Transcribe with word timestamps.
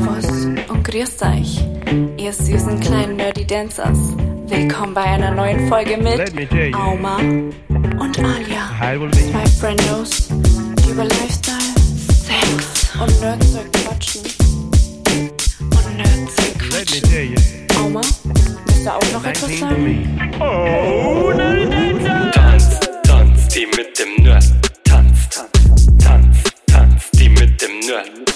Servus 0.00 0.46
und 0.68 0.84
grüßt 0.84 1.22
euch, 1.22 1.60
ihr 2.16 2.32
süßen 2.32 2.80
kleinen 2.80 3.16
Nerdy 3.16 3.46
Dancers. 3.46 3.98
Willkommen 4.46 4.94
bei 4.94 5.02
einer 5.02 5.30
neuen 5.30 5.68
Folge 5.68 5.96
mit 5.96 6.52
you. 6.52 6.76
Auma 6.76 7.16
und 7.18 8.18
Alia. 8.18 8.78
Hi, 8.78 8.98
will 8.98 9.08
be. 9.08 9.16
Zwei 9.30 9.46
Friendos, 9.46 10.28
die 10.28 10.90
über 10.90 11.04
Lifestyle, 11.04 11.58
Sex 12.24 12.90
und 12.98 13.20
Nerdzeug 13.20 13.72
quatschen. 13.72 14.22
Und 15.60 15.96
Nerdzeug 15.96 16.58
quatschen. 16.58 17.36
Auma, 17.78 18.00
willst 18.66 18.86
du 18.86 18.90
auch 18.90 19.12
noch 19.12 19.24
etwas 19.24 19.50
19 19.50 19.58
sagen? 19.60 20.40
Oh, 20.40 21.32
nein, 21.36 22.32
Tanz, 22.32 22.80
tanz, 23.02 23.48
die 23.48 23.66
mit 23.66 23.98
dem 23.98 24.24
Nerd. 24.24 24.44
Tanz, 24.84 25.28
tanz, 25.28 25.86
tanz, 26.02 26.36
tanz, 26.66 27.10
die 27.12 27.28
mit 27.28 27.60
dem 27.60 27.80
Nerd. 27.80 28.29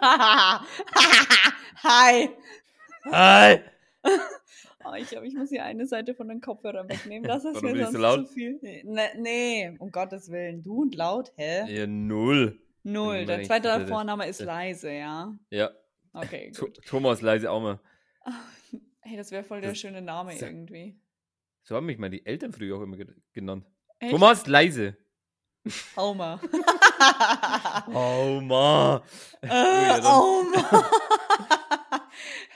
Hi. 1.82 2.28
Hi! 3.10 3.60
Oh, 4.84 4.94
ich 4.96 5.08
glaube, 5.08 5.26
ich 5.26 5.34
muss 5.34 5.48
hier 5.48 5.64
eine 5.64 5.86
Seite 5.86 6.14
von 6.14 6.28
den 6.28 6.40
Kopfhörern 6.40 6.88
wegnehmen. 6.88 7.26
Das 7.28 7.44
ist 7.44 7.56
Warum 7.56 7.72
mir 7.72 7.84
sonst 7.84 7.92
so 7.94 7.98
laut? 7.98 8.28
zu 8.28 8.34
viel. 8.34 8.58
Nee, 8.84 9.08
nee, 9.16 9.76
um 9.78 9.90
Gottes 9.90 10.30
Willen. 10.30 10.62
Du 10.62 10.82
und 10.82 10.94
laut, 10.94 11.32
hä? 11.36 11.64
Ja, 11.72 11.86
null. 11.86 12.60
Null. 12.84 13.26
Der 13.26 13.42
zweite 13.42 13.72
sicher, 13.72 13.86
Vorname 13.88 14.28
ist 14.28 14.40
leise, 14.40 14.92
ja? 14.92 15.34
Ja. 15.50 15.70
Okay, 16.12 16.52
gut. 16.58 16.78
Thomas 16.86 17.20
leise 17.22 17.50
auch 17.50 17.60
mal. 17.60 17.80
Hey, 19.08 19.16
das 19.16 19.30
wäre 19.30 19.44
voll 19.44 19.60
der 19.60 19.70
Das- 19.70 19.78
schöne 19.78 20.02
Name 20.02 20.32
so- 20.36 20.44
irgendwie. 20.46 20.98
So 21.62 21.76
haben 21.76 21.86
mich 21.86 21.96
meine 21.98 22.24
Eltern 22.26 22.52
früher 22.52 22.76
auch 22.76 22.82
immer 22.82 22.96
ge- 22.96 23.06
genannt. 23.32 23.64
Echt? 24.00 24.10
Thomas 24.10 24.48
leise. 24.48 24.96
Homer. 25.96 26.40
Oh, 27.92 28.40
ma. 28.42 29.02
äh, 29.42 30.00
oh 30.04 30.42
Mann. 30.42 30.84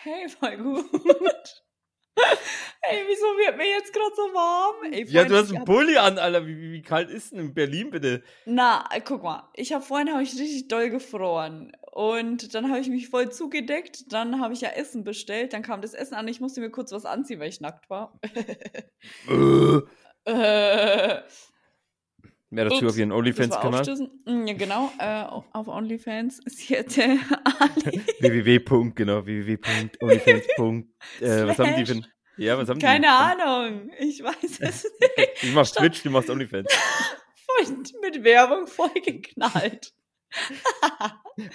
hey, 0.03 0.29
voll 0.29 0.57
gut. 0.57 1.63
hey, 2.83 3.05
wieso 3.09 3.25
wird 3.39 3.57
mir 3.57 3.69
jetzt 3.69 3.93
gerade 3.93 4.15
so 4.17 4.23
warm? 4.35 4.93
Ey, 4.93 5.05
Ja, 5.09 5.25
du 5.25 5.37
hast 5.37 5.51
einen 5.51 5.61
hab- 5.61 5.67
Pulli 5.67 5.97
an, 5.97 6.19
Alter. 6.19 6.47
Wie, 6.47 6.57
wie, 6.57 6.73
wie 6.73 6.83
kalt 6.83 7.11
ist 7.11 7.33
denn 7.33 7.39
in 7.41 7.55
Berlin, 7.55 7.91
bitte? 7.91 8.23
Na, 8.47 8.89
guck 9.05 9.23
mal, 9.23 9.49
ich 9.55 9.73
habe 9.73 9.85
vorhin 9.85 10.11
habe 10.13 10.23
ich 10.23 10.33
richtig 10.35 10.69
doll 10.69 10.91
gefroren 10.91 11.73
und 11.93 12.55
dann 12.55 12.69
habe 12.71 12.81
ich 12.81 12.89
mich 12.89 13.09
voll 13.09 13.31
zugedeckt, 13.31 14.13
dann 14.13 14.41
habe 14.41 14.55
ich 14.55 14.61
ja 14.61 14.71
Essen 14.71 15.05
bestellt, 15.05 15.53
dann 15.53 15.63
kam 15.63 15.81
das 15.83 15.95
Essen 15.95 16.15
an, 16.15 16.29
ich 16.29 16.41
musste 16.41 16.61
mir 16.61 16.71
kurz 16.71 16.93
was 16.93 17.05
anziehen, 17.05 17.41
weil 17.41 17.49
ich 17.49 17.61
nackt 17.61 17.89
war. 17.91 18.19
Äh. 19.29 19.81
äh, 20.31 21.23
Mehr 22.53 22.65
dazu 22.65 22.85
ups, 22.85 22.93
auf 22.95 22.99
ihren 22.99 23.13
OnlyFans-Kanal. 23.13 23.85
Mm, 24.27 24.47
Ja, 24.47 24.55
genau, 24.55 24.93
äh, 24.99 25.23
auf 25.53 25.69
OnlyFans. 25.69 26.41
Sie 26.47 26.75
hätte 26.75 27.03
Ali. 27.61 28.03
www. 28.21 28.91
genau, 28.95 29.25
www.onlyfans. 29.25 30.45
äh, 31.21 31.47
was 31.47 31.59
haben 31.59 31.77
die 31.77 31.87
für 31.87 32.03
Ja, 32.37 32.59
was 32.59 32.69
haben 32.69 32.81
Keine 32.81 33.07
die? 33.07 33.43
Ahnung, 33.43 33.91
ich 34.01 34.23
weiß 34.23 34.37
es 34.61 34.85
nicht. 34.85 35.43
Ich 35.43 35.53
mach 35.55 35.69
Twitch, 35.69 36.03
du 36.03 36.11
machst 36.11 36.29
OnlyFans. 36.29 36.67
Mit 38.03 38.25
Werbung 38.25 38.67
voll 38.67 38.91
geknallt. 39.05 39.93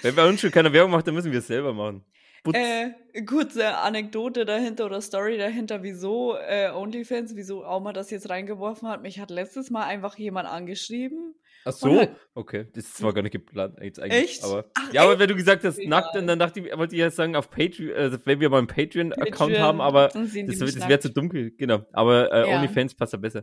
Wenn 0.02 0.14
bei 0.14 0.26
uns 0.28 0.40
schon 0.40 0.50
keiner 0.50 0.72
Werbung 0.72 0.92
macht, 0.92 1.06
dann 1.06 1.14
müssen 1.14 1.32
wir 1.32 1.40
es 1.40 1.46
selber 1.46 1.72
machen. 1.74 2.04
Putz. 2.46 2.56
Äh, 2.56 3.22
kurze 3.24 3.76
Anekdote 3.78 4.44
dahinter 4.44 4.86
oder 4.86 5.00
Story 5.00 5.36
dahinter, 5.36 5.82
wieso 5.82 6.36
äh, 6.36 6.70
OnlyFans, 6.70 7.34
wieso 7.34 7.64
Auma 7.64 7.92
das 7.92 8.10
jetzt 8.10 8.30
reingeworfen 8.30 8.88
hat. 8.88 9.02
Mich 9.02 9.18
hat 9.20 9.30
letztes 9.30 9.70
Mal 9.70 9.84
einfach 9.84 10.16
jemand 10.16 10.48
angeschrieben. 10.48 11.34
Ach 11.64 11.72
so, 11.72 11.96
halt- 11.98 12.10
okay. 12.34 12.66
Das 12.74 12.84
ist 12.84 12.96
zwar 12.98 13.12
gar 13.12 13.22
nicht 13.22 13.32
geplant 13.32 13.78
jetzt 13.82 13.98
eigentlich. 14.00 14.22
Echt? 14.24 14.44
Aber, 14.44 14.66
Ach, 14.74 14.92
ja, 14.92 15.02
aber 15.02 15.12
echt? 15.12 15.20
wenn 15.20 15.28
du 15.28 15.34
gesagt 15.34 15.64
hast, 15.64 15.78
Egal. 15.78 15.88
nackt, 15.90 16.14
dann 16.14 16.38
dachte 16.38 16.60
ich, 16.60 16.76
wollte 16.78 16.94
ich 16.94 17.00
ja 17.00 17.10
sagen, 17.10 17.34
auf 17.34 17.50
Patreon, 17.50 17.96
also 17.96 18.18
wenn 18.24 18.38
wir 18.38 18.48
mal 18.48 18.58
einen 18.58 18.68
Patreon-Account 18.68 19.30
Patreon, 19.36 19.58
haben, 19.60 19.80
aber 19.80 20.08
das, 20.08 20.32
das 20.32 20.88
wäre 20.88 21.00
zu 21.00 21.10
dunkel, 21.10 21.50
genau. 21.56 21.84
Aber 21.92 22.32
äh, 22.32 22.48
Ja. 22.50 22.56
OnlyFans 22.58 22.94
passt 22.94 23.12
da 23.14 23.16
besser. 23.16 23.42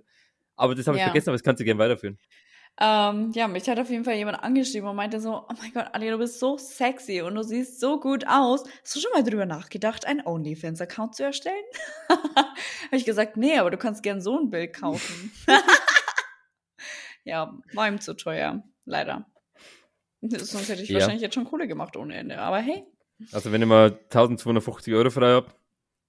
Aber 0.56 0.73
das 0.75 0.88
habe 0.88 0.95
ich 0.97 1.01
Ja. 1.01 1.07
vergessen, 1.07 1.29
aber 1.29 1.35
das 1.35 1.44
kannst 1.44 1.59
du 1.59 1.66
gerne 1.66 1.79
weiterführen. 1.79 2.17
Ähm, 2.79 3.31
ja, 3.35 3.47
mich 3.47 3.69
hat 3.69 3.79
auf 3.79 3.89
jeden 3.91 4.03
Fall 4.03 4.16
jemand 4.16 4.44
angeschrieben 4.44 4.89
und 4.89 4.95
meinte 4.95 5.19
so, 5.22 5.45
oh 5.47 5.53
mein 5.61 5.72
Gott, 5.73 5.88
Ali, 5.94 6.09
du 6.09 6.17
bist 6.17 6.39
so 6.39 6.57
sexy 6.57 7.22
und 7.22 7.35
du 7.35 7.44
siehst 7.44 7.79
so 7.79 8.00
gut 8.00 8.25
aus. 8.28 8.63
Hast 8.81 8.95
du 8.95 9.00
schon 9.00 9.11
mal 9.13 9.23
drüber 9.23 9.45
nachgedacht, 9.45 10.06
einen 10.06 10.25
OnlyFans-Account 10.25 11.16
zu 11.16 11.23
erstellen? 11.23 11.63
Habe 12.09 12.47
ich 12.91 13.06
gesagt, 13.06 13.38
nee, 13.38 13.57
aber 13.59 13.69
du 13.69 13.78
kannst 13.78 14.01
gern 14.01 14.22
so 14.22 14.39
ein 14.39 14.50
Bild 14.50 14.73
kaufen. 14.73 15.31
ja, 17.23 17.53
war 17.73 17.88
ihm 17.88 18.01
zu 18.01 18.16
teuer, 18.16 18.63
leider. 18.85 19.25
Sonst 20.22 20.69
hätte 20.69 20.81
ich 20.81 20.89
Ja. 20.89 20.95
wahrscheinlich 21.00 21.22
jetzt 21.22 21.35
schon 21.35 21.45
Kohle 21.45 21.67
gemacht 21.67 21.95
ohne 21.97 22.16
Ende. 22.16 22.39
Aber 22.39 22.57
hey, 22.57 22.85
Also 23.31 23.51
wenn 23.51 23.62
ihr 23.62 23.67
mal 23.67 23.91
1250 24.06 24.94
Euro 24.94 25.09
frei 25.09 25.33
habt. 25.35 25.56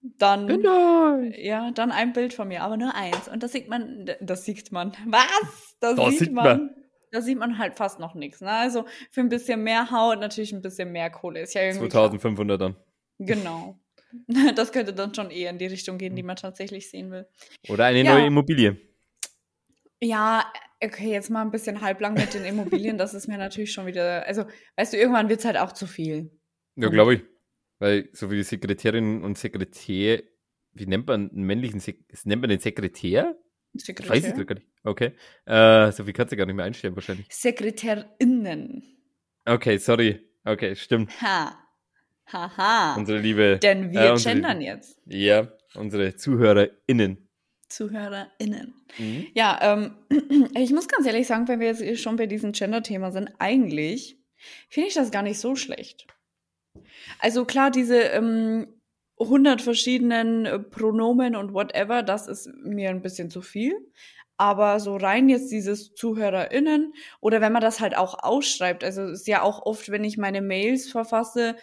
dann, 0.00 0.46
Genau. 0.46 1.18
ja, 1.36 1.70
dann 1.72 1.90
ein 1.92 2.12
Bild 2.12 2.32
von 2.32 2.48
mir, 2.48 2.62
aber 2.62 2.76
nur 2.76 2.94
eins. 2.94 3.28
Und 3.28 3.42
das 3.42 3.52
sieht 3.52 3.68
man, 3.68 4.10
das 4.20 4.44
sieht 4.44 4.72
man. 4.72 4.92
Was? 5.06 5.73
Das, 5.84 5.96
Das 5.96 6.10
sieht, 6.10 6.18
sieht 6.20 6.32
man. 6.32 6.44
man. 6.44 6.74
Da 7.12 7.20
sieht 7.20 7.38
man 7.38 7.58
halt 7.58 7.74
fast 7.76 8.00
noch 8.00 8.14
nichts. 8.14 8.40
Ne? 8.40 8.50
Also 8.50 8.86
für 9.12 9.20
ein 9.20 9.28
bisschen 9.28 9.62
mehr 9.62 9.90
Haut 9.92 10.18
natürlich 10.18 10.52
ein 10.52 10.62
bisschen 10.62 10.90
mehr 10.90 11.10
Kohle. 11.10 11.40
Ist 11.42 11.54
ja 11.54 11.62
irgendwie. 11.62 11.88
klar. 11.88 12.08
2500 12.10 12.60
dann. 12.60 12.76
Genau. 13.18 13.78
Das 14.54 14.70
könnte 14.70 14.92
dann 14.92 15.12
schon 15.12 15.30
eher 15.32 15.50
in 15.50 15.58
die 15.58 15.66
Richtung 15.66 15.98
gehen, 15.98 16.14
die 16.14 16.22
man 16.22 16.36
tatsächlich 16.36 16.88
sehen 16.88 17.10
will. 17.10 17.26
Oder 17.68 17.86
eine 17.86 18.04
Ja. 18.04 18.14
neue 18.14 18.26
Immobilie. 18.26 18.76
Ja, 20.00 20.44
okay, 20.80 21.10
jetzt 21.10 21.30
mal 21.30 21.42
ein 21.42 21.50
bisschen 21.50 21.80
halblang 21.80 22.14
mit 22.14 22.32
den 22.34 22.44
Immobilien, 22.44 22.98
das 22.98 23.14
ist 23.14 23.26
mir 23.26 23.38
natürlich 23.38 23.72
schon 23.72 23.86
wieder. 23.86 24.24
Also, 24.26 24.44
weißt 24.76 24.92
du, 24.92 24.98
irgendwann 24.98 25.28
wird 25.28 25.40
es 25.40 25.44
halt 25.46 25.56
auch 25.56 25.72
zu 25.72 25.86
viel. 25.88 26.30
Ja, 26.76 26.88
glaube 26.90 27.14
ich. 27.14 27.22
Weil 27.80 28.08
so 28.12 28.30
wie 28.30 28.36
die 28.36 28.42
Sekretärinnen 28.44 29.24
und 29.24 29.36
Sekretär, 29.38 30.22
wie 30.72 30.86
nennt 30.86 31.06
man 31.06 31.30
einen 31.30 31.42
männlichen 31.44 31.80
Sek 31.80 32.04
nennt 32.24 32.40
man 32.42 32.50
den 32.50 32.60
Sekretär? 32.60 33.36
Ich 33.74 33.88
weiß 33.88 34.18
es 34.18 34.24
Sekretär. 34.24 34.32
grad 34.32 34.46
gar 34.46 34.54
nicht. 34.54 34.66
Okay. 34.84 35.12
Äh, 35.46 35.92
so 35.92 36.04
viel 36.04 36.12
kannst 36.12 36.32
du 36.32 36.36
gar 36.36 36.46
nicht 36.46 36.54
mehr 36.54 36.64
einstellen 36.64 36.94
wahrscheinlich. 36.94 37.26
SekretärInnen. 37.30 38.82
Okay, 39.44 39.78
sorry. 39.78 40.20
Okay, 40.44 40.76
stimmt. 40.76 41.10
Ha. 41.20 41.58
Haha. 42.32 42.94
Unsere 42.96 43.18
liebe. 43.18 43.58
Denn 43.58 43.90
wir 43.92 44.00
äh, 44.00 44.10
unsere, 44.12 44.34
gendern 44.34 44.60
jetzt. 44.60 45.00
Ja, 45.06 45.48
unsere 45.74 46.16
ZuhörerInnen. 46.16 47.28
ZuhörerInnen. 47.68 48.74
Mhm. 48.98 49.26
Ja, 49.34 49.58
ähm, 49.60 49.96
ich 50.56 50.70
muss 50.70 50.88
ganz 50.88 51.06
ehrlich 51.06 51.26
sagen, 51.26 51.48
wenn 51.48 51.60
wir 51.60 51.72
jetzt 51.72 52.00
schon 52.00 52.16
bei 52.16 52.26
diesem 52.26 52.52
Gender-Thema 52.52 53.10
sind, 53.10 53.30
eigentlich 53.38 54.18
finde 54.68 54.88
ich 54.88 54.94
das 54.94 55.10
gar 55.10 55.22
nicht 55.22 55.38
so 55.38 55.56
schlecht. 55.56 56.06
Also 57.18 57.44
klar, 57.44 57.70
diese 57.70 57.98
ähm, 57.98 58.66
100 59.18 59.62
verschiedenen 59.62 60.46
äh, 60.46 60.58
Pronomen 60.58 61.36
und 61.36 61.54
whatever, 61.54 62.02
das 62.02 62.26
ist 62.28 62.48
mir 62.62 62.90
ein 62.90 63.02
bisschen 63.02 63.30
zu 63.30 63.42
viel. 63.42 63.74
Aber 64.36 64.80
so 64.80 64.96
rein 64.96 65.28
jetzt 65.28 65.52
dieses 65.52 65.94
ZuhörerInnen 65.94 66.92
oder 67.20 67.40
wenn 67.40 67.52
man 67.52 67.62
das 67.62 67.80
halt 67.80 67.96
auch 67.96 68.22
ausschreibt, 68.22 68.82
also 68.82 69.02
es 69.02 69.20
ist 69.20 69.28
ja 69.28 69.42
auch 69.42 69.64
oft, 69.64 69.90
wenn 69.90 70.02
ich 70.02 70.18
meine 70.18 70.42
Mails 70.42 70.90
verfasse 70.90 71.54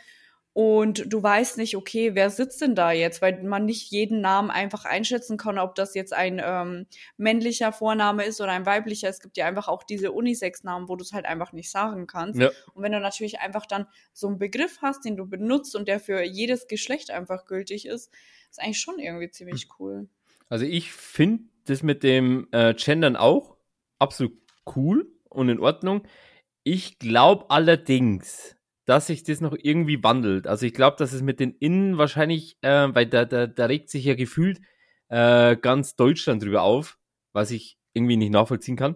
und 0.54 1.06
du 1.08 1.24
weißt 1.24 1.58
nicht, 1.58 1.78
okay, 1.78 2.14
wer 2.14 2.30
sitzt 2.30 2.60
denn 2.60 2.76
da 2.76 2.92
jetzt, 2.92 3.22
weil 3.22 3.42
man 3.42 3.66
nicht 3.66 3.90
jeden 3.90 4.20
Namen 4.20 4.52
einfach 4.52 4.84
einschätzen 4.84 5.38
kann, 5.38 5.58
ob 5.58 5.76
das 5.76 5.96
jetzt 5.96 6.14
ein 6.14 6.42
ähm, 6.44 6.88
männlicher 7.16 7.72
Vorname 7.72 8.26
ist 8.26 8.42
oder 8.42 8.52
ein 8.52 8.66
weiblicher. 8.66 9.08
Es 9.08 9.22
gibt 9.22 9.38
ja 9.38 9.46
einfach 9.46 9.70
auch 9.70 9.84
diese 9.84 10.12
Unisex-Namen, 10.12 10.90
wo 10.90 10.98
du 10.98 11.04
es 11.04 11.14
halt 11.14 11.26
einfach 11.26 11.54
nicht 11.54 11.72
sagen 11.72 12.06
kannst. 12.06 12.40
Ja. 12.40 12.50
Und 12.74 12.84
wenn 12.84 12.92
du 12.92 13.00
natürlich 13.00 13.40
einfach 13.40 13.66
dann 13.66 13.88
so 14.12 14.28
einen 14.28 14.40
Begriff 14.40 14.80
hast, 14.82 15.06
den 15.06 15.16
du 15.16 15.26
benutzt 15.26 15.74
und 15.74 15.88
der 15.88 16.02
für 16.02 16.22
jedes 16.22 16.68
Geschlecht 16.68 17.12
einfach 17.12 17.46
gültig 17.46 17.86
ist, 17.86 18.12
ist 18.50 18.62
eigentlich 18.62 18.82
schon 18.82 19.00
irgendwie 19.00 19.30
ziemlich 19.30 19.70
cool. 19.80 20.10
Also 20.50 20.66
ich 20.66 20.92
finde 20.92 21.46
das 21.64 21.82
mit 21.82 22.04
dem 22.04 22.50
äh, 22.52 22.74
Gendern 22.74 23.16
auch 23.16 23.56
absolut 24.00 24.34
cool 24.76 25.10
und 25.30 25.48
in 25.48 25.62
Ordnung. 25.62 26.04
Ich 26.64 27.00
glaube 27.00 27.50
allerdings, 27.50 28.58
dass 28.86 29.08
sich 29.08 29.24
das 29.24 29.42
noch 29.42 29.56
irgendwie 29.58 30.04
wandelt. 30.04 30.48
Also 30.48 30.66
ich 30.66 30.74
glaube, 30.74 30.98
dass 30.98 31.14
es 31.14 31.22
mit 31.22 31.40
den 31.40 31.52
Innen 31.60 31.98
wahrscheinlich, 31.98 32.58
äh, 32.62 32.88
weil 32.94 33.06
da, 33.06 33.26
da, 33.26 33.48
da 33.48 33.66
regt 33.66 33.90
sich 33.90 34.06
ja 34.06 34.16
gefühlt 34.16 34.60
äh, 35.10 35.56
ganz 35.56 35.96
Deutschland 35.96 36.44
drüber 36.44 36.64
auf, 36.64 36.98
was 37.34 37.52
ich 37.52 37.78
irgendwie 37.94 38.18
nicht 38.18 38.32
nachvollziehen 38.32 38.76
kann. 38.78 38.96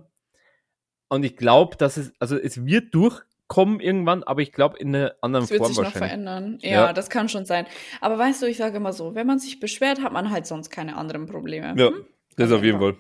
Und 1.08 1.24
ich 1.24 1.38
glaube, 1.38 1.78
dass 1.78 1.98
es, 1.98 2.14
also 2.20 2.36
es 2.38 2.66
wird 2.66 2.94
durchkommen 2.96 3.80
irgendwann, 3.80 4.24
aber 4.24 4.42
ich 4.42 4.52
glaube 4.52 4.78
in 4.80 4.96
einer 4.96 5.16
anderen 5.22 5.44
Das 5.44 5.52
wird 5.52 5.60
Form 5.60 5.68
sich 5.70 5.78
noch 5.78 5.84
wahrscheinlich. 5.86 6.10
verändern. 6.10 6.58
Ja, 6.62 6.70
Ja. 6.88 6.94
das 6.94 7.10
kann 7.10 7.30
schon 7.30 7.46
sein. 7.46 7.68
Aber 8.02 8.18
weißt 8.18 8.42
du, 8.42 8.48
ich 8.48 8.58
sage 8.58 8.78
immer 8.78 8.92
so, 8.94 9.14
wenn 9.14 9.28
man 9.28 9.38
sich 9.40 9.60
beschwert, 9.60 10.02
hat 10.02 10.14
man 10.14 10.32
halt 10.32 10.48
sonst 10.48 10.70
keine 10.72 10.98
anderen 10.98 11.28
Probleme. 11.28 11.76
Ja, 11.78 11.90
Hm? 11.90 12.06
das 12.38 12.46
Also 12.46 12.58
auf 12.58 12.64
jeden. 12.64 12.80
Fall. 12.80 12.96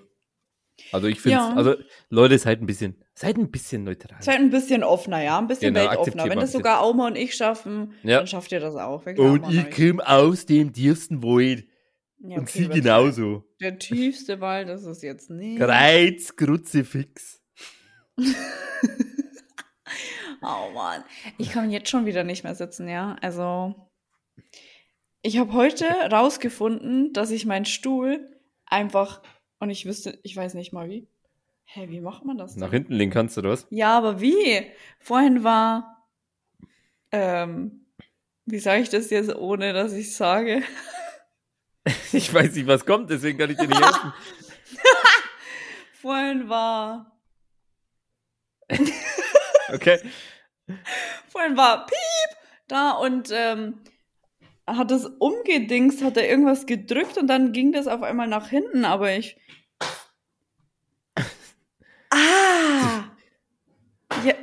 Also 0.91 1.07
ich 1.07 1.19
finde 1.21 1.37
Ja. 1.37 1.53
also 1.55 1.75
Leute, 2.09 2.37
seid 2.37 2.61
ein 2.61 2.65
bisschen, 2.67 3.03
seid 3.15 3.37
ein 3.37 3.49
bisschen 3.49 3.83
neutral. 3.85 4.21
Seid 4.21 4.37
ein 4.39 4.49
bisschen 4.51 4.83
offener, 4.83 5.23
ja, 5.23 5.37
ein 5.39 5.47
bisschen 5.47 5.73
Genau, 5.73 5.89
weltoffener. 5.89 6.29
Wenn 6.29 6.39
das 6.39 6.51
sogar 6.51 6.81
Auma 6.81 7.07
und 7.07 7.15
ich 7.15 7.33
schaffen, 7.35 7.93
Ja. 8.03 8.17
dann 8.17 8.27
schafft 8.27 8.51
ihr 8.51 8.59
das 8.59 8.75
auch. 8.75 9.05
Wir 9.05 9.17
Und 9.17 9.49
ich 9.51 9.71
komme 9.71 10.05
aus 10.07 10.45
dem 10.45 10.73
tiefsten 10.73 11.23
Wald. 11.23 11.65
Ja, 12.19 12.37
und 12.37 12.43
okay, 12.43 12.51
sie 12.51 12.59
übertreib. 12.65 12.83
genauso. 12.83 13.43
Der 13.61 13.77
tiefste 13.77 14.39
Wald 14.41 14.69
ist 14.69 14.85
es 14.85 15.01
jetzt 15.01 15.29
nicht. 15.29 15.59
Kreuz, 15.59 16.35
Kruzifix. 16.35 17.41
Oh 20.41 20.71
Mann. 20.73 21.03
Ich 21.39 21.49
kann 21.51 21.71
jetzt 21.71 21.89
schon 21.89 22.05
wieder 22.05 22.23
nicht 22.23 22.43
mehr 22.43 22.53
sitzen, 22.53 22.87
ja. 22.87 23.15
Also, 23.21 23.73
ich 25.23 25.39
habe 25.39 25.53
heute 25.53 25.85
rausgefunden, 26.11 27.13
dass 27.13 27.31
ich 27.31 27.45
meinen 27.47 27.65
Stuhl 27.65 28.29
einfach, 28.65 29.23
und 29.59 29.69
ich 29.71 29.85
wüsste, 29.87 30.19
ich 30.23 30.35
weiß 30.35 30.53
nicht 30.53 30.71
mal 30.71 30.87
wie. 30.89 31.07
Hä, 31.65 31.89
wie 31.89 31.99
macht 31.99 32.23
man 32.25 32.37
das 32.37 32.53
denn? 32.53 32.61
Nach 32.61 32.71
hinten 32.71 32.93
legen 32.93 33.11
kannst 33.11 33.35
du 33.37 33.41
das? 33.41 33.67
Ja, 33.69 33.97
aber 33.97 34.21
wie? 34.21 34.71
Vorhin 34.99 35.43
war, 35.43 36.07
ähm, 37.11 37.85
wie 38.45 38.59
sage 38.59 38.81
ich 38.81 38.89
das 38.89 39.09
jetzt, 39.09 39.35
ohne 39.35 39.73
dass 39.73 39.93
ich 39.93 40.15
sage? 40.15 40.63
Ich 42.13 42.33
weiß 42.33 42.55
nicht, 42.55 42.65
was 42.65 42.83
kommt, 42.83 43.11
deswegen 43.11 43.37
kann 43.37 43.51
ich 43.51 43.57
dir 43.57 43.67
nicht 43.67 43.79
helfen. 43.79 44.11
Vorhin 46.01 46.49
war, 46.49 47.15
Okay. 49.71 49.99
vorhin 51.27 51.57
war 51.57 51.85
Piep 51.85 52.37
da 52.67 52.91
und 52.91 53.29
ähm, 53.31 53.83
hat 54.65 54.89
das 54.89 55.05
umgedingst, 55.05 56.03
hat 56.03 56.17
er 56.17 56.27
irgendwas 56.27 56.65
gedrückt 56.65 57.17
und 57.19 57.27
dann 57.27 57.51
ging 57.51 57.71
das 57.71 57.87
auf 57.87 58.01
einmal 58.01 58.27
nach 58.27 58.49
hinten, 58.49 58.83
aber 58.85 59.15
ich. 59.15 59.37
Ah! 62.15 63.03
Ja. 64.23 64.33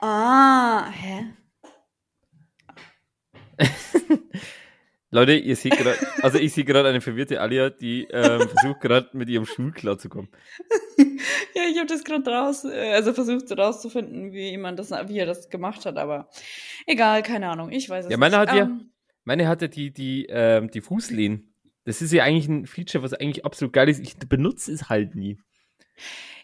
Ah, 0.00 0.90
hä? 0.92 1.34
Leute, 5.10 5.32
ihr 5.34 5.56
seht 5.56 5.76
gerade, 5.76 5.96
also 6.22 6.38
ich 6.38 6.52
sehe 6.52 6.64
gerade 6.64 6.88
eine 6.88 7.00
verwirrte 7.00 7.40
Alia, 7.40 7.70
die 7.70 8.06
ähm, 8.10 8.48
versucht 8.48 8.80
gerade 8.80 9.08
mit 9.14 9.28
ihrem 9.28 9.46
Stuhl 9.46 9.72
klarzukommen. 9.72 10.30
Ja, 11.54 11.62
ich 11.68 11.76
habe 11.78 11.86
das 11.88 12.04
gerade 12.04 12.30
raus, 12.30 12.64
äh, 12.64 12.92
also 12.92 13.12
versucht 13.12 13.50
rauszufinden, 13.56 14.32
wie 14.32 14.50
jemand 14.50 14.78
das, 14.78 14.90
wie 15.08 15.18
er 15.18 15.26
das 15.26 15.48
gemacht 15.48 15.86
hat, 15.86 15.96
aber 15.96 16.28
egal, 16.86 17.22
keine 17.24 17.48
Ahnung, 17.48 17.70
ich 17.72 17.88
weiß 17.90 18.04
es 18.04 18.10
Ja, 18.12 18.16
meine 18.16 18.38
nicht. 18.38 18.48
hat 18.50 18.56
ja- 18.56 18.64
Ähm, 18.64 18.90
Meine 19.24 19.48
hatte 19.48 19.68
die, 19.68 19.92
die, 19.92 20.26
ähm, 20.30 20.70
die 20.70 20.80
Fußlehnen. 20.80 21.52
Das 21.84 22.00
ist 22.02 22.12
ja 22.12 22.22
eigentlich 22.22 22.48
ein 22.48 22.66
Feature, 22.66 23.02
was 23.02 23.12
eigentlich 23.14 23.44
absolut 23.44 23.72
geil 23.72 23.88
ist. 23.88 23.98
Ich 24.00 24.16
benutze 24.18 24.70
es 24.72 24.88
halt 24.88 25.14
nie. 25.16 25.38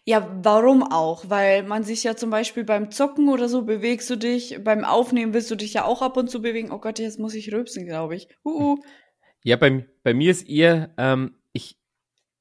Ja, 0.07 0.29
warum 0.43 0.83
auch? 0.83 1.31
Weil 1.31 1.63
man 1.63 1.83
sich 1.83 2.05
ja 2.05 2.15
zum 2.15 2.29
Beispiel 2.29 2.65
beim 2.65 2.91
Zocken 2.91 3.31
oder 3.31 3.49
so 3.49 3.63
bewegst 3.63 4.11
du 4.11 4.17
dich, 4.17 4.59
beim 4.63 4.85
Aufnehmen 4.85 5.33
willst 5.33 5.51
du 5.51 5.55
dich 5.55 5.73
ja 5.73 5.85
auch 5.85 6.03
ab 6.03 6.19
und 6.19 6.29
zu 6.31 6.43
bewegen. 6.43 6.71
Oh 6.73 6.79
Gott, 6.79 6.99
jetzt 6.99 7.19
muss 7.19 7.35
ich 7.35 7.53
rülpsen, 7.53 7.87
glaube 7.87 8.17
ich. 8.17 8.29
Uh, 8.45 8.75
uh. 8.75 8.79
Ja, 9.47 9.57
bei, 9.57 9.87
bei 10.03 10.15
mir 10.15 10.31
ist 10.31 10.49
eher, 10.49 10.95
ähm, 10.97 11.35
ich, 11.53 11.77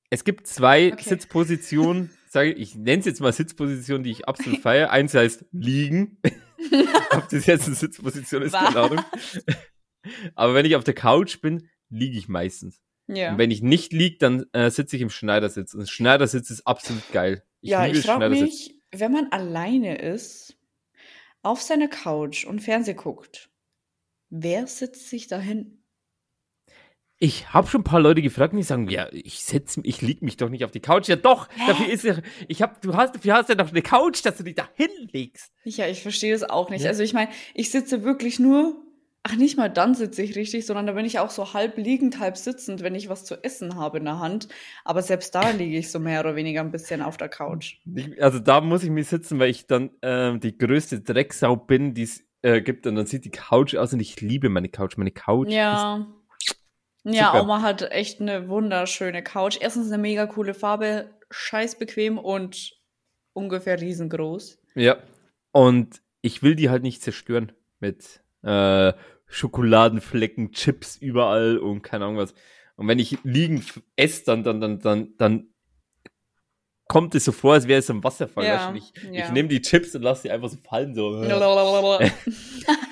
es 0.09 0.23
gibt 0.23 0.47
zwei 0.47 0.93
Okay. 0.93 1.09
Sitzpositionen, 1.09 2.11
sage 2.29 2.53
ich, 2.53 2.75
nenne 2.75 3.01
es 3.01 3.05
jetzt 3.05 3.19
mal 3.19 3.33
Sitzpositionen, 3.33 4.05
die 4.05 4.11
ich 4.11 4.25
absolut 4.25 4.59
feiere. 4.61 4.89
Eins 4.89 5.13
heißt 5.13 5.43
liegen. 5.51 6.17
Ob 7.11 7.27
das 7.27 7.45
jetzt 7.45 7.65
eine 7.65 7.75
Sitzposition 7.75 8.41
ist, 8.41 8.53
keine? 8.53 8.79
Ahnung. 8.79 9.01
Aber 10.35 10.53
wenn 10.53 10.65
ich 10.65 10.77
auf 10.77 10.85
der 10.85 10.93
Couch 10.93 11.41
bin, 11.41 11.67
liege 11.89 12.17
ich 12.17 12.29
meistens. 12.29 12.81
Ja. 13.07 13.31
Und 13.31 13.37
wenn 13.37 13.51
ich 13.51 13.61
nicht 13.61 13.91
liege, 13.93 14.17
dann 14.17 14.45
äh, 14.53 14.69
sitze 14.69 14.95
ich 14.95 15.01
im 15.01 15.09
Schneidersitz. 15.09 15.73
Und 15.73 15.89
Schneidersitz 15.89 16.49
ist 16.49 16.65
absolut 16.65 17.11
geil. 17.11 17.43
Ich 17.61 17.71
ja, 17.71 17.85
ich 17.85 18.01
frage 18.01 18.29
mich, 18.29 18.79
wenn 18.91 19.11
man 19.11 19.27
alleine 19.31 19.97
ist, 19.97 20.57
auf 21.41 21.61
seiner 21.61 21.87
Couch 21.87 22.45
und 22.45 22.61
Fernseh 22.61 22.93
guckt, 22.93 23.49
wer 24.29 24.67
sitzt 24.67 25.09
sich 25.09 25.27
dahin? 25.27 25.79
Ich 27.19 27.53
habe 27.53 27.67
schon 27.67 27.81
ein 27.81 27.85
paar 27.85 28.01
Leute 28.01 28.21
gefragt, 28.21 28.53
und 28.53 28.57
die 28.57 28.63
sagen, 28.63 28.89
ja, 28.89 29.07
ich 29.11 29.43
setz, 29.43 29.79
ich 29.83 30.01
leg 30.01 30.21
mich 30.21 30.35
doch 30.35 30.49
nicht 30.49 30.65
auf 30.65 30.71
die 30.71 30.81
Couch. 30.81 31.07
Ja, 31.07 31.15
doch, 31.15 31.47
dafür 31.67 31.87
ist 31.87 32.03
ja, 32.03 32.17
ich 32.47 32.61
hab, 32.61 32.81
du 32.81 32.95
hast, 32.95 33.15
dafür 33.15 33.35
hast 33.35 33.49
ja 33.49 33.55
noch 33.55 33.69
eine 33.69 33.81
Couch, 33.81 34.25
dass 34.25 34.37
du 34.37 34.43
dich 34.43 34.55
da 34.55 34.67
hinlegst. 34.73 35.53
Ja, 35.63 35.87
ich 35.87 36.01
verstehe 36.01 36.33
das 36.33 36.43
auch 36.43 36.69
nicht. 36.69 36.83
Ja. 36.83 36.89
Also 36.89 37.03
ich 37.03 37.13
meine, 37.13 37.31
ich 37.53 37.71
sitze 37.71 38.03
wirklich 38.03 38.39
nur, 38.39 38.82
ach 39.23 39.35
nicht 39.35 39.57
mal 39.57 39.69
dann 39.69 39.95
sitze 39.95 40.21
ich 40.21 40.35
richtig, 40.35 40.65
sondern 40.65 40.85
da 40.85 40.93
bin 40.93 41.05
ich 41.05 41.19
auch 41.19 41.29
so 41.29 41.53
halb 41.53 41.77
liegend, 41.77 42.19
halb 42.19 42.37
sitzend, 42.37 42.83
wenn 42.83 42.93
ich 42.93 43.09
was 43.09 43.23
zu 43.23 43.41
essen 43.43 43.75
habe 43.75 43.97
in 43.97 44.05
der 44.05 44.19
Hand. 44.19 44.49
Aber 44.83 45.01
selbst 45.01 45.33
da 45.33 45.49
liege 45.51 45.77
ich 45.77 45.91
so 45.91 45.99
mehr 45.99 46.19
oder 46.19 46.35
weniger 46.35 46.61
ein 46.61 46.71
bisschen 46.71 47.01
auf 47.01 47.15
der 47.17 47.29
Couch. 47.29 47.77
Ich, 47.95 48.21
also 48.21 48.39
da 48.39 48.61
muss 48.61 48.83
ich 48.83 48.89
mich 48.89 49.07
sitzen, 49.07 49.39
weil 49.39 49.49
ich 49.49 49.65
dann 49.65 49.91
ähm, 50.01 50.41
die 50.41 50.57
größte 50.57 51.01
Drecksau 51.01 51.55
bin, 51.55 51.93
die 51.93 52.03
es 52.03 52.23
äh, 52.41 52.61
gibt. 52.61 52.85
Und 52.85 52.95
dann 52.95 53.05
sieht 53.05 53.23
die 53.23 53.31
Couch 53.31 53.75
aus 53.75 53.93
und 53.93 54.01
ich 54.01 54.19
liebe 54.19 54.49
meine 54.49 54.69
Couch. 54.69 54.97
Meine 54.97 55.11
Couch 55.11 55.47
ist 55.47 55.55
Ja. 55.55 56.05
Ja, 57.05 57.31
Super. 57.31 57.43
Oma 57.43 57.61
hat 57.61 57.91
echt 57.91 58.21
eine 58.21 58.47
wunderschöne 58.47 59.23
Couch. 59.23 59.57
Erstens 59.59 59.91
eine 59.91 60.01
mega 60.01 60.25
coole 60.25 60.53
Farbe, 60.53 61.09
scheiß 61.31 61.77
bequem 61.77 62.17
und 62.17 62.77
ungefähr 63.33 63.79
riesengroß. 63.79 64.57
Ja. 64.75 64.97
Und 65.51 66.01
ich 66.21 66.43
will 66.43 66.55
die 66.55 66.69
halt 66.69 66.83
nicht 66.83 67.01
zerstören 67.01 67.51
mit 67.81 68.23
äh, 68.43 68.93
Schokoladenflecken, 69.27 70.51
Chips 70.51 70.97
überall 70.97 71.57
und 71.57 71.81
keine 71.81 72.05
Ahnung 72.05 72.17
was. 72.17 72.33
Und 72.75 72.87
wenn 72.87 72.99
ich 72.99 73.17
liegend 73.23 73.61
f- 73.61 73.81
esse, 73.95 74.25
dann, 74.25 74.43
dann, 74.43 74.61
dann, 74.61 74.79
dann, 74.79 75.13
dann 75.17 75.47
kommt 76.87 77.15
es 77.15 77.25
so 77.25 77.31
vor, 77.31 77.53
als 77.53 77.67
wäre 77.67 77.79
es 77.79 77.89
ein 77.89 78.03
Wasserfall. 78.03 78.45
Ja, 78.45 78.55
weißt 78.55 78.65
du? 78.65 78.69
Und 78.69 78.75
ich 78.77 79.13
ja. 79.17 79.25
ich 79.25 79.31
nehme 79.31 79.49
die 79.49 79.61
Chips 79.61 79.95
und 79.95 80.01
lasse 80.03 80.23
sie 80.23 80.31
einfach 80.31 80.49
so 80.49 80.57
fallen. 80.57 80.93
So. 80.93 81.23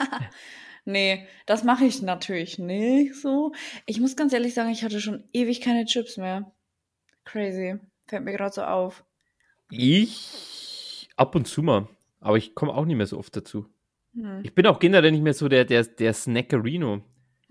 nee, 0.86 1.27
das 1.45 1.63
mache 1.63 1.86
ich 1.86 2.01
natürlich 2.01 2.57
nicht 2.57 3.15
so. 3.15 3.51
Ich 3.86 4.00
muss 4.00 4.15
ganz 4.15 4.33
ehrlich 4.33 4.53
sagen, 4.53 4.69
ich 4.69 4.83
hatte 4.83 5.01
schon 5.01 5.24
ewig 5.33 5.62
keine 5.62 5.86
Chips 5.86 6.18
mehr. 6.18 6.51
Crazy. 7.25 7.77
Fällt 8.07 8.24
mir 8.24 8.33
gerade 8.33 8.53
so 8.53 8.63
auf. 8.63 9.03
Ich 9.69 11.09
ab 11.15 11.36
und 11.36 11.48
zu 11.48 11.62
mal. 11.62 11.88
Aber 12.19 12.38
ich 12.38 12.56
komme 12.56 12.74
auch 12.74 12.86
nicht 12.86 12.98
mehr 12.98 13.07
so 13.07 13.18
oft 13.18 13.36
dazu. 13.36 13.68
Hm. 14.13 14.42
Ich 14.44 14.54
bin 14.54 14.66
auch 14.68 14.80
generell 14.80 15.12
nicht 15.12 15.24
mehr 15.24 15.34
so 15.34 15.48
der, 15.48 15.66
der, 15.66 15.84
der 15.84 16.13
Snackerino. 16.13 17.02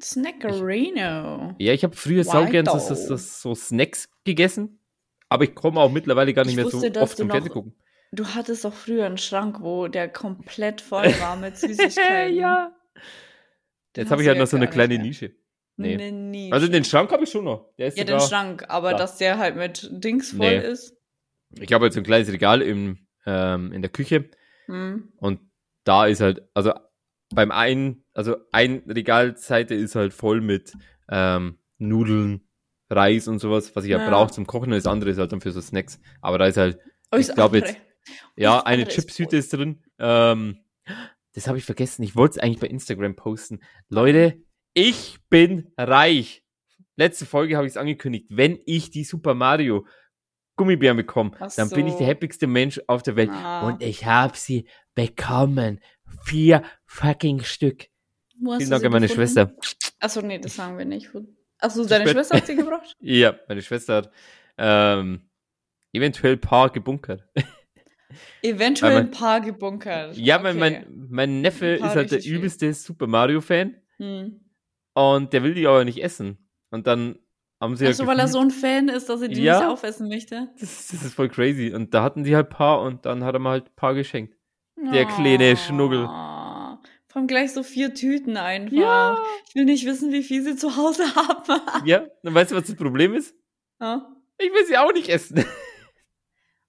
Snackerino. 0.03 1.55
Ja, 1.59 1.73
ich 1.73 1.85
habe 1.85 1.95
früher 1.97 2.25
saugern 2.25 2.67
so, 2.67 2.79
so, 2.79 2.95
so, 2.95 3.17
so 3.17 3.55
Snacks 3.55 4.09
gegessen. 4.25 4.81
Aber 5.29 5.45
ich 5.45 5.55
komme 5.55 5.81
auch 5.81 5.91
mittlerweile 5.93 6.35
gar 6.35 6.43
nicht 6.45 6.53
Ich 6.53 6.57
mehr 6.57 6.65
wusste, 6.65 6.93
so 6.93 7.01
oft 7.01 7.17
zum 7.17 7.31
Fernsehen 7.31 7.53
gucken. 7.53 7.75
Du 8.13 8.27
hattest 8.27 8.65
doch 8.65 8.75
früher 8.75 9.07
einen 9.07 9.19
Schrank, 9.19 9.61
wo 9.61 9.87
der 9.87 10.09
komplett 10.09 10.81
voll 10.81 11.07
war 11.21 11.37
mit 11.37 11.57
Süßigkeiten. 11.59 12.35
ja. 12.35 12.73
Den 13.97 14.03
Jetzt 14.03 14.11
habe 14.11 14.23
ich 14.23 14.29
halt 14.29 14.37
ja 14.37 14.43
noch 14.43 14.51
so 14.51 14.57
eine 14.57 14.69
kleine. 14.69 14.99
Nische. 14.99 15.33
Nee. 15.77 15.97
Nee, 15.97 16.11
nie. 16.11 16.53
Also 16.53 16.69
den 16.69 16.85
Schrank 16.85 17.11
habe 17.13 17.25
ich 17.25 17.31
schon 17.31 17.45
noch. 17.45 17.73
Ja, 17.77 17.89
den 17.91 18.21
Schrank, 18.21 18.65
aber 18.69 18.93
da. 18.93 18.99
dass 18.99 19.17
der 19.19 19.39
halt 19.39 19.57
mit 19.57 19.89
Dings 19.93 20.33
voll 20.33 20.59
Nee. 20.59 20.67
ist. 20.67 20.97
Ich 21.59 21.73
habe 21.73 21.87
jetzt 21.87 21.95
so 21.95 22.01
ein 22.01 22.05
kleines 22.05 22.31
Regal 22.31 22.63
im, 22.63 23.07
ähm, 23.27 23.73
in 23.73 23.83
der 23.83 23.91
Küche. 23.91 24.31
Hm. 24.67 25.13
Und 25.17 25.41
da 25.85 26.07
ist 26.07 26.21
halt, 26.21 26.43
also 26.55 26.73
beim 27.35 27.51
einen, 27.51 28.05
also 28.15 28.37
ein 28.53 28.83
Regalseite 28.89 29.75
ist 29.75 29.95
halt 29.95 30.13
voll 30.13 30.41
mit 30.41 30.73
ähm, 31.09 31.59
Nudeln, 31.79 32.49
Reis 32.91 33.29
und 33.29 33.39
sowas, 33.39 33.75
was 33.77 33.85
ich 33.85 33.91
ja, 33.91 33.99
Ja. 33.99 34.09
brauche 34.11 34.33
zum 34.33 34.47
Kochen. 34.47 34.73
Und 34.73 34.77
das 34.79 34.87
andere 34.87 35.11
ist 35.11 35.19
halt 35.19 35.33
dann 35.33 35.41
für 35.41 35.53
so 35.53 35.61
Snacks. 35.61 36.01
Aber 36.21 36.39
da 36.39 36.47
ist 36.47 36.57
halt, 36.57 36.79
Oh, 37.13 37.17
Ich 37.17 37.27
das 37.27 37.35
glaub 37.35 37.53
andere. 37.53 37.71
jetzt- 37.71 37.81
ja, 38.37 38.61
eine 38.65 38.83
ist 38.83 38.91
Chipshüte 38.95 39.31
voll. 39.31 39.39
ist 39.39 39.53
drin. 39.53 39.83
Ähm, 39.99 40.59
das 41.35 41.47
habe 41.49 41.59
ich 41.59 41.65
vergessen. 41.65 42.03
Ich 42.03 42.15
wollte 42.17 42.37
es 42.39 42.39
eigentlich 42.43 42.61
bei 42.61 42.67
Instagram 42.69 43.15
posten. 43.17 43.61
Leute, 43.89 44.43
ich 44.75 45.19
bin 45.29 45.73
reich. 45.77 46.45
Letzte 46.97 47.27
Folge 47.27 47.57
habe 47.57 47.67
ich 47.67 47.73
es 47.73 47.77
angekündigt. 47.77 48.27
Wenn 48.31 48.59
ich 48.67 48.91
die 48.91 49.05
Super 49.05 49.35
Mario 49.35 49.87
Gummibären 50.61 50.97
bekomme, 50.99 51.31
Ach 51.41 51.51
dann 51.57 51.71
bin 51.71 51.87
ich 51.87 51.95
der 51.95 52.07
so. 52.07 52.13
happigste 52.13 52.47
Mensch 52.47 52.79
auf 52.87 53.03
der 53.03 53.17
Welt. 53.17 53.31
Ah. 53.31 53.67
Und 53.67 53.83
ich 53.83 54.05
habe 54.05 54.37
sie 54.37 54.67
bekommen. 54.95 55.81
Vier 56.25 56.63
fucking 56.85 57.41
Stück. 57.41 57.87
Wo 58.39 58.57
Vielen 58.59 58.69
Dank 58.71 58.85
an 58.85 58.93
meine 58.93 59.07
gefunden? 59.09 59.27
Schwester. 59.33 59.55
Achso, 60.01 60.21
nee, 60.21 60.39
das 60.39 60.55
sagen 60.57 60.77
wir 60.77 60.85
nicht. 60.85 61.09
Achso, 61.59 61.85
deine 61.87 62.05
spät. 62.05 62.15
Schwester 62.15 62.37
hat 62.37 62.47
sie 62.47 62.57
gebracht? 62.63 62.95
Ja, 63.01 63.35
meine 63.49 63.63
Schwester 63.63 63.95
hat 63.97 64.11
ähm, 64.59 65.23
eventuell 65.93 66.35
ein 66.35 66.41
paar 66.41 66.71
gebunkert. 66.71 67.25
Eventuell 68.43 68.93
Weil 68.95 69.01
ein 69.03 69.11
paar 69.11 69.41
gebunkert. 69.41 70.17
ja, 70.17 70.39
mein, 70.39 70.57
Okay. 70.57 70.85
mein, 70.89 71.07
mein 71.11 71.41
Neffe 71.43 71.75
Ein 71.75 71.79
paar 71.81 71.89
ist 71.91 71.97
halt 71.97 72.11
der 72.11 72.25
übelste 72.25 72.75
Super 72.75 73.07
Mario-Fan. 73.07 73.77
Hm. 73.99 74.41
Und 74.95 75.33
der 75.33 75.43
will 75.45 75.55
die 75.55 75.67
aber 75.67 75.85
nicht 75.85 76.03
essen. 76.03 76.49
Und 76.71 76.87
dann 76.87 77.19
haben 77.61 77.77
sie 77.77 77.87
Achso, 77.87 78.03
ja 78.05 78.09
weil 78.09 78.19
er 78.19 78.29
so 78.29 78.39
ein 78.41 78.51
Fan 78.51 78.89
ist, 78.89 79.09
dass 79.09 79.21
er 79.21 79.29
die 79.29 79.43
Ja. 79.43 79.59
nicht 79.61 79.69
aufessen 79.69 80.09
möchte. 80.09 80.49
das, 80.59 80.89
das 80.89 81.03
ist 81.05 81.15
voll 81.15 81.29
crazy. 81.29 81.73
Und 81.75 81.93
da 81.95 82.03
hatten 82.03 82.25
die 82.25 82.35
halt 82.35 82.47
ein 82.47 82.51
paar 82.57 82.81
und 82.83 83.05
dann 83.07 83.23
hat 83.25 83.35
er 83.35 83.39
mal 83.39 83.51
halt 83.51 83.67
ein 83.67 83.77
paar 83.77 83.95
geschenkt. 83.95 84.35
Der 84.93 85.05
kleine 85.05 85.57
Schnuggel. 85.59 86.05
Oh, 86.05 86.09
Vor 86.09 86.79
allem 87.17 87.27
gleich 87.27 87.53
so 87.53 87.63
vier 87.63 87.93
Tüten 87.93 88.37
einfach. 88.39 88.73
Ja. 88.77 89.19
Ich 89.49 89.55
will 89.55 89.67
nicht 89.67 89.85
wissen, 89.85 90.11
wie 90.11 90.23
viel 90.23 90.43
sie 90.43 90.57
zu 90.57 90.77
Hause 90.77 91.05
haben. 91.15 91.61
Ja, 91.85 92.07
dann 92.23 92.35
weißt 92.35 92.53
du, 92.53 92.57
was 92.57 92.65
das 92.65 92.77
Problem 92.77 93.15
ist? 93.15 93.35
Ja. 93.81 94.11
Ich 94.39 94.51
will 94.53 94.65
sie 94.67 94.79
auch 94.79 94.93
nicht 94.95 95.09
essen. 95.11 95.45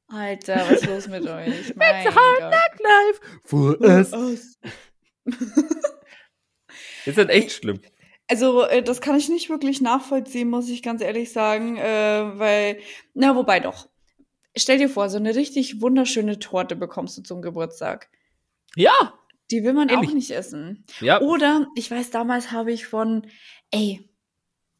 Alter, 0.08 0.56
was 0.70 0.82
ist 0.82 0.88
los 0.88 1.08
mit 1.08 1.26
euch? 1.26 1.74
Mein 1.78 2.06
It's 2.06 2.14
hard 2.16 2.40
Gott. 2.40 2.80
life 2.84 3.22
for 3.46 3.80
us. 3.80 4.12
Us. 4.12 4.60
Das 5.24 7.08
ist 7.08 7.18
halt 7.18 7.30
echt 7.30 7.52
schlimm. 7.54 7.80
Also, 8.32 8.64
äh, 8.64 8.82
das 8.82 9.02
kann 9.02 9.18
ich 9.18 9.28
nicht 9.28 9.50
wirklich 9.50 9.82
nachvollziehen, 9.82 10.50
muss 10.50 10.70
ich 10.70 10.82
ganz 10.82 11.02
ehrlich 11.02 11.34
sagen, 11.34 11.76
äh, 11.76 12.32
weil, 12.40 12.80
na, 13.14 13.36
wobei 13.36 13.60
doch. 13.60 13.90
Stell 14.56 14.78
dir 14.78 14.88
vor, 14.88 15.10
so 15.10 15.18
eine 15.18 15.36
richtig 15.36 15.82
wunderschöne 15.82 16.40
Torte 16.40 16.78
bekommst 16.78 17.18
du 17.18 17.24
zum 17.24 17.42
Geburtstag. 17.42 18.10
Ja, 18.78 19.14
Die 19.52 19.66
will 19.66 19.74
man 19.74 19.90
Ähnlich. 19.90 20.10
auch 20.10 20.14
nicht 20.14 20.32
essen. 20.32 20.86
ja. 21.02 21.20
Oder, 21.20 21.68
ich 21.76 21.92
weiß, 21.92 22.10
damals 22.12 22.54
habe 22.54 22.72
ich 22.72 22.88
von, 22.88 23.28
ey, 23.72 24.10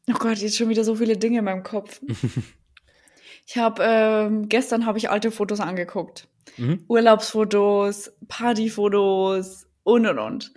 oh 0.08 0.14
Gott, 0.18 0.38
jetzt 0.38 0.56
schon 0.56 0.70
wieder 0.70 0.82
so 0.84 0.94
viele 0.94 1.18
Dinge 1.18 1.40
in 1.40 1.44
meinem 1.44 1.62
Kopf. 1.62 2.00
ich 3.46 3.58
habe, 3.58 3.82
ähm, 3.84 4.48
gestern 4.48 4.86
habe 4.86 4.96
ich 4.96 5.10
alte 5.10 5.30
Fotos 5.30 5.60
angeguckt. 5.60 6.26
Mhm. 6.56 6.86
Urlaubsfotos, 6.88 8.12
Partyfotos 8.28 9.66
und 9.82 10.06
und 10.06 10.18
und. 10.18 10.52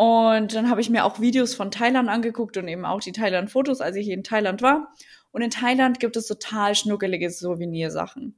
Und 0.00 0.54
dann 0.54 0.70
habe 0.70 0.80
ich 0.80 0.88
mir 0.88 1.04
auch 1.04 1.20
Videos 1.20 1.54
von 1.54 1.70
Thailand 1.70 2.08
angeguckt 2.08 2.56
und 2.56 2.66
eben 2.68 2.86
auch 2.86 3.00
die 3.00 3.12
Thailand-Fotos, 3.12 3.82
als 3.82 3.96
ich 3.96 4.08
in 4.08 4.24
Thailand 4.24 4.62
war. 4.62 4.94
Und 5.30 5.42
in 5.42 5.50
Thailand 5.50 6.00
gibt 6.00 6.16
es 6.16 6.26
total 6.26 6.74
schnuckelige 6.74 7.28
Souvenirsachen. 7.28 8.34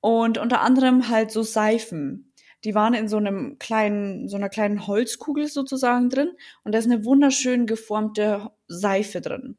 Und 0.00 0.38
unter 0.38 0.60
anderem 0.60 1.08
halt 1.08 1.32
so 1.32 1.42
Seifen. 1.42 2.32
Die 2.62 2.76
waren 2.76 2.94
in 2.94 3.08
so 3.08 3.16
einem 3.16 3.58
kleinen, 3.58 4.28
so 4.28 4.36
einer 4.36 4.48
kleinen 4.48 4.86
Holzkugel 4.86 5.48
sozusagen 5.48 6.10
drin. 6.10 6.30
Und 6.62 6.76
da 6.76 6.78
ist 6.78 6.88
eine 6.88 7.04
wunderschön 7.04 7.66
geformte 7.66 8.52
Seife 8.68 9.20
drin. 9.20 9.56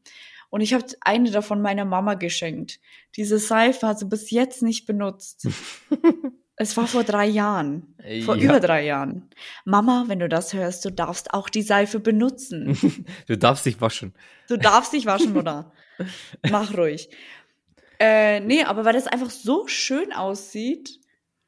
Und 0.51 0.62
ich 0.62 0.74
habe 0.74 0.86
eine 1.01 1.31
davon 1.31 1.62
meiner 1.62 1.84
Mama 1.84 2.13
geschenkt. 2.13 2.79
Diese 3.17 3.39
Seife 3.39 3.88
hat 3.88 4.00
sie 4.00 4.05
bis 4.05 4.31
jetzt 4.31 4.63
nicht 4.63 4.86
benutzt. 4.86 5.50
es 6.55 6.77
war 6.77 6.88
vor 6.88 7.03
drei 7.03 7.25
Jahren. 7.25 7.96
Vor 8.25 8.36
Ja. 8.36 8.43
über 8.43 8.60
drei 8.60 8.86
Jahren. 8.86 9.29
Mama, 9.65 10.05
wenn 10.08 10.20
du 10.20 10.29
das 10.29 10.53
hörst, 10.53 10.86
du 10.86 10.91
darfst 10.91 11.34
auch 11.34 11.50
die 11.50 11.62
Seife 11.63 12.00
benutzen. 12.00 13.05
Du 13.27 13.38
darfst 13.38 13.65
dich 13.65 13.81
waschen. 13.81 14.13
Du 14.48 14.58
darfst 14.58 14.93
dich 14.93 15.05
waschen, 15.05 15.34
Mutter. 15.34 15.72
Mach 16.50 16.75
ruhig. 16.77 17.10
Äh, 18.00 18.39
nee, 18.39 18.63
aber 18.63 18.86
weil 18.86 18.93
das 18.93 19.08
einfach 19.08 19.29
so 19.29 19.67
schön 19.67 20.12
aussieht 20.12 21.00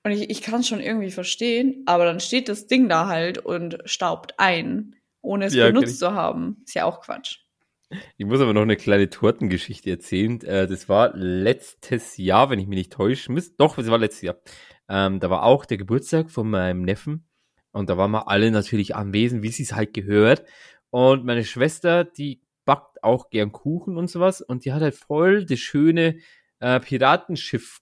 und 0.03 0.12
ich, 0.12 0.29
ich 0.29 0.41
kann 0.41 0.60
es 0.62 0.67
schon 0.67 0.79
irgendwie 0.81 1.10
verstehen, 1.12 1.81
aber 1.88 2.05
dann 2.05 2.19
steht 2.19 2.48
das 2.50 2.67
Ding 2.67 2.88
da 2.89 3.07
halt 3.07 3.39
und 3.39 3.79
staubt 3.86 4.36
ein, 4.38 4.95
ohne 5.22 5.45
es 5.45 5.53
Ja, 5.55 5.65
benutzt 5.67 5.98
zu 6.00 6.13
haben. 6.13 6.57
Ist 6.65 6.75
ja 6.75 6.86
auch 6.86 7.01
Quatsch. 7.01 7.39
Ich 8.17 8.25
muss 8.25 8.39
aber 8.41 8.53
noch 8.53 8.62
eine 8.63 8.75
kleine 8.77 9.10
Tortengeschichte 9.10 9.89
erzählen. 9.89 10.41
Äh, 10.41 10.67
das 10.67 10.89
war 10.89 11.15
letztes 11.15 12.17
Jahr, 12.17 12.50
wenn 12.50 12.60
ich 12.60 12.67
mich 12.67 12.77
nicht 12.77 12.93
täusche. 12.93 13.33
Doch, 13.57 13.77
es 13.77 13.88
war 13.88 13.98
letztes 14.00 14.22
Jahr. 14.24 14.36
Ähm, 14.89 15.19
da 15.19 15.29
war 15.29 15.43
auch 15.43 15.65
der 15.65 15.77
Geburtstag 15.77 16.29
von 16.31 16.49
meinem 16.49 16.81
Neffen. 16.81 17.27
Und 17.71 17.89
da 17.89 17.97
waren 17.97 18.11
wir 18.11 18.27
alle 18.27 18.51
natürlich 18.51 18.95
anwesend, 18.95 19.43
wie 19.43 19.49
sie 19.49 19.63
es 19.63 19.73
halt 19.73 19.93
gehört. 19.93 20.43
Und 20.89 21.25
meine 21.25 21.43
Schwester, 21.43 22.03
die 22.03 22.41
backt 22.65 23.03
auch 23.03 23.29
gern 23.29 23.51
Kuchen 23.51 23.97
und 23.97 24.09
sowas. 24.09 24.41
Und 24.41 24.65
die 24.65 24.73
hat 24.73 24.81
halt 24.81 24.95
voll 24.95 25.45
das 25.45 25.59
schöne 25.59 26.19
äh, 26.59 26.79
Piratenschiff 26.79 27.79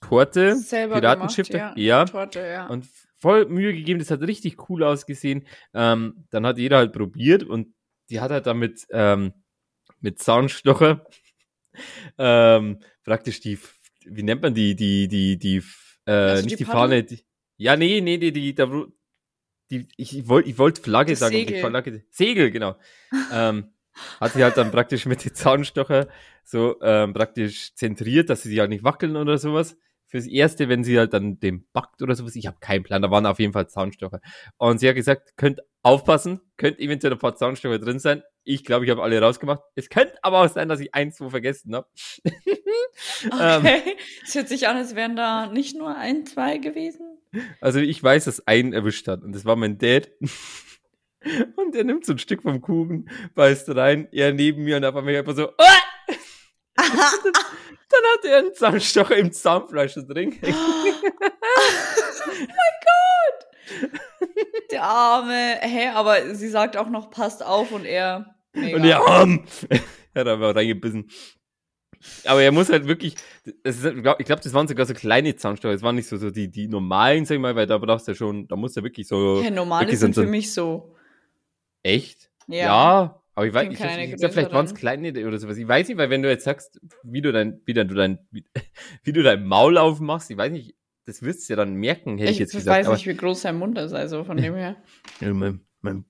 Torte. 0.00 0.56
Selber 0.56 1.00
Piratenschiff. 1.00 1.48
gemacht, 1.48 1.78
ja. 1.78 2.04
Torte, 2.04 2.40
ja. 2.40 2.66
Und 2.66 2.86
voll 3.16 3.46
Mühe 3.46 3.72
gegeben, 3.72 3.98
das 3.98 4.10
hat 4.10 4.20
richtig 4.20 4.68
cool 4.68 4.84
ausgesehen. 4.84 5.46
Ähm, 5.74 6.26
dann 6.30 6.46
hat 6.46 6.58
jeder 6.58 6.76
halt 6.78 6.92
probiert 6.92 7.42
und 7.42 7.74
die 8.10 8.20
hat 8.20 8.30
halt 8.30 8.46
damit 8.46 8.86
ähm, 8.90 9.32
mit 10.00 10.18
Zaunstocher 10.18 11.06
ähm, 12.18 12.80
praktisch 13.04 13.40
die, 13.40 13.58
wie 14.06 14.22
nennt 14.22 14.42
man 14.42 14.54
die, 14.54 14.74
die, 14.76 15.08
die, 15.08 15.38
die, 15.38 15.62
äh, 16.06 16.12
Also 16.12 16.44
nicht 16.44 16.58
die 16.60 16.64
die? 16.64 16.64
Fahne, 16.64 17.02
die, 17.04 17.24
ja, 17.56 17.76
nee, 17.76 18.00
nee, 18.00 18.18
die, 18.18 18.32
die, 18.32 18.54
da, 18.54 18.70
wo- 18.70 18.86
die 19.70 19.88
ich, 19.96 20.16
ich 20.18 20.28
wollte 20.28 20.48
ich 20.48 20.58
wollte 20.58 20.80
Flagge 20.82 21.12
Das 21.12 21.20
sagen, 21.20 21.36
aber 21.36 21.44
die 21.44 21.52
Segel. 21.52 21.70
Flagge, 21.70 22.04
Segel, 22.10 22.50
genau. 22.50 22.76
ähm, 23.32 23.72
hat 24.20 24.32
sie 24.34 24.44
halt 24.44 24.56
dann 24.56 24.70
praktisch 24.70 25.06
mit 25.06 25.24
den 25.24 25.34
Zaunstocher 25.34 26.08
so 26.44 26.76
ähm, 26.82 27.12
praktisch 27.14 27.74
zentriert, 27.74 28.30
dass 28.30 28.42
sie 28.42 28.50
sich 28.50 28.60
halt 28.60 28.70
nicht 28.70 28.84
wackeln 28.84 29.16
oder 29.16 29.38
sowas. 29.38 29.76
Fürs 30.08 30.26
Erste, 30.28 30.68
wenn 30.68 30.84
sie 30.84 30.98
halt 30.98 31.12
dann 31.14 31.40
den 31.40 31.66
backt 31.72 32.00
oder 32.02 32.14
sowas, 32.14 32.36
ich 32.36 32.46
habe 32.46 32.58
keinen 32.60 32.84
Plan, 32.84 33.02
da 33.02 33.10
waren 33.10 33.26
auf 33.26 33.40
jeden 33.40 33.52
Fall 33.52 33.68
Zaunstocher. 33.68 34.20
Und 34.56 34.78
sie 34.78 34.88
hat 34.88 34.94
gesagt, 34.94 35.36
könnt 35.36 35.60
aufpassen, 35.82 36.40
könnt 36.56 36.78
eventuell 36.78 37.14
ein 37.14 37.18
paar 37.18 37.34
Zaunstocher 37.34 37.78
drin 37.80 37.98
sein. 37.98 38.22
Ich 38.48 38.64
glaube, 38.64 38.84
ich 38.84 38.90
habe 38.92 39.02
alle 39.02 39.20
rausgemacht. 39.20 39.60
Es 39.74 39.90
könnte 39.90 40.14
aber 40.22 40.42
auch 40.44 40.48
sein, 40.48 40.68
dass 40.68 40.78
ich 40.78 40.94
eins, 40.94 41.16
zwei 41.16 41.30
vergessen 41.30 41.74
habe. 41.74 41.88
ähm, 42.24 43.32
Okay. 43.32 43.96
Es 44.24 44.34
hört 44.36 44.48
sich 44.48 44.68
an, 44.68 44.76
als 44.76 44.94
wären 44.94 45.16
da 45.16 45.48
nicht 45.48 45.76
nur 45.76 45.96
ein, 45.96 46.24
zwei 46.26 46.58
gewesen. 46.58 47.18
Also 47.60 47.80
ich 47.80 48.00
weiß, 48.02 48.24
dass 48.26 48.46
einen 48.46 48.72
erwischt 48.72 49.08
hat 49.08 49.22
und 49.22 49.34
das 49.34 49.44
war 49.44 49.56
mein 49.56 49.78
Dad. 49.78 50.10
Und 51.56 51.74
er 51.74 51.82
nimmt 51.82 52.06
so 52.06 52.12
ein 52.12 52.20
Stück 52.20 52.42
vom 52.42 52.60
Kuchen, 52.60 53.10
beißt 53.34 53.74
rein, 53.74 54.06
er 54.12 54.32
neben 54.32 54.62
mir 54.62 54.76
und 54.76 54.84
auf 54.84 54.94
einmal 54.94 55.16
einfach 55.16 55.34
so, 55.34 55.48
"Ah!" 55.58 55.82
dann 56.76 58.04
hat 58.14 58.24
er 58.24 58.38
einen 58.38 58.54
Zahnstocher 58.54 59.16
im 59.16 59.32
Zahnfleisch 59.32 59.94
drin. 59.94 60.38
Der 64.70 64.82
Arme. 64.84 65.58
Hä, 65.62 65.88
aber 65.88 66.32
sie 66.36 66.48
sagt 66.48 66.76
auch 66.76 66.88
noch, 66.88 67.10
passt 67.10 67.44
auf 67.44 67.72
und 67.72 67.84
er. 67.84 68.35
Mega. 68.56 68.76
Und 68.76 68.84
er, 68.84 69.22
um, 69.22 69.44
er 70.14 70.20
hat 70.20 70.28
einfach 70.28 70.54
reingebissen. 70.54 71.08
Aber 72.24 72.42
er 72.42 72.52
muss 72.52 72.68
halt 72.68 72.86
wirklich, 72.86 73.16
das 73.64 73.78
ist, 73.78 73.84
ich 73.84 74.02
glaube, 74.02 74.22
das 74.24 74.52
waren 74.52 74.68
sogar 74.68 74.86
so 74.86 74.94
kleine 74.94 75.34
Zahnstocher, 75.34 75.74
es 75.74 75.82
waren 75.82 75.96
nicht 75.96 76.08
so, 76.08 76.16
so 76.18 76.30
die, 76.30 76.48
die 76.50 76.68
normalen, 76.68 77.24
sag 77.24 77.36
ich 77.36 77.40
mal, 77.40 77.56
weil 77.56 77.66
da 77.66 77.78
brauchst 77.78 78.06
du 78.06 78.12
ja 78.12 78.16
schon, 78.16 78.46
da 78.48 78.54
musst 78.56 78.76
du 78.76 78.80
ja 78.80 78.84
wirklich 78.84 79.08
so, 79.08 79.40
Hä, 79.42 79.50
normale 79.50 79.96
sind 79.96 80.14
so- 80.14 80.22
für 80.22 80.28
mich 80.28 80.52
so. 80.52 80.94
echt? 81.82 82.30
Ja. 82.48 82.56
Ja, 82.56 83.22
aber 83.34 83.46
ich 83.46 83.54
weiß 83.54 83.68
nicht, 83.68 83.80
ich, 83.80 84.22
ich, 84.22 84.30
vielleicht 84.32 84.52
waren 84.52 84.66
es 84.66 84.74
kleine 84.74 85.10
oder 85.26 85.38
sowas. 85.38 85.56
Ich 85.56 85.66
weiß 85.66 85.88
nicht, 85.88 85.96
weil 85.96 86.10
wenn 86.10 86.22
du 86.22 86.28
jetzt 86.28 86.44
sagst, 86.44 86.80
wie 87.02 87.22
du 87.22 87.32
dein, 87.32 87.60
wie 87.64 87.72
dann 87.74 87.88
du 87.88 87.94
dein, 87.94 88.18
wie, 88.30 88.44
wie 89.02 89.12
du 89.12 89.22
dein 89.22 89.44
Maul 89.46 89.76
aufmachst, 89.78 90.30
ich 90.30 90.36
weiß 90.36 90.52
nicht, 90.52 90.74
das 91.06 91.22
wirst 91.22 91.48
du 91.48 91.52
ja 91.54 91.56
dann 91.56 91.74
merken, 91.74 92.18
hätte 92.18 92.24
ich, 92.30 92.36
Ich, 92.36 92.38
jetzt 92.40 92.52
gesagt. 92.52 92.78
weiß 92.78 92.86
aber, 92.86 92.96
nicht, 92.96 93.06
wie 93.06 93.16
groß 93.16 93.40
sein 93.42 93.56
Mund 93.58 93.78
ist, 93.78 93.92
also 93.94 94.22
von 94.24 94.36
dem 94.36 94.54
her. 94.54 94.76
Ja, 95.20 95.32
mein, 95.32 95.60
mein, 95.80 96.04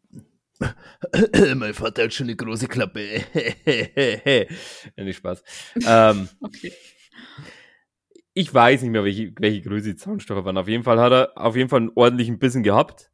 mein 1.56 1.74
Vater 1.74 2.04
hat 2.04 2.14
schon 2.14 2.26
eine 2.26 2.36
große 2.36 2.68
Klappe. 2.68 3.22
ja, 4.96 5.04
nicht 5.04 5.16
Spaß. 5.16 5.42
ähm, 5.86 6.28
Okay. 6.40 6.72
ich 8.34 8.52
weiß 8.52 8.82
nicht 8.82 8.90
mehr, 8.90 9.04
welche, 9.04 9.32
welche 9.38 9.62
Größe 9.62 9.90
die 9.90 9.96
Zahnstocher 9.96 10.44
waren. 10.44 10.58
Auf 10.58 10.68
jeden 10.68 10.84
Fall 10.84 10.98
hat 11.00 11.12
er 11.12 11.32
auf 11.36 11.56
jeden 11.56 11.68
Fall 11.68 11.80
einen 11.80 11.92
ordentlichen 11.94 12.38
Bissen 12.38 12.62
gehabt. 12.62 13.10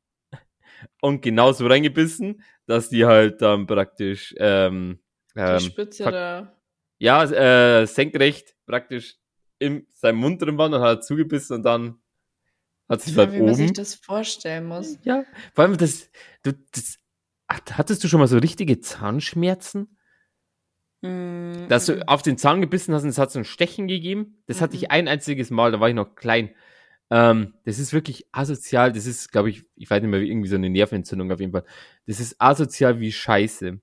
Und 1.01 1.23
genau 1.23 1.53
so 1.53 1.67
reingebissen, 1.67 2.43
dass 2.67 2.89
die 2.89 3.05
halt 3.05 3.41
dann 3.41 3.67
praktisch 3.67 4.35
ähm, 4.39 5.01
Die 5.37 5.41
ähm, 5.41 5.61
Spitze 5.61 6.05
der. 6.11 6.57
ja, 6.99 7.23
äh, 7.25 7.87
senkrecht 7.87 8.57
praktisch 8.67 9.17
in 9.61 9.87
seinem 9.91 10.17
Mund 10.19 10.43
drin 10.43 10.59
waren 10.59 10.75
und 10.75 10.81
hat 10.81 10.99
er 10.99 11.01
zugebissen 11.01 11.57
und 11.57 11.63
dann 11.63 12.03
hat 12.89 13.01
sich 13.01 13.17
halt 13.17 13.33
wie 13.33 13.41
man 13.43 13.55
sich 13.55 13.67
oben. 13.67 13.75
das 13.75 13.95
vorstellen 13.95 14.67
muss. 14.67 14.99
Ja, 15.05 15.25
vor 15.55 15.65
allem 15.65 15.77
das, 15.77 16.11
du, 16.43 16.53
das, 16.73 16.99
hat- 17.54 17.78
hattest 17.78 18.02
du 18.04 18.09
schon 18.09 18.21
mal 18.21 18.26
so 18.28 18.38
richtige 18.38 18.80
Zahnschmerzen? 18.80 19.97
Mm, 21.02 21.68
Dass 21.68 21.87
du 21.87 22.06
auf 22.09 22.23
den 22.23 22.38
Zahn 22.38 22.61
gebissen 22.61 22.94
hast 22.94 23.02
und 23.02 23.09
es 23.09 23.18
hat 23.18 23.30
so 23.32 23.38
ein 23.38 23.44
Stechen 23.44 23.88
gegeben? 23.88 24.42
Das 24.47 24.61
hatte 24.61 24.75
Mhm. 24.76 24.82
ich 24.82 24.90
ein 24.90 25.09
einziges 25.09 25.50
Mal, 25.50 25.73
da 25.73 25.80
war 25.80 25.88
ich 25.88 25.94
noch 25.94 26.14
klein. 26.14 26.50
Ähm, 27.11 27.54
das 27.64 27.78
ist 27.78 27.92
wirklich 27.92 28.26
asozial, 28.32 28.92
das 28.92 29.06
ist, 29.06 29.32
glaube 29.32 29.50
ich, 29.50 29.64
ich 29.76 29.90
weiß 29.90 30.00
nicht 30.00 30.11
mehr, 30.11 30.21
irgendwie 30.21 30.49
so 30.49 30.54
eine 30.56 30.71
Nervenentzündung 30.71 31.30
auf 31.32 31.40
jeden 31.40 31.52
Fall. 31.52 31.64
Das 32.06 32.21
ist 32.21 32.37
asozial 32.40 33.00
wie 33.00 33.12
Scheiße. 33.12 33.80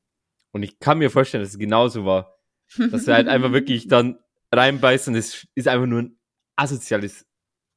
Und 0.52 0.64
ich 0.64 0.80
kann 0.80 0.98
mir 0.98 1.12
vorstellen, 1.12 1.44
dass 1.44 1.52
es 1.52 1.60
genauso 1.60 2.06
war. 2.06 2.38
Dass 2.78 3.06
du 3.06 3.14
halt 3.14 3.28
einfach 3.28 3.52
wirklich 3.52 3.88
dann 3.88 4.18
reinbeißt 4.52 5.10
und 5.10 5.16
es 5.16 5.48
ist 5.56 5.68
einfach 5.68 5.86
nur 5.88 6.02
ein 6.04 6.20
asoziales. 6.56 7.26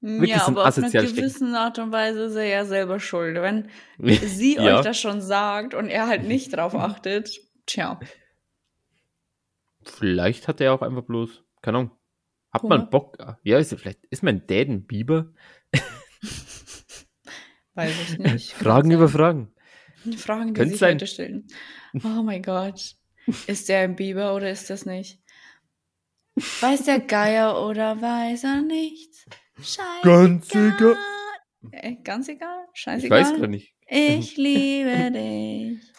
Wirklich 0.03 0.31
ja, 0.31 0.47
aber 0.47 0.67
auf 0.69 0.75
Stechen. 0.75 1.15
gewissen 1.15 1.55
Art 1.55 1.79
und 1.79 1.93
Weise 1.93 2.25
ist 2.25 2.35
er 2.35 2.45
ja 2.45 2.65
selber 2.65 3.01
schuld. 3.01 3.37
Wenn 3.41 3.69
sie 3.99 4.55
Ja. 4.61 4.77
euch 4.79 4.85
das 4.85 5.01
schon 5.01 5.21
sagt 5.23 5.73
und 5.75 5.89
er 5.89 6.07
halt 6.09 6.25
nicht 6.25 6.55
drauf 6.55 6.75
achtet, 6.77 7.41
tja. 7.67 7.99
Vielleicht 9.85 10.47
hat 10.49 10.61
er 10.61 10.75
auch 10.75 10.83
einfach 10.83 11.03
bloß, 11.05 11.43
keine 11.63 11.79
Ahnung. 11.79 11.91
Hat 12.53 12.63
Hunger? 12.63 12.79
man 12.79 12.91
Bock? 12.91 13.17
Ja, 13.45 13.59
ist, 13.59 13.75
vielleicht 13.75 14.05
ist 14.11 14.23
mein 14.23 14.47
Dad 14.47 14.69
ein 14.69 14.87
Biber? 14.87 15.33
Weiß 17.75 17.95
ich 18.03 18.19
nicht. 18.19 18.53
Fragen 18.53 18.91
über 18.91 19.09
Fragen. 19.09 19.55
Fragen, 20.17 20.49
die 20.49 20.53
Könnte 20.55 20.71
sich 20.73 20.81
sein. 20.81 20.93
Leute 20.95 21.07
stellen. 21.07 21.47
Oh 22.05 22.23
mein 22.23 22.43
Gott. 22.43 22.97
Ist 23.47 23.69
der 23.69 23.81
ein 23.81 23.97
Biber 23.97 24.35
oder 24.35 24.51
ist 24.51 24.69
das 24.69 24.85
nicht? 24.85 25.21
Weiß 26.61 26.85
der 26.85 27.01
Geier 27.01 27.63
oder 27.67 28.01
weiß 28.03 28.45
er 28.45 28.63
nichts? 28.63 29.27
Scheißegal. 29.59 30.03
Ganz 30.03 30.55
egal. 30.55 30.97
Äh, 31.71 31.97
ganz 32.03 32.29
egal? 32.29 32.65
Ich 32.75 32.81
Scheißegal. 32.81 33.21
weiß 33.21 33.41
gar 33.41 33.47
nicht. 33.47 33.75
Ich 33.87 34.37
liebe 34.37 35.11
dich. 35.13 35.93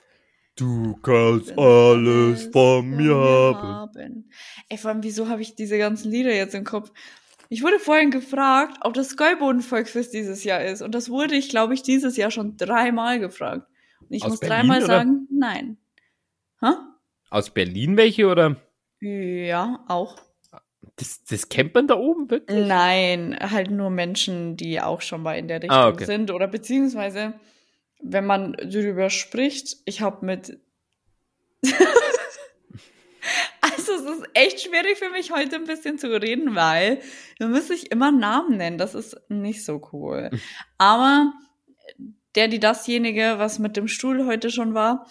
Du 0.55 0.95
kannst 0.97 1.57
alles 1.57 2.45
von 2.51 2.87
mir 2.89 3.15
haben. 3.15 4.29
Ey, 4.69 4.77
vor 4.77 4.91
allem, 4.91 5.03
wieso 5.03 5.27
habe 5.27 5.41
ich 5.41 5.55
diese 5.55 5.77
ganzen 5.79 6.11
Lieder 6.11 6.33
jetzt 6.33 6.53
im 6.53 6.63
Kopf? 6.63 6.91
Ich 7.49 7.63
wurde 7.63 7.79
vorhin 7.79 8.11
gefragt, 8.11 8.77
ob 8.81 8.93
das 8.93 9.17
Gäuboden-Volksfest 9.17 10.13
dieses 10.13 10.43
Jahr 10.43 10.63
ist. 10.63 10.81
Und 10.81 10.93
das 10.93 11.09
wurde 11.09 11.35
ich, 11.35 11.49
glaube 11.49 11.73
ich, 11.73 11.81
dieses 11.83 12.17
Jahr 12.17 12.31
schon 12.31 12.55
dreimal 12.57 13.19
gefragt. 13.19 13.67
Und 14.01 14.11
ich 14.11 14.23
Aus 14.23 14.29
muss 14.31 14.39
Berlin, 14.39 14.57
dreimal 14.57 14.77
oder? 14.79 14.87
sagen, 14.87 15.27
nein. 15.31 15.77
Hä? 16.61 16.67
Aus 17.29 17.49
Berlin 17.49 17.97
welche 17.97 18.27
oder? 18.27 18.57
Ja, 19.01 19.83
auch. 19.87 20.17
Das, 20.97 21.23
das 21.23 21.49
kennt 21.49 21.73
man 21.73 21.87
da 21.87 21.95
oben 21.95 22.29
wirklich? 22.29 22.67
Nein, 22.67 23.37
halt 23.39 23.71
nur 23.71 23.89
Menschen, 23.89 24.57
die 24.57 24.79
auch 24.79 25.01
schon 25.01 25.23
mal 25.23 25.37
in 25.37 25.47
der 25.47 25.61
Richtung 25.63 25.77
Ah, 25.77 25.87
okay. 25.87 26.05
sind. 26.05 26.29
Oder 26.29 26.47
beziehungsweise, 26.47 27.33
wenn 28.01 28.25
man 28.25 28.53
darüber 28.53 29.09
spricht, 29.09 29.77
ich 29.85 30.01
habe 30.01 30.23
mit. 30.25 30.59
also, 33.61 33.93
es 33.93 34.01
ist 34.01 34.29
echt 34.33 34.61
schwierig 34.61 34.97
für 34.97 35.09
mich, 35.09 35.31
heute 35.31 35.55
ein 35.55 35.63
bisschen 35.63 35.97
zu 35.97 36.21
reden, 36.21 36.53
weil 36.55 37.01
da 37.39 37.47
muss 37.47 37.71
ich 37.71 37.91
immer 37.91 38.11
Namen 38.11 38.57
nennen. 38.57 38.77
Das 38.77 38.93
ist 38.93 39.17
nicht 39.29 39.65
so 39.65 39.89
cool. 39.93 40.29
Aber 40.77 41.33
der, 42.35 42.47
die 42.47 42.59
dasjenige, 42.59 43.35
was 43.37 43.57
mit 43.57 43.77
dem 43.77 43.87
Stuhl 43.87 44.27
heute 44.27 44.51
schon 44.51 44.75
war, 44.75 45.07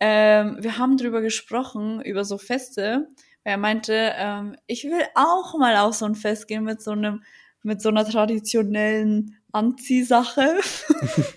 ähm, 0.00 0.58
wir 0.60 0.78
haben 0.78 0.96
drüber 0.96 1.22
gesprochen, 1.22 2.00
über 2.02 2.24
so 2.24 2.38
Feste. 2.38 3.08
Er 3.44 3.58
meinte, 3.58 4.12
ähm, 4.16 4.56
ich 4.66 4.84
will 4.84 5.02
auch 5.14 5.56
mal 5.58 5.76
auf 5.76 5.94
so 5.94 6.06
ein 6.06 6.14
Fest 6.14 6.48
gehen 6.48 6.64
mit 6.64 6.82
so 6.82 6.92
einem, 6.92 7.22
mit 7.62 7.80
so 7.82 7.90
einer 7.90 8.04
traditionellen 8.04 9.36
Anziehsache, 9.52 10.56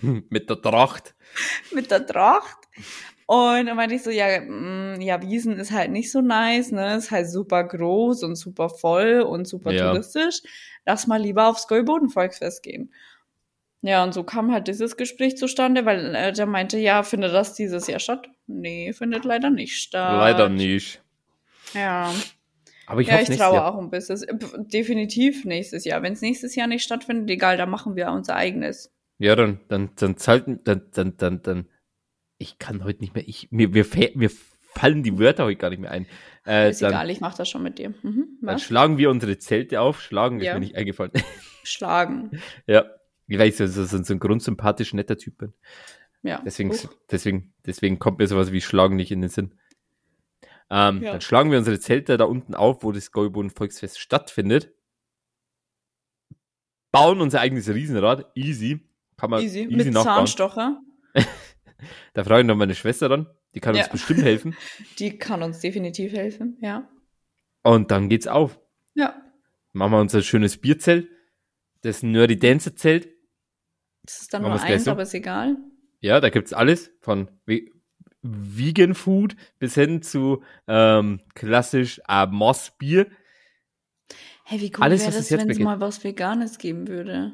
Mit 0.02 0.50
der 0.50 0.60
Tracht. 0.60 1.14
mit 1.72 1.90
der 1.90 2.04
Tracht. 2.06 2.58
Und 3.26 3.66
dann 3.66 3.76
meinte 3.76 3.94
ich 3.94 4.02
so, 4.02 4.10
ja, 4.10 4.40
mm, 4.40 5.02
ja, 5.02 5.20
Wiesen 5.20 5.58
ist 5.58 5.70
halt 5.70 5.90
nicht 5.90 6.10
so 6.10 6.22
nice, 6.22 6.72
ne? 6.72 6.96
Ist 6.96 7.10
halt 7.10 7.30
super 7.30 7.62
groß 7.62 8.22
und 8.22 8.36
super 8.36 8.70
voll 8.70 9.20
und 9.20 9.46
super 9.46 9.70
Ja. 9.70 9.90
touristisch. 9.90 10.40
Lass 10.86 11.06
mal 11.06 11.20
lieber 11.20 11.46
aufs 11.48 11.68
Gäuboden-Volksfest 11.68 12.62
gehen. 12.62 12.92
Ja, 13.82 14.02
und 14.02 14.14
so 14.14 14.24
kam 14.24 14.50
halt 14.50 14.66
dieses 14.66 14.96
Gespräch 14.96 15.36
zustande, 15.36 15.84
weil 15.84 16.14
äh, 16.14 16.32
der 16.32 16.46
meinte, 16.46 16.78
ja, 16.78 17.02
findet 17.02 17.34
das 17.34 17.54
dieses 17.54 17.86
Jahr 17.86 18.00
statt? 18.00 18.28
Nee, 18.46 18.92
findet 18.94 19.24
leider 19.26 19.50
nicht 19.50 19.76
statt. 19.76 20.18
Leider 20.18 20.48
nicht. 20.48 21.02
Ja. 21.74 22.12
Aber 22.86 23.00
ich 23.02 23.08
ja, 23.08 23.20
ich 23.20 23.28
traue 23.36 23.64
auch 23.64 23.78
ein 23.78 23.90
bisschen. 23.90 24.18
Definitiv 24.72 25.44
nächstes 25.44 25.84
Jahr. 25.84 26.02
Wenn 26.02 26.14
es 26.14 26.22
nächstes 26.22 26.54
Jahr 26.54 26.66
nicht 26.66 26.82
stattfindet, 26.84 27.28
egal, 27.30 27.56
dann 27.58 27.68
machen 27.70 27.96
wir 27.96 28.10
unser 28.10 28.34
eigenes. 28.36 28.92
ja, 29.18 29.36
dann, 29.36 29.60
dann, 29.68 29.90
dann 29.96 30.16
zahlt, 30.16 30.44
dann, 30.64 30.82
dann, 30.92 31.16
dann, 31.18 31.42
dann, 31.42 31.68
ich 32.38 32.58
kann 32.58 32.84
heute 32.84 33.00
nicht 33.00 33.14
mehr, 33.14 33.26
ich, 33.28 33.48
mir, 33.50 33.68
mir, 33.68 33.84
mir 34.14 34.30
fallen 34.74 35.02
die 35.02 35.18
Wörter 35.18 35.44
heute 35.44 35.56
gar 35.56 35.70
nicht 35.70 35.80
mehr 35.80 35.90
ein. 35.90 36.06
Äh, 36.46 36.70
Ist 36.70 36.80
dann, 36.80 36.92
egal, 36.92 37.10
ich 37.10 37.20
mach 37.20 37.34
das 37.34 37.48
schon 37.48 37.62
mit 37.62 37.78
dir. 37.78 37.92
Mhm. 38.02 38.38
dann 38.40 38.58
schlagen 38.58 38.96
wir 38.96 39.10
unsere 39.10 39.36
Zelte 39.38 39.80
auf, 39.80 40.00
schlagen, 40.00 40.40
ist 40.40 40.46
Ja. 40.46 40.54
mir 40.54 40.60
nicht 40.60 40.76
eingefallen. 40.76 41.12
Schlagen. 41.64 42.40
ja. 42.66 42.86
Ich 43.26 43.38
weiß, 43.38 43.58
so, 43.58 43.66
so, 43.66 43.84
so, 43.84 44.02
so 44.02 44.14
ein 44.14 44.20
grundsympathisch 44.20 44.94
netter 44.94 45.18
Typ 45.18 45.36
bin. 45.36 45.52
Ja. 46.22 46.40
Deswegen, 46.46 46.70
Uch. 46.70 46.88
deswegen, 47.10 47.52
deswegen 47.66 47.98
kommt 47.98 48.18
mir 48.20 48.26
sowas 48.26 48.52
wie 48.52 48.62
Schlagen 48.62 48.96
nicht 48.96 49.10
in 49.10 49.20
den 49.20 49.28
Sinn. 49.28 49.52
Ähm, 50.70 51.02
Ja. 51.02 51.12
Dann 51.12 51.20
schlagen 51.20 51.50
wir 51.50 51.58
unsere 51.58 51.80
Zelte 51.80 52.16
da 52.16 52.24
unten 52.24 52.54
auf, 52.54 52.82
wo 52.82 52.92
das 52.92 53.10
Gäuboden 53.12 53.50
Volksfest 53.50 53.98
stattfindet. 53.98 54.72
Bauen 56.92 57.20
unser 57.20 57.40
eigenes 57.40 57.68
Riesenrad. 57.68 58.30
Easy. 58.34 58.80
Kann 59.16 59.30
man 59.30 59.42
Easy. 59.42 59.60
easy, 59.64 59.76
Mit 59.76 59.86
nachbauen. 59.92 60.04
Zahnstocher. 60.26 60.80
Da 62.12 62.24
frage 62.24 62.40
ich 62.40 62.46
noch 62.48 62.56
meine 62.56 62.74
Schwester 62.74 63.08
dann. 63.08 63.28
Die 63.54 63.60
kann 63.60 63.76
uns 63.76 63.86
Ja. 63.86 63.92
bestimmt 63.92 64.22
helfen. 64.22 64.56
Die 64.98 65.16
kann 65.16 65.44
uns 65.44 65.60
definitiv 65.60 66.12
helfen. 66.12 66.58
Ja. 66.60 66.88
Und 67.62 67.92
dann 67.92 68.08
geht's 68.08 68.26
auf. 68.26 68.58
Ja. 68.94 69.14
Machen 69.72 69.92
wir 69.92 70.00
unser 70.00 70.22
schönes 70.22 70.56
Bierzelt. 70.60 71.08
Das 71.82 72.02
Nerdy 72.02 72.36
Dancer 72.36 72.74
Zelt. 72.74 73.08
Das 74.02 74.22
ist 74.22 74.34
dann 74.34 74.42
Machen 74.42 74.54
nur 74.54 74.62
eins, 74.62 74.84
so? 74.86 74.90
aber 74.90 75.02
ist 75.02 75.14
egal. 75.14 75.56
Ja, 76.00 76.18
da 76.20 76.30
gibt's 76.30 76.52
alles. 76.52 76.90
Von 77.00 77.30
Vegan 78.22 78.94
Food 78.94 79.36
bis 79.58 79.74
hin 79.74 80.02
zu 80.02 80.42
ähm, 80.66 81.20
klassisch 81.34 82.00
Moss 82.30 82.72
Bier. 82.78 83.06
Hey, 84.44 84.60
wie 84.60 84.72
cool 84.76 84.84
Alles, 84.84 85.00
wäre 85.02 85.12
das, 85.12 85.20
es 85.20 85.30
jetzt 85.30 85.42
wenn 85.42 85.50
es 85.50 85.58
mal 85.58 85.80
was 85.80 86.02
Veganes 86.02 86.58
geben 86.58 86.88
würde? 86.88 87.32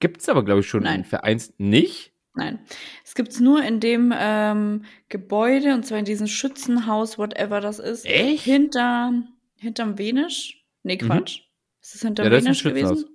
Gibt's 0.00 0.28
aber, 0.28 0.44
glaube 0.44 0.60
ich, 0.60 0.68
schon 0.68 0.82
Nein. 0.82 1.00
in 1.00 1.04
Vereins 1.04 1.54
nicht. 1.58 2.12
Nein. 2.34 2.58
Es 3.02 3.14
gibt's 3.14 3.40
nur 3.40 3.62
in 3.62 3.80
dem 3.80 4.12
ähm, 4.14 4.84
Gebäude, 5.08 5.72
und 5.72 5.86
zwar 5.86 5.98
in 5.98 6.04
diesem 6.04 6.26
Schützenhaus, 6.26 7.16
whatever 7.16 7.60
das 7.60 7.78
ist. 7.78 8.04
Echt? 8.04 8.44
Hinter, 8.44 9.12
hinterm 9.56 9.96
Venisch? 9.98 10.64
Nee, 10.82 10.98
Mhm. 11.00 11.06
Quatsch. 11.06 11.40
Ist 11.80 11.94
das 11.94 12.02
hinterm 12.02 12.30
Ja, 12.30 12.32
Venisch 12.42 12.62
gewesen? 12.62 13.06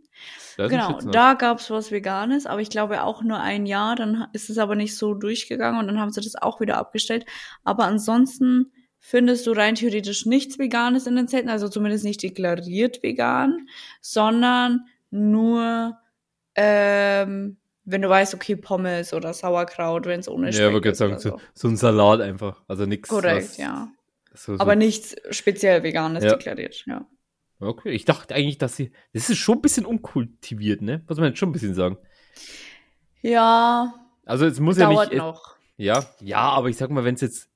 Da 0.58 0.68
Genau, 0.68 1.00
da 1.00 1.34
gab's 1.34 1.70
was 1.70 1.92
Veganes, 1.92 2.46
aber 2.46 2.62
ich 2.62 2.70
glaube 2.70 3.04
auch 3.04 3.24
nur 3.24 3.40
ein 3.40 3.66
Jahr, 3.66 3.96
dann 3.96 4.28
ist 4.34 4.50
es 4.50 4.58
aber 4.58 4.76
nicht 4.76 4.96
so 4.98 5.14
durchgegangen 5.14 5.80
und 5.80 5.88
dann 5.88 6.00
haben 6.00 6.12
sie 6.12 6.22
das 6.22 6.36
auch 6.36 6.60
wieder 6.60 6.78
abgestellt. 6.78 7.26
Aber 7.64 7.86
ansonsten 7.86 8.72
findest 9.00 9.48
du 9.48 9.52
rein 9.52 9.76
theoretisch 9.76 10.26
nichts 10.26 10.60
Veganes 10.60 11.08
in 11.08 11.16
den 11.16 11.28
Zelten, 11.28 11.50
also 11.50 11.68
zumindest 11.68 12.06
nicht 12.06 12.22
deklariert 12.22 13.02
vegan, 13.02 13.68
sondern 14.00 14.86
nur, 15.10 15.98
ähm, 16.56 17.58
wenn 17.84 18.02
du 18.02 18.10
weißt, 18.10 18.36
okay, 18.36 18.56
Pommes 18.56 19.14
oder 19.14 19.34
Sauerkraut, 19.34 20.06
wenn 20.06 20.20
es 20.20 20.30
ohne 20.30 20.48
Ja, 20.48 20.54
Speck 20.54 20.66
aber 20.68 20.82
gerade 20.82 20.92
ist 20.92 20.98
sagen, 21.00 21.14
oder 21.14 21.22
so, 21.22 21.40
so. 21.56 21.68
ein 21.68 21.78
Salat 21.78 22.22
einfach. 22.22 22.62
Also 22.68 22.86
nichts. 22.86 23.10
Korrekt, 23.10 23.58
ja. 23.58 23.90
So, 24.34 24.56
so. 24.56 24.62
Aber 24.62 24.76
nichts 24.76 25.16
speziell 25.32 25.84
Veganes 25.84 26.24
Ja. 26.24 26.36
deklariert, 26.36 26.84
ja. 26.86 27.06
Okay, 27.62 27.92
ich 27.92 28.06
dachte 28.06 28.34
eigentlich, 28.34 28.58
dass 28.58 28.76
sie. 28.76 28.92
Das 29.14 29.30
ist 29.30 29.38
schon 29.38 29.60
ein 29.60 29.62
bisschen 29.62 29.86
unkultiviert, 29.86 30.82
ne? 30.82 31.04
Muss 31.08 31.18
man 31.20 31.28
jetzt 31.28 31.38
schon 31.38 31.50
ein 31.50 31.54
bisschen 31.54 31.76
sagen. 31.76 31.98
Ja, 33.22 33.94
Also 34.26 34.46
es 34.48 34.60
muss 34.60 34.78
ja 34.78 34.90
dauert 34.90 35.12
nicht. 35.12 35.20
noch. 35.20 35.56
Ja, 35.78 36.06
ja, 36.22 36.40
aber 36.40 36.70
ich 36.70 36.78
sag 36.78 36.90
mal, 36.90 37.04
wenn 37.04 37.16
es 37.16 37.22
jetzt. 37.22 37.50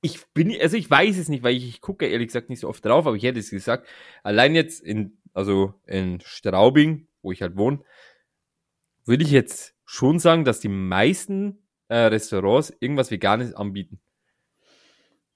Ich 0.00 0.24
bin, 0.34 0.54
also 0.60 0.76
ich 0.76 0.88
weiß 0.90 1.16
es 1.18 1.28
nicht, 1.28 1.42
weil 1.42 1.56
ich, 1.56 1.66
ich 1.66 1.80
gucke 1.80 2.06
ehrlich 2.06 2.28
gesagt 2.28 2.50
nicht 2.50 2.60
so 2.60 2.68
oft 2.68 2.84
drauf, 2.84 3.06
aber 3.06 3.16
ich 3.16 3.22
hätte 3.22 3.40
es 3.40 3.50
gesagt. 3.50 3.88
Allein 4.22 4.54
jetzt 4.54 4.80
in, 4.82 5.18
also 5.32 5.74
in 5.86 6.20
Straubing, 6.20 7.08
wo 7.22 7.32
ich 7.32 7.40
halt 7.42 7.56
wohne, 7.56 7.80
würde 9.06 9.24
ich 9.24 9.30
jetzt 9.30 9.74
schon 9.86 10.18
sagen, 10.18 10.44
dass 10.44 10.60
die 10.60 10.68
meisten 10.68 11.66
äh, 11.88 11.96
Restaurants 11.96 12.72
irgendwas 12.80 13.10
Veganes 13.10 13.54
anbieten. 13.54 14.00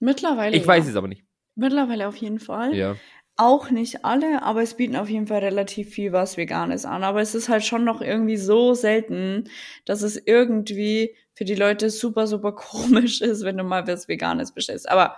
Mittlerweile. 0.00 0.54
Ich 0.56 0.62
ja. 0.62 0.68
weiß 0.68 0.86
es 0.86 0.96
aber 0.96 1.08
nicht. 1.08 1.24
Mittlerweile 1.54 2.06
auf 2.06 2.16
jeden 2.16 2.38
Fall. 2.38 2.74
Ja. 2.74 2.96
Auch 3.40 3.70
nicht 3.70 4.04
alle, 4.04 4.42
aber 4.42 4.62
es 4.62 4.74
bieten 4.74 4.96
auf 4.96 5.08
jeden 5.08 5.28
Fall 5.28 5.38
relativ 5.38 5.90
viel 5.90 6.12
was 6.12 6.36
Veganes 6.36 6.84
an. 6.84 7.04
Aber 7.04 7.20
es 7.20 7.34
ist 7.34 7.48
halt 7.48 7.64
schon 7.64 7.84
noch 7.84 8.00
irgendwie 8.00 8.36
so 8.36 8.74
selten, 8.74 9.48
dass 9.84 10.02
es 10.02 10.16
irgendwie 10.16 11.14
für 11.34 11.44
die 11.44 11.54
Leute 11.54 11.88
super, 11.88 12.26
super 12.26 12.52
komisch 12.56 13.20
ist, 13.20 13.44
wenn 13.44 13.56
du 13.56 13.62
mal 13.62 13.86
was 13.86 14.08
Veganes 14.08 14.52
bestellst. 14.52 14.88
Aber 14.88 15.16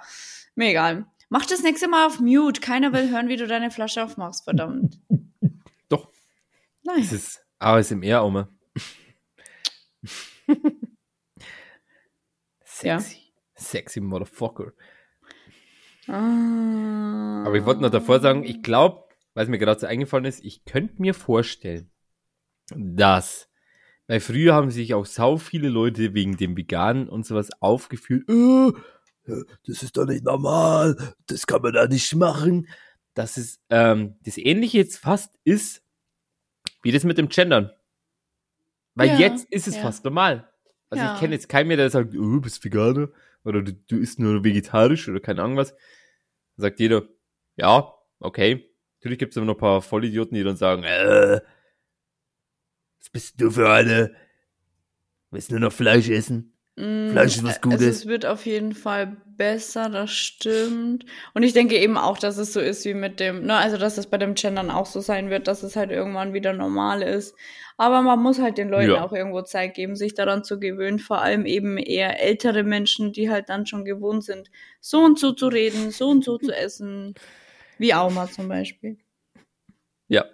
mir 0.55 0.69
egal. 0.69 1.07
Mach 1.31 1.47
das 1.47 1.63
nächste 1.63 1.89
Mal 1.89 2.07
auf 2.07 2.21
Mute. 2.21 2.61
Keiner 2.61 2.93
will 2.93 3.11
hören, 3.11 3.29
wie 3.29 3.37
du 3.37 3.47
deine 3.47 3.71
Flasche 3.71 4.05
aufmachst, 4.05 4.45
verdammt. 4.45 5.01
Doch. 5.89 6.13
Nein. 6.83 7.01
Es 7.01 7.13
ist 7.13 7.45
ASMR, 7.59 8.25
Oma. 8.25 8.49
Ja. 12.83 12.99
Sexy. 12.99 13.33
Sexy 13.57 14.01
Motherfucker. 14.01 14.73
Ah. 16.11 17.45
Aber 17.47 17.57
ich 17.57 17.65
wollte 17.65 17.83
noch 17.83 17.91
davor 17.91 18.21
sagen, 18.21 18.45
ich 18.45 18.63
glaube, 18.63 19.05
weil 19.35 19.45
es 19.45 19.51
mir 19.51 19.59
gerade 19.59 19.81
so 19.81 19.87
eingefallen 19.87 20.25
ist, 20.25 20.45
ich 20.45 20.65
könnte 20.65 21.01
mir 21.01 21.15
vorstellen, 21.15 21.91
dass, 22.75 23.49
weil 24.07 24.21
früher 24.21 24.55
haben 24.55 24.71
sich 24.71 24.95
auch 24.95 25.07
sau 25.07 25.37
viele 25.37 25.69
Leute 25.69 26.15
wegen 26.15 26.37
dem 26.37 26.57
Veganen 26.57 27.09
und 27.09 27.27
sowas 27.27 27.51
aufgeführt, 27.61 28.29
äh, 28.29 28.73
das 29.67 29.83
ist 29.83 29.97
doch 29.97 30.07
nicht 30.07 30.25
normal, 30.25 31.15
das 31.27 31.47
kann 31.47 31.63
man 31.63 31.73
da 31.73 31.87
nicht 31.87 32.15
machen. 32.17 32.69
Dass 33.15 33.37
es 33.37 33.59
ähm, 33.71 34.17
das 34.25 34.39
Ähnliche 34.39 34.79
jetzt 34.79 34.99
fast 34.99 35.35
ist, 35.45 35.83
wie 36.83 36.93
das 36.93 37.03
mit 37.05 37.19
dem 37.19 37.29
Gendern. 37.29 37.71
Weil 38.95 39.09
Ja, 39.09 39.19
jetzt 39.19 39.47
ist 39.51 39.67
es 39.67 39.77
ja. 39.77 39.83
fast 39.83 40.05
normal. 40.05 40.49
Also 40.91 41.05
Ja. 41.05 41.15
ich 41.15 41.21
kenne 41.21 41.35
jetzt 41.35 41.49
keinen 41.49 41.69
mehr, 41.69 41.77
der 41.77 41.91
sagt, 41.91 42.15
oh, 42.15 42.21
du 42.21 42.41
bist 42.41 42.65
Veganer 42.65 43.09
oder 43.45 43.63
du, 43.63 43.73
du 43.73 43.97
isst 43.99 44.21
nur 44.21 44.45
vegetarisch 44.45 45.09
oder 45.09 45.21
keine 45.21 45.43
Ahnung 45.43 45.57
was. 45.57 45.75
Dann 46.57 46.63
sagt 46.63 46.81
jeder, 46.81 47.03
ja, 47.57 47.95
okay. 48.19 48.67
Natürlich 48.99 49.19
gibt 49.19 49.33
es 49.33 49.37
immer 49.37 49.47
noch 49.47 49.55
ein 49.55 49.61
paar 49.61 49.83
Vollidioten, 49.83 50.35
die 50.35 50.45
dann 50.45 50.57
sagen, 50.57 50.85
äh, 50.85 51.41
was 52.99 53.11
bist 53.11 53.41
du 53.41 53.51
für 53.51 53.71
eine? 53.71 54.15
Willst 55.31 55.51
nur 55.51 55.61
noch 55.61 55.73
Fleisch 55.73 56.09
essen? 56.09 56.53
Mm, 56.81 57.11
Fleisch 57.11 57.37
ist 57.37 57.43
was 57.45 57.57
Also 57.63 57.69
Gutes. 57.69 57.83
es 57.87 58.07
wird 58.07 58.25
auf 58.27 58.47
jeden 58.47 58.73
Fall 58.73 59.17
besser, 59.37 59.89
das 59.91 60.11
stimmt. 60.11 61.05
Und 61.35 61.43
ich 61.43 61.53
denke 61.53 61.77
eben 61.77 61.97
auch, 61.99 62.19
dass 62.19 62.39
es 62.39 62.53
so 62.53 62.61
ist 62.61 62.85
wie 62.85 62.95
mit 62.95 63.21
dem, 63.21 63.45
ne, 63.45 63.57
also 63.57 63.77
dass 63.77 63.99
es 63.99 64.07
bei 64.07 64.17
dem 64.19 64.35
Gendern 64.35 64.71
auch 64.71 64.87
so 64.87 65.01
sein 65.01 65.29
wird, 65.31 65.47
dass 65.49 65.63
es 65.63 65.77
halt 65.77 65.91
irgendwann 65.91 66.33
wieder 66.33 66.53
normal 66.53 67.03
ist. 67.03 67.35
Aber 67.77 68.03
man 68.03 68.23
muss 68.23 68.39
halt 68.39 68.59
den 68.59 68.69
Leuten 68.69 68.91
Ja. 68.91 69.05
auch 69.05 69.13
irgendwo 69.13 69.43
Zeit 69.43 69.75
geben, 69.75 69.97
sich 69.97 70.15
daran 70.15 70.45
zu 70.45 70.59
gewöhnen. 70.61 70.99
Vor 70.99 71.21
allem 71.23 71.47
eben 71.47 71.79
eher 71.79 72.21
ältere 72.23 72.63
Menschen, 72.63 73.13
die 73.13 73.31
halt 73.31 73.49
dann 73.49 73.67
schon 73.67 73.85
gewohnt 73.85 74.25
sind, 74.25 74.51
so 74.81 75.01
und 75.01 75.19
so 75.19 75.33
zu 75.33 75.49
reden, 75.49 75.91
so 75.91 76.09
und 76.09 76.25
so 76.25 76.39
zu 76.39 76.53
essen. 76.55 77.15
Wie 77.79 77.95
Auma 77.95 78.31
zum 78.31 78.49
Beispiel. 78.49 78.99
Ja. 80.09 80.25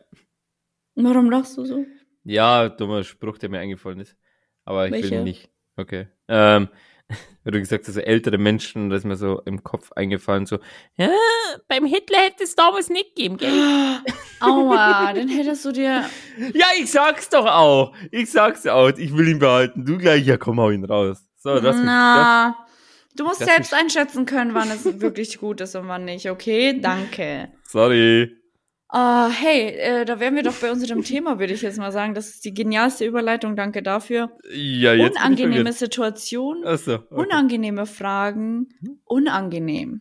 Warum 0.97 1.31
lachst 1.31 1.57
du 1.59 1.65
so? 1.65 1.85
Ja, 2.25 2.69
dummer 2.69 3.05
Spruch, 3.05 3.39
der 3.39 3.51
mir 3.51 3.61
eingefallen 3.61 4.01
ist. 4.01 4.17
Aber 4.65 4.87
ich 4.87 4.93
will 4.93 5.03
Welcher? 5.03 5.19
ihn 5.19 5.25
nicht. 5.25 5.49
Okay. 5.77 6.07
Ähm, 6.29 6.69
Weil 7.45 7.53
du 7.53 7.61
gesagt 7.61 7.87
hast, 7.87 7.95
so 7.95 8.01
ältere 8.01 8.37
Menschen, 8.39 8.91
da 8.91 8.97
ist 8.97 9.05
mir 9.05 9.15
so 9.17 9.41
im 9.43 9.63
Kopf 9.63 9.93
eingefallen, 9.93 10.45
so, 10.47 10.59
ja, 10.97 11.09
beim 11.69 11.85
Hitler 11.85 12.19
hätte 12.19 12.43
es 12.43 12.57
damals 12.57 12.91
nicht 12.91 13.15
gegeben, 13.15 13.37
gell? 13.37 13.53
Aua, 14.41 15.13
den 15.13 15.29
hättest 15.29 15.65
du 15.65 15.71
dir. 15.73 16.05
Ja, 16.53 16.67
ich 16.79 16.91
sag's 16.91 17.29
doch 17.29 17.47
auch. 17.47 17.95
Ich 18.11 18.31
sag's 18.33 18.67
auch. 18.67 18.89
Ich 18.99 19.17
will 19.17 19.29
ihn 19.29 19.39
behalten. 19.39 19.85
Du 19.85 19.97
gleich, 19.99 20.27
ja, 20.27 20.37
komm, 20.37 20.59
hau 20.61 20.71
ihn 20.71 20.85
raus. 20.85 21.25
So, 21.37 21.55
das, 21.55 21.63
das 21.63 21.77
Na, 21.85 22.57
du 23.15 23.25
musst 23.25 23.41
das 23.41 23.49
selbst 23.49 23.73
mich- 23.73 23.81
einschätzen 23.81 24.27
können, 24.27 24.53
wann 24.55 24.71
es 24.71 25.01
wirklich 25.01 25.39
gut 25.39 25.61
ist 25.61 25.77
und 25.77 25.87
wann 25.87 26.05
nicht, 26.05 26.29
okay? 26.29 26.81
Danke. 26.81 27.49
Sorry. 27.65 28.37
Ah, 28.89 29.29
hey, 29.31 29.71
äh, 29.71 30.05
da 30.05 30.21
wären 30.21 30.37
wir 30.37 30.43
doch 30.45 30.55
bei 30.55 30.71
unserem 30.71 31.03
Thema, 31.13 31.39
würde 31.39 31.53
ich 31.53 31.63
jetzt 31.63 31.79
mal 31.79 31.91
sagen. 31.93 32.15
Das 32.15 32.29
ist 32.29 32.45
die 32.45 32.55
genialste 32.55 33.05
Überleitung, 33.05 33.57
danke 33.57 33.83
dafür. 33.83 34.31
Ja, 34.53 34.95
jetzt. 34.95 34.99
bin 34.99 35.07
ich 35.13 35.21
Unangenehme 35.21 35.55
verwirrt. 35.57 35.75
Situation, 35.79 36.65
Achso. 36.65 36.95
Okay. 36.95 37.15
unangenehme 37.15 37.87
Fragen, 37.87 38.69
unangenehm. 39.05 40.01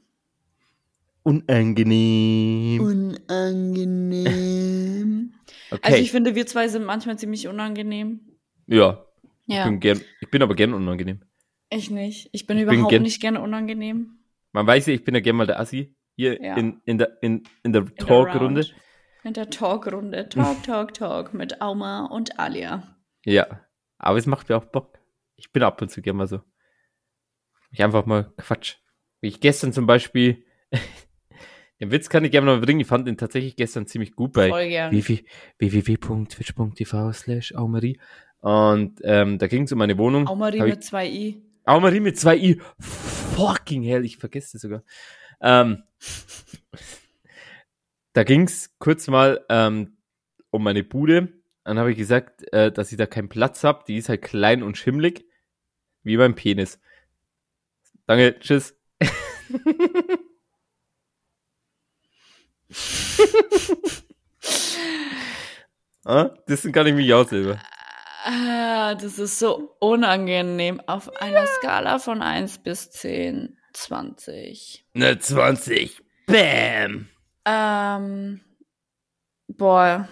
Unangenehm. 1.23 2.81
Unangenehm. 2.81 5.31
Okay. 5.71 5.79
Also 5.81 5.97
ich 6.03 6.11
finde, 6.11 6.35
wir 6.35 6.45
zwei 6.45 6.67
sind 6.67 6.85
manchmal 6.85 7.17
ziemlich 7.17 7.47
unangenehm. 7.47 8.19
ja, 8.67 9.03
ich 9.47 9.55
Ja, 9.55 9.65
bin 9.65 9.79
gern, 9.79 9.99
ich 10.21 10.29
bin 10.29 10.43
aber 10.43 10.53
gern 10.53 10.75
unangenehm. 10.75 11.21
ich 11.71 11.89
nicht. 11.89 12.29
Ich 12.33 12.45
bin 12.45 12.59
Ich 12.59 12.65
bin 12.67 12.75
überhaupt 12.75 12.91
gen- 12.91 13.01
nicht 13.01 13.19
gerne 13.19 13.41
unangenehm. 13.41 14.19
Man 14.53 14.67
weiß 14.67 14.85
ja, 14.85 14.93
ich 14.93 15.03
bin 15.03 15.15
ja 15.15 15.21
gern 15.21 15.35
mal 15.35 15.47
der 15.47 15.59
Assi. 15.59 15.94
Hier 16.15 16.41
Ja. 16.41 16.55
in, 16.55 16.81
in 16.85 16.97
der, 16.97 17.17
in, 17.21 17.43
in 17.63 17.73
der 17.73 17.85
Talkrunde. 17.95 18.65
In 19.23 19.33
der 19.33 19.49
Talkrunde. 19.49 20.29
Talk, 20.29 20.63
Talk, 20.63 20.93
Talk 20.93 21.33
mit 21.33 21.61
Auma 21.61 22.05
und 22.05 22.39
Alia. 22.39 22.95
Ja. 23.25 23.61
Aber 23.97 24.17
es 24.17 24.25
macht 24.25 24.49
mir 24.49 24.57
auch 24.57 24.65
Bock. 24.65 24.99
Ich 25.35 25.51
bin 25.51 25.63
ab 25.63 25.81
und 25.81 25.89
zu 25.89 26.01
gern 26.01 26.15
mal 26.17 26.27
so. 26.27 26.41
Ich 27.71 27.83
einfach 27.83 28.05
mal 28.05 28.31
Quatsch. 28.37 28.75
Wie 29.21 29.27
ich 29.27 29.39
gestern 29.41 29.73
zum 29.73 29.85
Beispiel, 29.87 30.45
den 31.81 31.91
Witz 31.91 32.07
kann 32.09 32.23
ich 32.23 32.31
gerne 32.31 32.45
mal 32.45 32.59
bringen, 32.59 32.79
ich 32.79 32.87
fand 32.87 33.07
den 33.07 33.17
tatsächlich 33.17 33.55
gestern 33.55 33.87
ziemlich 33.87 34.15
gut 34.15 34.33
bei 34.33 34.49
www.twitch.tv 35.59 37.11
slash 37.13 37.53
Aumarie. 37.55 37.99
Und 38.39 38.99
ähm, 39.03 39.37
da 39.39 39.47
ging 39.47 39.63
es 39.63 39.71
um 39.71 39.79
meine 39.79 39.97
Wohnung. 39.97 40.27
Aumari 40.27 40.59
Hab 40.59 40.67
ich- 40.67 40.75
mit 40.75 40.83
zwei 40.83 41.07
I. 41.07 41.41
Aumarie 41.65 41.99
mit 41.99 42.19
zwei 42.19 42.37
I. 42.37 42.61
Fucking 42.79 43.81
hell, 43.83 44.05
ich 44.05 44.17
vergesse 44.17 44.53
das 44.53 44.61
sogar. 44.61 44.83
Ähm, 45.41 45.83
da 48.13 48.23
ging's 48.23 48.71
kurz 48.79 49.07
mal 49.07 49.45
ähm, 49.49 49.97
um 50.51 50.63
meine 50.63 50.83
Bude. 50.83 51.33
Dann 51.63 51.79
habe 51.79 51.91
ich 51.91 51.97
gesagt, 51.97 52.51
äh, 52.53 52.71
dass 52.71 52.91
ich 52.91 52.97
da 52.97 53.05
keinen 53.05 53.29
Platz 53.29 53.63
habe. 53.63 53.83
Die 53.87 53.97
ist 53.97 54.09
halt 54.09 54.21
klein 54.21 54.63
und 54.63 54.77
schimmlig. 54.77 55.25
Wie 56.03 56.17
beim 56.17 56.35
Penis. 56.35 56.79
Danke, 58.05 58.37
tschüss. 58.39 58.75
ah, 66.05 66.29
das 66.45 66.71
kann 66.71 66.85
ich 66.87 66.93
mich 66.93 67.11
auch 67.13 67.27
selber. 67.27 67.59
Ah, 68.23 68.95
das 68.95 69.19
ist 69.19 69.39
so 69.39 69.75
unangenehm. 69.79 70.79
Auf 70.87 71.15
einer 71.17 71.45
Skala 71.47 71.99
von 71.99 72.21
1 72.21 72.59
bis 72.59 72.91
10, 72.91 73.57
20. 73.75 74.85
Ne 74.93 75.17
20. 75.19 76.01
Bam. 76.27 77.07
Ähm, 77.45 78.41
boah, 79.47 80.07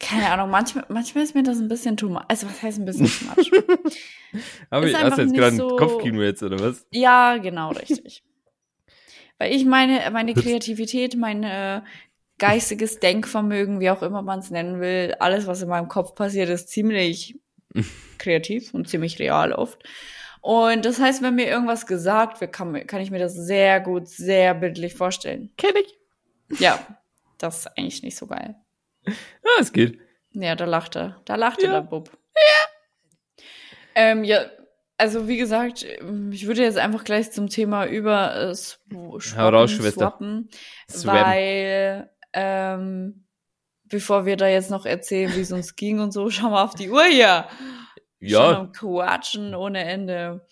keine 0.00 0.30
Ahnung, 0.30 0.50
manchmal, 0.50 0.86
manchmal 0.88 1.24
ist 1.24 1.34
mir 1.34 1.42
das 1.42 1.58
ein 1.58 1.68
bisschen 1.68 1.96
too 1.96 2.08
much. 2.08 2.24
Also, 2.28 2.46
was 2.48 2.62
heißt 2.62 2.78
ein 2.78 2.84
bisschen 2.86 3.06
too 3.08 3.24
much? 3.26 3.50
Aber 4.70 4.86
ich 4.86 4.96
hast 4.96 5.18
du 5.18 5.22
jetzt 5.22 5.34
gerade 5.34 5.56
ein 5.56 5.58
so- 5.58 5.76
Kopfkino 5.76 6.22
jetzt, 6.22 6.42
oder 6.42 6.58
was? 6.58 6.86
ja, 6.92 7.36
genau, 7.38 7.70
richtig. 7.72 8.22
Weil 9.38 9.54
ich 9.54 9.64
meine, 9.66 10.10
meine 10.12 10.32
Kreativität, 10.32 11.14
mein 11.16 11.42
äh, 11.44 11.82
geistiges 12.38 13.00
Denkvermögen, 13.00 13.80
wie 13.80 13.90
auch 13.90 14.02
immer 14.02 14.22
man 14.22 14.38
es 14.38 14.50
nennen 14.50 14.80
will, 14.80 15.14
alles, 15.20 15.46
was 15.46 15.60
in 15.62 15.68
meinem 15.68 15.88
Kopf 15.88 16.14
passiert, 16.14 16.48
ist 16.48 16.70
ziemlich 16.70 17.38
kreativ 18.18 18.72
und 18.72 18.88
ziemlich 18.88 19.18
real 19.18 19.52
oft. 19.52 19.82
Und 20.46 20.84
das 20.84 21.00
heißt, 21.00 21.22
wenn 21.22 21.34
mir 21.34 21.48
irgendwas 21.48 21.86
gesagt 21.86 22.40
wird, 22.40 22.52
kann, 22.52 22.86
kann 22.86 23.00
ich 23.00 23.10
mir 23.10 23.18
das 23.18 23.34
sehr 23.34 23.80
gut, 23.80 24.06
sehr 24.06 24.54
bildlich 24.54 24.94
vorstellen. 24.94 25.50
Kenn 25.56 25.74
ich. 25.74 26.60
Ja, 26.60 26.78
das 27.38 27.58
ist 27.58 27.66
eigentlich 27.76 28.04
nicht 28.04 28.16
so 28.16 28.28
geil. 28.28 28.54
Ah, 29.08 29.60
es 29.60 29.72
geht. 29.72 29.98
Ja, 30.30 30.54
da 30.54 30.64
lacht 30.64 30.94
er. 30.94 31.20
Da 31.24 31.34
lacht 31.34 31.62
er, 31.64 31.70
Ja. 31.70 31.80
der 31.80 31.88
Bub. 31.88 32.16
Ja. 32.36 33.42
Ähm, 33.96 34.22
ja, 34.22 34.44
also 34.98 35.26
wie 35.26 35.36
gesagt, 35.36 35.82
ich 36.30 36.46
würde 36.46 36.62
jetzt 36.62 36.78
einfach 36.78 37.02
gleich 37.02 37.32
zum 37.32 37.48
Thema 37.48 37.86
über 37.86 38.36
äh, 38.36 38.50
sw- 38.52 39.36
Hau 39.36 39.48
raus, 39.48 39.72
swappen, 39.72 40.48
swappen, 40.88 41.20
weil 41.20 42.10
ähm, 42.34 43.26
bevor 43.84 44.26
wir 44.26 44.36
da 44.36 44.46
jetzt 44.46 44.70
noch 44.70 44.86
erzählen, 44.86 45.34
wie 45.34 45.40
es 45.40 45.50
uns 45.50 45.74
ging 45.74 45.98
und 45.98 46.12
so, 46.12 46.30
schauen 46.30 46.52
wir 46.52 46.62
auf 46.62 46.74
die 46.76 46.88
Uhr 46.90 47.04
hier. 47.06 47.46
Schon 48.20 48.28
Ja, 48.30 48.58
am 48.58 48.72
Quatschen 48.72 49.54
ohne 49.54 49.84
Ende. 49.84 50.46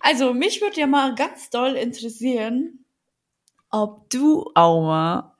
Also, 0.00 0.32
mich 0.34 0.60
würde 0.60 0.80
ja 0.80 0.86
mal 0.86 1.14
ganz 1.14 1.50
doll 1.50 1.74
interessieren, 1.74 2.84
ob 3.70 4.08
du, 4.10 4.50
Auma, 4.54 5.36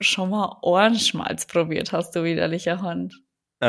schon 0.00 0.30
mal 0.30 0.58
Ohrenschmalz 0.62 1.46
probiert 1.46 1.92
hast, 1.92 2.12
du 2.16 2.24
widerlicher 2.24 2.80
Hund. 2.82 3.14
Äh. 3.60 3.66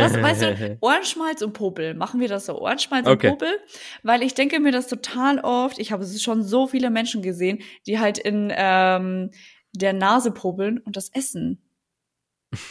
Was, 0.00 0.14
weißt 0.20 0.42
du, 0.42 0.78
Ohrenschmalz 0.80 1.42
und 1.42 1.52
Popel. 1.52 1.94
Machen 1.94 2.20
wir 2.20 2.28
das 2.28 2.46
so? 2.46 2.60
Ohrenschmalz 2.60 3.06
Okay. 3.06 3.28
und 3.28 3.38
Popel? 3.38 3.58
Weil 4.02 4.22
ich 4.22 4.34
denke 4.34 4.58
mir 4.60 4.72
das 4.72 4.88
total 4.88 5.38
oft, 5.40 5.78
ich 5.78 5.92
habe 5.92 6.04
schon 6.04 6.42
so 6.42 6.66
viele 6.66 6.90
Menschen 6.90 7.22
gesehen, 7.22 7.62
die 7.86 7.98
halt 8.00 8.18
in 8.18 8.52
ähm, 8.54 9.30
der 9.72 9.92
Nase 9.92 10.30
popeln 10.32 10.78
und 10.78 10.96
das 10.96 11.08
essen. 11.12 11.62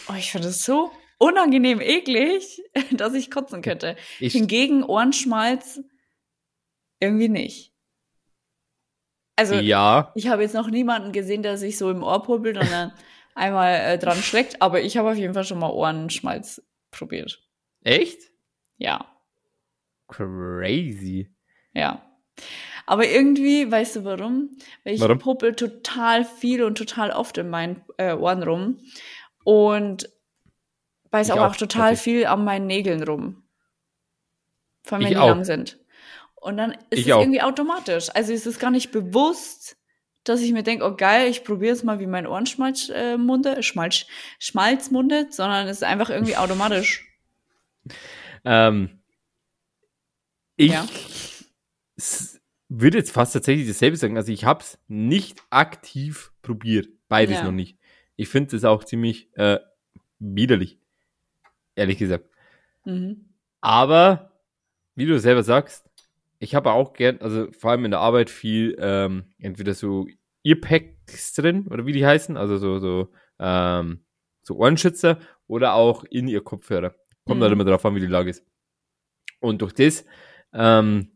Oh, 0.09 0.13
ich 0.17 0.31
finde 0.31 0.47
das 0.47 0.63
so 0.63 0.91
unangenehm 1.17 1.81
eklig, 1.81 2.61
dass 2.91 3.13
ich 3.13 3.31
kotzen 3.31 3.61
könnte. 3.61 3.95
Ich, 4.19 4.33
Hingegen 4.33 4.83
Ohrenschmalz 4.83 5.81
irgendwie 6.99 7.29
nicht. 7.29 7.73
Also, 9.35 9.55
ja, 9.55 10.11
ich 10.15 10.27
habe 10.27 10.43
jetzt 10.43 10.53
noch 10.53 10.69
niemanden 10.69 11.11
gesehen, 11.11 11.41
der 11.41 11.57
sich 11.57 11.77
so 11.77 11.89
im 11.89 12.03
Ohr 12.03 12.21
popelt 12.21 12.57
und 12.57 12.69
dann 12.69 12.93
einmal 13.35 13.73
äh, 13.73 13.97
dran 13.97 14.17
schlägt, 14.17 14.61
aber 14.61 14.81
ich 14.81 14.95
habe 14.97 15.09
auf 15.09 15.17
jeden 15.17 15.33
Fall 15.33 15.43
schon 15.43 15.57
mal 15.59 15.71
Ohrenschmalz 15.71 16.61
probiert. 16.91 17.41
echt? 17.83 18.19
Ja, 18.77 19.09
Crazy. 20.07 21.29
ja. 21.73 22.01
Aber 22.85 23.07
irgendwie, 23.07 23.71
weißt 23.71 23.95
du 23.97 24.03
warum? 24.05 24.49
Weil 24.83 24.95
ich 24.95 25.01
Warum? 25.01 25.19
popel 25.19 25.55
total 25.55 26.25
viel 26.25 26.63
und 26.63 26.77
total 26.77 27.11
oft 27.11 27.37
in 27.37 27.49
meinen 27.49 27.81
äh, 27.97 28.13
Ohren 28.13 28.43
rum 28.43 28.79
und 29.45 30.09
beiß 31.13 31.29
auch, 31.29 31.37
auch 31.41 31.55
total 31.55 31.95
viel 31.95 32.25
an 32.25 32.43
meinen 32.43 32.65
Nägeln 32.65 33.03
rum. 33.03 33.43
Vor 34.83 34.97
allem, 34.97 35.05
wenn 35.05 35.11
die 35.11 35.17
auch. 35.17 35.27
lang 35.27 35.43
sind. 35.45 35.79
Und 36.35 36.57
dann 36.57 36.71
ist 36.89 36.99
Ich 36.99 37.07
es 37.07 37.13
auch. 37.13 37.21
irgendwie 37.21 37.41
automatisch. 37.43 38.09
Also 38.15 38.33
ist 38.33 38.47
es 38.47 38.57
gar 38.57 38.71
nicht 38.71 38.91
bewusst, 38.91 39.77
dass 40.23 40.41
ich 40.41 40.51
mir 40.53 40.63
denke, 40.63 40.83
oh 40.85 40.95
geil, 40.95 41.29
ich 41.29 41.43
probiere 41.43 41.71
jetzt 41.73 41.83
mal, 41.83 41.99
wie 41.99 42.07
mein 42.07 42.25
Ohrenschmalz 42.25 42.89
äh, 42.89 43.17
mundet, 43.17 43.63
Schmalz, 43.63 44.07
Schmalz 44.39 44.89
mundet, 44.89 45.33
sondern 45.33 45.67
es 45.67 45.77
ist 45.77 45.83
einfach 45.83 46.09
irgendwie 46.09 46.35
automatisch. 46.35 47.07
Ähm, 48.45 48.99
ich 50.57 50.71
Ja. 50.71 50.85
würde 52.67 52.97
jetzt 52.97 53.11
fast 53.11 53.33
tatsächlich 53.33 53.67
dasselbe 53.67 53.95
sagen. 53.95 54.17
Also 54.17 54.31
ich 54.33 54.43
habe 54.43 54.61
es 54.61 54.77
nicht 54.87 55.41
aktiv 55.49 56.31
probiert. 56.41 56.87
Beides 57.07 57.37
Ja. 57.37 57.43
noch 57.45 57.51
nicht. 57.53 57.77
Ich 58.17 58.27
finde 58.27 58.55
es 58.55 58.65
auch 58.65 58.83
ziemlich 58.83 59.29
äh, 59.37 59.59
widerlich. 60.19 60.77
Ehrlich 61.75 61.97
gesagt. 61.97 62.25
Mhm. 62.85 63.25
Aber, 63.61 64.31
wie 64.95 65.05
du 65.05 65.19
selber 65.19 65.43
sagst, 65.43 65.85
ich 66.39 66.55
habe 66.55 66.71
auch 66.71 66.93
gern, 66.93 67.19
also 67.21 67.51
vor 67.53 67.71
allem 67.71 67.85
in 67.85 67.91
der 67.91 68.01
Arbeit 68.01 68.29
viel, 68.29 68.75
ähm, 68.79 69.33
entweder 69.39 69.73
so 69.73 70.07
Earpacks 70.43 71.33
drin, 71.33 71.67
oder 71.67 71.85
wie 71.85 71.93
die 71.93 72.05
heißen, 72.05 72.35
also 72.37 72.57
so, 72.57 72.79
so, 72.79 73.09
ähm, 73.39 74.03
so 74.43 74.55
Ohrenschützer 74.57 75.19
oder 75.47 75.73
auch 75.75 76.03
in 76.03 76.27
ihr 76.27 76.43
Kopfhörer. 76.43 76.93
Kommt 77.25 77.39
Mhm. 77.39 77.43
halt 77.43 77.53
immer 77.53 77.63
drauf 77.65 77.85
an, 77.85 77.95
wie 77.95 78.01
die 78.01 78.07
Lage 78.07 78.31
ist. 78.31 78.45
Und 79.39 79.61
durch 79.61 79.73
das, 79.73 80.05
ähm, 80.53 81.11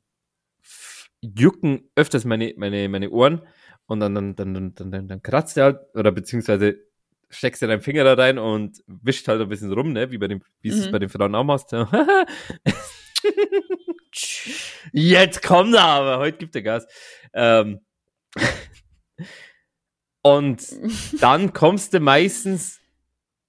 jucken 1.22 1.90
öfters 1.96 2.26
meine, 2.26 2.54
meine, 2.58 2.88
meine 2.90 3.10
Ohren 3.10 3.42
und 3.88 4.00
dann, 4.00 4.16
dann, 4.16 4.36
dann, 4.36 4.54
dann, 4.54 4.76
dann, 4.76 4.92
dann, 4.92 5.08
dann 5.08 5.22
kratzt 5.24 5.58
er 5.58 5.64
halt, 5.66 5.80
oder 5.96 6.12
beziehungsweise 6.12 6.78
steckst 7.30 7.62
du 7.62 7.68
deinen 7.68 7.82
Finger 7.82 8.04
da 8.04 8.14
rein 8.14 8.38
und 8.38 8.84
wischt 8.88 9.28
halt 9.28 9.42
ein 9.42 9.50
bisschen 9.50 9.72
rum, 9.74 9.94
ne, 9.94 10.12
wie 10.12 10.18
bei 10.18 10.28
dem, 10.28 10.42
wie 10.62 10.70
du 10.70 10.76
es 10.76 10.88
Mhm. 10.88 10.92
bei 10.92 11.00
den 11.00 11.10
Frauen 11.10 11.36
auch 11.36 11.44
machst. 11.44 11.72
Jetzt 14.94 15.44
kommt 15.44 15.76
er 15.76 15.84
aber, 15.84 16.20
heute 16.20 16.38
gibt 16.38 16.56
er 16.56 16.62
Gas. 16.62 16.88
Ähm, 17.34 17.82
und 20.22 20.64
dann 21.22 21.54
kommst 21.54 21.94
du 21.94 22.00
meistens, 22.00 22.80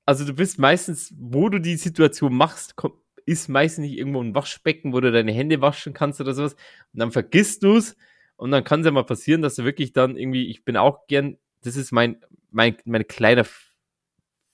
also 0.07 0.25
du 0.25 0.35
bist 0.35 0.59
meistens, 0.59 1.15
wo 1.19 1.49
du 1.49 1.59
die 1.61 1.77
Situation 1.77 2.35
machst, 2.35 2.77
komm, 2.77 2.93
ist 3.27 3.49
meistens 3.49 3.83
nicht 3.83 3.99
irgendwo 3.99 4.23
ein 4.23 4.35
Waschbecken, 4.35 4.93
wo 4.93 5.01
du 5.01 5.13
deine 5.13 5.33
Hände 5.33 5.61
waschen 5.61 5.93
kannst 5.93 6.21
oder 6.21 6.33
sowas. 6.33 6.55
Und 6.95 7.01
dann 7.01 7.13
vergisst 7.13 7.63
du's 7.63 7.95
und 8.37 8.51
dann 8.51 8.65
kann 8.65 8.81
es 8.81 8.87
ja 8.87 8.93
mal 8.93 9.05
passieren, 9.05 9.43
dass 9.43 9.57
du 9.57 9.65
wirklich 9.65 9.93
dann 9.93 10.17
irgendwie, 10.17 10.51
ich 10.51 10.65
bin 10.65 10.77
auch 10.77 11.07
gern, 11.09 11.37
das 11.63 11.77
ist 11.77 11.93
mein, 11.93 12.17
mein, 12.51 12.77
mein 12.87 13.07
kleiner 13.07 13.45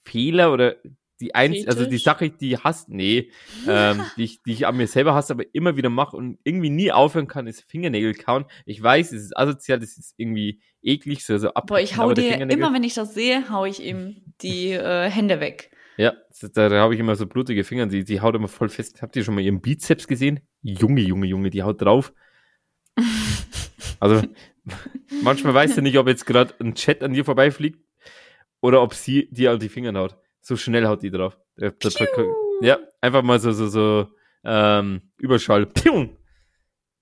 Fehler 0.05 0.53
oder 0.53 0.77
die 1.21 1.35
eins, 1.35 1.67
also 1.67 1.87
die? 1.87 1.99
Sache, 1.99 2.31
die 2.31 2.59
hasst, 2.59 2.89
nee, 2.89 3.31
ähm, 3.69 4.03
die, 4.17 4.25
ich, 4.25 4.43
die 4.43 4.53
ich 4.53 4.67
an 4.67 4.77
mir 4.77 4.87
selber 4.87 5.15
hasse, 5.15 5.33
aber 5.33 5.45
immer 5.53 5.77
wieder 5.77 5.91
mache 5.91 6.17
und 6.17 6.39
irgendwie 6.45 6.71
nie 6.71 6.93
aufhören 6.93 7.29
kann, 7.29 7.47
ist 7.47 7.63
Fingernägel 7.63 8.15
kauen. 8.15 8.47
Ich 8.67 8.83
weiß, 8.83 9.13
es 9.13 9.23
ist 9.23 9.37
asozial, 9.37 9.79
das 9.79 9.97
ist 9.97 10.15
irgendwie 10.17 10.61
eklig, 10.83 11.25
so, 11.25 11.39
so 11.39 11.55
ab. 11.55 11.67
Boah, 11.67 11.81
ich 11.81 11.97
hau 11.97 12.13
dir, 12.13 12.41
immer 12.51 12.73
wenn 12.75 12.85
ich 12.85 12.95
das 12.95 13.15
sehe, 13.15 13.49
hau 13.51 13.65
ich 13.65 13.83
ihm 13.83 14.23
die 14.43 14.73
äh, 14.73 15.09
Hände 15.09 15.41
weg. 15.41 15.71
Ja, 15.97 16.15
da, 16.55 16.69
da 16.69 16.81
habe 16.81 16.95
ich 16.95 17.01
immer 17.01 17.15
so 17.15 17.27
blutige 17.27 17.63
Finger, 17.63 17.87
die, 17.87 18.05
die 18.05 18.21
haut 18.21 18.35
immer 18.35 18.49
voll 18.49 18.69
fest. 18.69 19.01
Habt 19.01 19.15
ihr 19.15 19.23
schon 19.23 19.37
mal 19.37 19.43
ihren 19.43 19.61
Bizeps 19.61 20.09
gesehen? 20.09 20.41
Junge, 20.63 21.01
Junge, 21.01 21.27
Junge, 21.27 21.51
die 21.51 21.63
haut 21.63 21.81
drauf. 21.81 22.13
Also, 24.01 24.23
manchmal 25.23 25.55
weißt 25.55 25.79
du 25.79 25.81
nicht, 25.81 25.97
ob 25.97 26.09
jetzt 26.09 26.27
gerade 26.27 26.53
ein 26.61 26.75
Chat 26.75 27.03
an 27.03 27.15
dir 27.15 27.25
vorbeifliegt 27.25 27.79
oder 28.65 28.81
ob 28.83 28.95
sie 28.95 29.29
dir 29.31 29.51
an 29.53 29.59
die 29.59 29.69
Finger 29.69 29.93
haut. 30.01 30.17
So 30.41 30.57
schnell 30.57 30.87
haut 30.87 31.03
die 31.03 31.11
drauf. 31.11 31.37
Da- 31.57 31.71
Ja, 32.63 32.79
einfach 33.03 33.23
mal 33.23 33.39
so, 33.39 33.53
so, 33.53 33.69
so, 33.69 34.09
ähm, 34.45 35.03
Überschall. 35.19 35.67
Pium! 35.67 36.17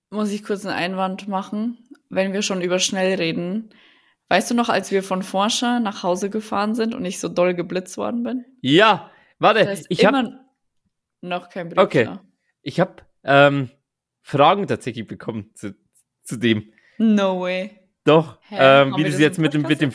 Muss 0.09 0.31
ich 0.31 0.43
kurz 0.43 0.65
einen 0.65 0.75
Einwand 0.75 1.27
machen, 1.29 1.77
wenn 2.09 2.33
wir 2.33 2.41
schon 2.41 2.61
über 2.61 2.79
schnell 2.79 3.15
reden. 3.15 3.69
Weißt 4.29 4.51
du 4.51 4.55
noch, 4.55 4.67
als 4.69 4.91
wir 4.91 5.03
von 5.03 5.23
Forscher 5.23 5.79
nach 5.79 6.03
Hause 6.03 6.29
gefahren 6.29 6.75
sind 6.75 6.93
und 6.95 7.05
ich 7.05 7.19
so 7.19 7.29
doll 7.29 7.53
geblitzt 7.53 7.97
worden 7.97 8.23
bin? 8.23 8.45
Ja, 8.61 9.09
warte, 9.39 9.59
ist 9.61 9.85
ich 9.89 10.05
habe 10.05 10.39
noch 11.21 11.49
kein 11.49 11.69
Brief 11.69 11.77
Okay. 11.79 12.03
da. 12.05 12.23
ich 12.61 12.79
hab, 12.81 13.05
ähm, 13.23 13.69
Fragen 14.21 14.67
tatsächlich 14.67 15.07
bekommen 15.07 15.51
zu, 15.55 15.75
zu 16.23 16.35
dem. 16.37 16.73
No 16.97 17.39
way. 17.41 17.79
Doch, 18.03 18.37
Hä? 18.49 18.57
ähm, 18.59 18.95
wie 18.97 19.03
das 19.05 19.15
im 19.15 19.21
jetzt 19.21 19.39
mit 19.39 19.53
dem, 19.53 19.61
mit 19.61 19.79
dem, 19.81 19.91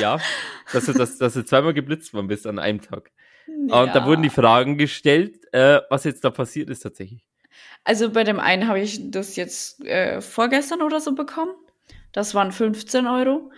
ja, 0.00 0.18
dass 0.72 0.86
du, 0.86 0.92
dass, 0.92 1.18
dass 1.18 1.34
du 1.34 1.44
zweimal 1.44 1.74
geblitzt 1.74 2.12
worden 2.14 2.28
bist 2.28 2.46
an 2.46 2.58
einem 2.58 2.80
Tag. 2.80 3.10
Und 3.46 3.68
da 3.70 3.84
Ja. 3.86 4.06
wurden 4.06 4.22
die 4.22 4.30
Fragen 4.30 4.76
gestellt, 4.78 5.52
äh, 5.52 5.80
was 5.90 6.04
jetzt 6.04 6.24
da 6.24 6.30
passiert 6.30 6.68
ist 6.70 6.80
tatsächlich. 6.80 7.24
Also 7.84 8.10
bei 8.10 8.24
dem 8.24 8.40
einen 8.40 8.66
habe 8.68 8.80
ich 8.80 9.10
das 9.10 9.36
jetzt 9.36 9.84
äh, 9.84 10.20
vorgestern 10.20 10.82
oder 10.82 11.00
so 11.00 11.14
bekommen. 11.14 11.52
Das 12.12 12.34
waren 12.34 12.50
15 12.52 13.06
Euro. 13.06 13.50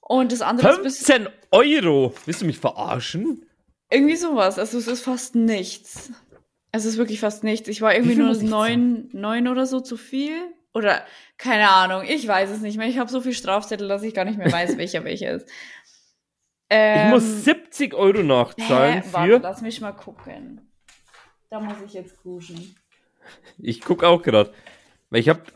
Und 0.00 0.32
das 0.32 0.40
andere 0.42 0.70
ist 0.70 0.82
bis 0.82 0.96
15 1.06 1.28
Euro! 1.50 2.14
Willst 2.24 2.42
du 2.42 2.46
mich 2.46 2.58
verarschen? 2.58 3.46
irgendwie 3.92 4.16
sowas. 4.16 4.58
Also 4.58 4.78
es 4.78 4.86
ist 4.86 5.02
fast 5.02 5.34
nichts. 5.34 6.12
Es 6.72 6.84
ist 6.84 6.96
wirklich 6.96 7.18
fast 7.18 7.42
nichts. 7.42 7.68
Ich 7.68 7.82
war 7.82 7.92
irgendwie 7.92 8.14
nur 8.14 8.32
neun, 8.34 9.08
neun 9.12 9.48
oder 9.48 9.66
so 9.66 9.80
zu 9.80 9.96
viel. 9.96 10.36
Oder 10.72 11.04
keine 11.36 11.68
Ahnung, 11.70 12.04
ich 12.06 12.26
weiß 12.28 12.50
es 12.50 12.60
nicht 12.60 12.78
mehr. 12.78 12.86
Ich 12.86 12.98
habe 12.98 13.10
so 13.10 13.20
viel 13.20 13.32
Strafzettel, 13.34 13.88
dass 13.88 14.04
ich 14.04 14.14
gar 14.14 14.24
nicht 14.24 14.38
mehr 14.38 14.52
weiß, 14.52 14.76
welcher 14.78 15.02
welcher 15.02 15.32
ist. 15.32 15.48
Ich 16.72 16.76
Ähm, 16.76 17.10
muss 17.10 17.44
70 17.44 17.94
Euro 17.94 18.22
nachzahlen 18.22 19.02
hä? 19.02 19.08
Warte, 19.10 19.32
für. 19.32 19.38
lass 19.40 19.60
mich 19.60 19.80
mal 19.80 19.90
gucken. 19.90 20.70
Da 21.50 21.58
muss 21.58 21.82
ich 21.84 21.94
jetzt 21.94 22.16
kuschen. 22.22 22.76
Ich 23.58 23.80
guck 23.80 24.04
auch 24.04 24.22
gerade. 24.22 24.52
Weil 25.10 25.20
ich 25.20 25.28
hab. 25.28 25.52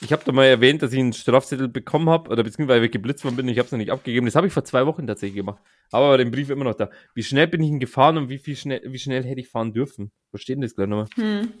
Ich 0.00 0.12
habe 0.12 0.24
da 0.24 0.32
mal 0.32 0.44
erwähnt, 0.44 0.82
dass 0.82 0.92
ich 0.92 0.98
einen 0.98 1.12
Strafzettel 1.12 1.68
bekommen 1.68 2.10
habe, 2.10 2.30
oder 2.30 2.42
beziehungsweise 2.42 2.88
geblitzt 2.88 3.24
worden 3.24 3.36
bin, 3.36 3.48
ich 3.48 3.58
habe 3.58 3.66
es 3.66 3.72
noch 3.72 3.78
nicht 3.78 3.92
abgegeben. 3.92 4.26
Das 4.26 4.34
habe 4.34 4.48
ich 4.48 4.52
vor 4.52 4.64
zwei 4.64 4.84
Wochen 4.86 5.06
tatsächlich 5.06 5.36
gemacht. 5.36 5.62
Aber 5.92 6.18
den 6.18 6.32
Brief 6.32 6.50
immer 6.50 6.64
noch 6.64 6.74
da. 6.74 6.90
Wie 7.14 7.22
schnell 7.22 7.46
bin 7.46 7.62
ich 7.62 7.70
denn 7.70 7.80
gefahren 7.80 8.18
und 8.18 8.28
wie 8.28 8.38
viel 8.38 8.56
schnell, 8.56 8.82
wie 8.84 8.98
schnell 8.98 9.24
hätte 9.24 9.40
ich 9.40 9.48
fahren 9.48 9.72
dürfen? 9.72 10.10
Wo 10.32 10.38
steht 10.38 10.56
denn 10.56 10.62
das 10.62 10.74
gleich 10.74 10.88
nochmal? 10.88 11.06
Hm. 11.14 11.52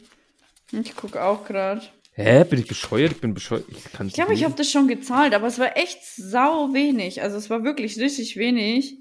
Ich 0.72 0.96
gucke 0.96 1.22
auch 1.22 1.44
gerade. 1.44 1.80
Hä? 2.18 2.44
Bin 2.44 2.58
ich 2.60 2.66
bescheuert? 2.66 3.12
Ich 3.12 3.20
bin 3.20 3.34
bescheuert. 3.34 3.64
Ich 3.68 3.92
kann 3.92 4.06
Ich 4.08 4.14
glaube, 4.14 4.32
ich 4.34 4.42
habe 4.44 4.54
das 4.54 4.70
schon 4.70 4.88
gezahlt, 4.88 5.34
aber 5.34 5.46
es 5.48 5.58
war 5.58 5.76
echt 5.76 5.98
sau 6.16 6.72
wenig. 6.72 7.22
Also 7.22 7.36
es 7.36 7.50
war 7.50 7.62
wirklich 7.62 7.98
richtig 7.98 8.36
wenig. 8.36 8.96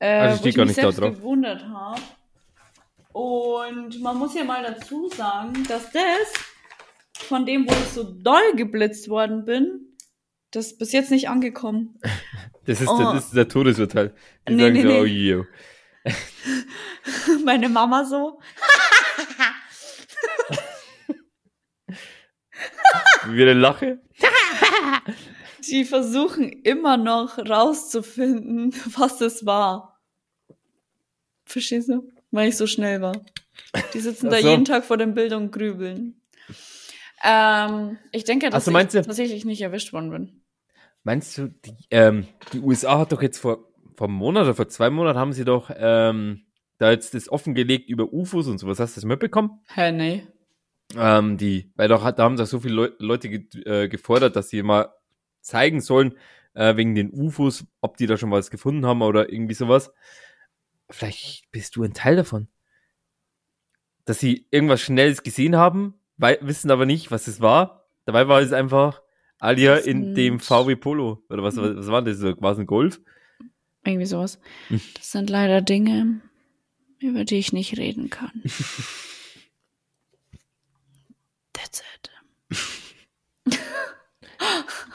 Äh, 0.00 0.08
Also 0.18 0.44
ich 0.44 0.56
gar 0.56 0.64
mich 0.66 0.76
nicht 0.76 0.84
da 0.84 0.90
drauf. 0.90 1.14
gewundert 1.16 1.64
habe. 1.64 2.00
Und 3.12 4.00
man 4.02 4.18
muss 4.18 4.34
ja 4.34 4.42
mal 4.42 4.62
dazu 4.64 5.08
sagen, 5.10 5.52
dass 5.68 5.92
das, 5.92 6.32
von 7.20 7.46
dem, 7.46 7.68
wo 7.68 7.72
ich 7.72 7.92
so 7.92 8.02
doll 8.02 8.54
geblitzt 8.56 9.08
worden 9.08 9.44
bin, 9.44 9.96
das 10.50 10.66
ist 10.72 10.78
bis 10.78 10.90
jetzt 10.92 11.10
nicht 11.12 11.28
angekommen. 11.28 11.98
Das 12.66 12.80
ist, 12.80 12.88
Oh. 12.88 12.96
der, 12.96 13.12
das 13.12 13.26
ist 13.26 13.36
der 13.36 13.46
Todesurteil. 13.46 14.14
Die 14.48 14.54
Nee, 14.54 14.62
sagen 14.62 14.72
nee, 14.72 14.82
so, 14.82 14.88
nee. 14.88 15.00
oh 15.00 15.04
je. 15.04 15.42
Meine 17.44 17.68
Mama 17.68 18.06
so. 18.06 18.40
Wie 23.28 23.42
eine 23.42 23.54
Lache. 23.54 24.00
Die 25.68 25.84
versuchen 25.84 26.48
immer 26.48 26.96
noch 26.96 27.38
rauszufinden, 27.38 28.72
was 28.96 29.18
das 29.18 29.46
war. 29.46 30.00
Verstehst 31.46 31.88
du? 31.88 32.10
Weil 32.30 32.48
ich 32.48 32.56
so 32.56 32.66
schnell 32.66 33.00
war. 33.00 33.24
Die 33.92 34.00
sitzen 34.00 34.26
Ach 34.28 34.32
da 34.32 34.40
so. 34.40 34.48
jeden 34.48 34.64
Tag 34.64 34.84
vor 34.84 34.96
dem 34.96 35.14
Bild 35.14 35.32
und 35.32 35.52
grübeln. 35.52 36.20
Ähm, 37.22 37.98
ich 38.12 38.24
denke, 38.24 38.50
dass 38.50 38.64
so, 38.64 38.70
meinst 38.70 38.94
ich 38.94 39.02
du- 39.02 39.06
tatsächlich 39.06 39.44
nicht 39.44 39.60
erwischt 39.62 39.92
worden 39.92 40.10
bin. 40.10 40.40
Meinst 41.04 41.36
du, 41.38 41.48
die, 41.48 41.76
ähm, 41.90 42.26
die 42.52 42.60
USA 42.60 42.98
hat 42.98 43.12
doch 43.12 43.22
jetzt 43.22 43.38
vor, 43.38 43.68
vor 43.94 44.08
einem 44.08 44.16
Monat 44.16 44.44
oder 44.44 44.54
vor 44.54 44.68
zwei 44.68 44.90
Monaten 44.90 45.18
haben 45.18 45.32
sie 45.32 45.44
doch 45.44 45.70
ähm, 45.76 46.46
da 46.78 46.90
jetzt 46.90 47.14
das 47.14 47.28
offengelegt 47.28 47.88
über 47.88 48.12
UFOs 48.12 48.48
und 48.48 48.58
sowas. 48.58 48.80
Hast 48.80 48.96
du 48.96 49.00
das 49.00 49.04
mitbekommen? 49.06 49.60
Hä, 49.68 49.92
nee. 49.92 50.26
Ähm, 50.96 51.36
die, 51.36 51.70
weil 51.76 51.88
doch 51.88 52.04
hat, 52.04 52.18
da 52.18 52.24
haben 52.24 52.36
doch 52.36 52.46
so 52.46 52.60
viele 52.60 52.74
Leu 52.74 52.90
Leute 52.98 53.28
ge 53.28 53.46
äh, 53.64 53.88
gefordert, 53.88 54.36
dass 54.36 54.48
sie 54.48 54.62
mal 54.62 54.92
zeigen 55.40 55.80
sollen, 55.80 56.14
äh, 56.54 56.76
wegen 56.76 56.94
den 56.94 57.10
UFOs, 57.12 57.66
ob 57.80 57.96
die 57.96 58.06
da 58.06 58.16
schon 58.16 58.30
was 58.30 58.50
gefunden 58.50 58.86
haben 58.86 59.02
oder 59.02 59.32
irgendwie 59.32 59.54
sowas. 59.54 59.92
Vielleicht 60.90 61.50
bist 61.50 61.76
du 61.76 61.82
ein 61.82 61.94
Teil 61.94 62.16
davon. 62.16 62.48
Dass 64.04 64.20
sie 64.20 64.46
irgendwas 64.50 64.80
Schnelles 64.80 65.22
gesehen 65.22 65.56
haben, 65.56 65.94
weil, 66.16 66.38
wissen 66.42 66.70
aber 66.70 66.86
nicht, 66.86 67.10
was 67.10 67.26
es 67.26 67.40
war. 67.40 67.86
Dabei 68.04 68.28
war 68.28 68.40
es 68.40 68.52
einfach 68.52 69.02
Alia 69.38 69.76
Das 69.76 69.86
in 69.86 70.14
dem 70.14 70.40
VW 70.40 70.76
Polo. 70.76 71.24
Oder 71.28 71.42
was, 71.42 71.56
was, 71.56 71.76
was 71.76 71.86
war 71.88 72.02
das? 72.02 72.22
War 72.22 72.52
es 72.52 72.58
ein 72.58 72.66
Golf? 72.66 73.00
Irgendwie 73.84 74.06
sowas. 74.06 74.38
Hm. 74.68 74.80
Das 74.94 75.10
sind 75.10 75.30
leider 75.30 75.60
Dinge, 75.62 76.20
über 76.98 77.24
die 77.24 77.36
ich 77.36 77.52
nicht 77.52 77.78
reden 77.78 78.10
kann. 78.10 78.42
That's 81.64 81.80
it. 83.50 83.58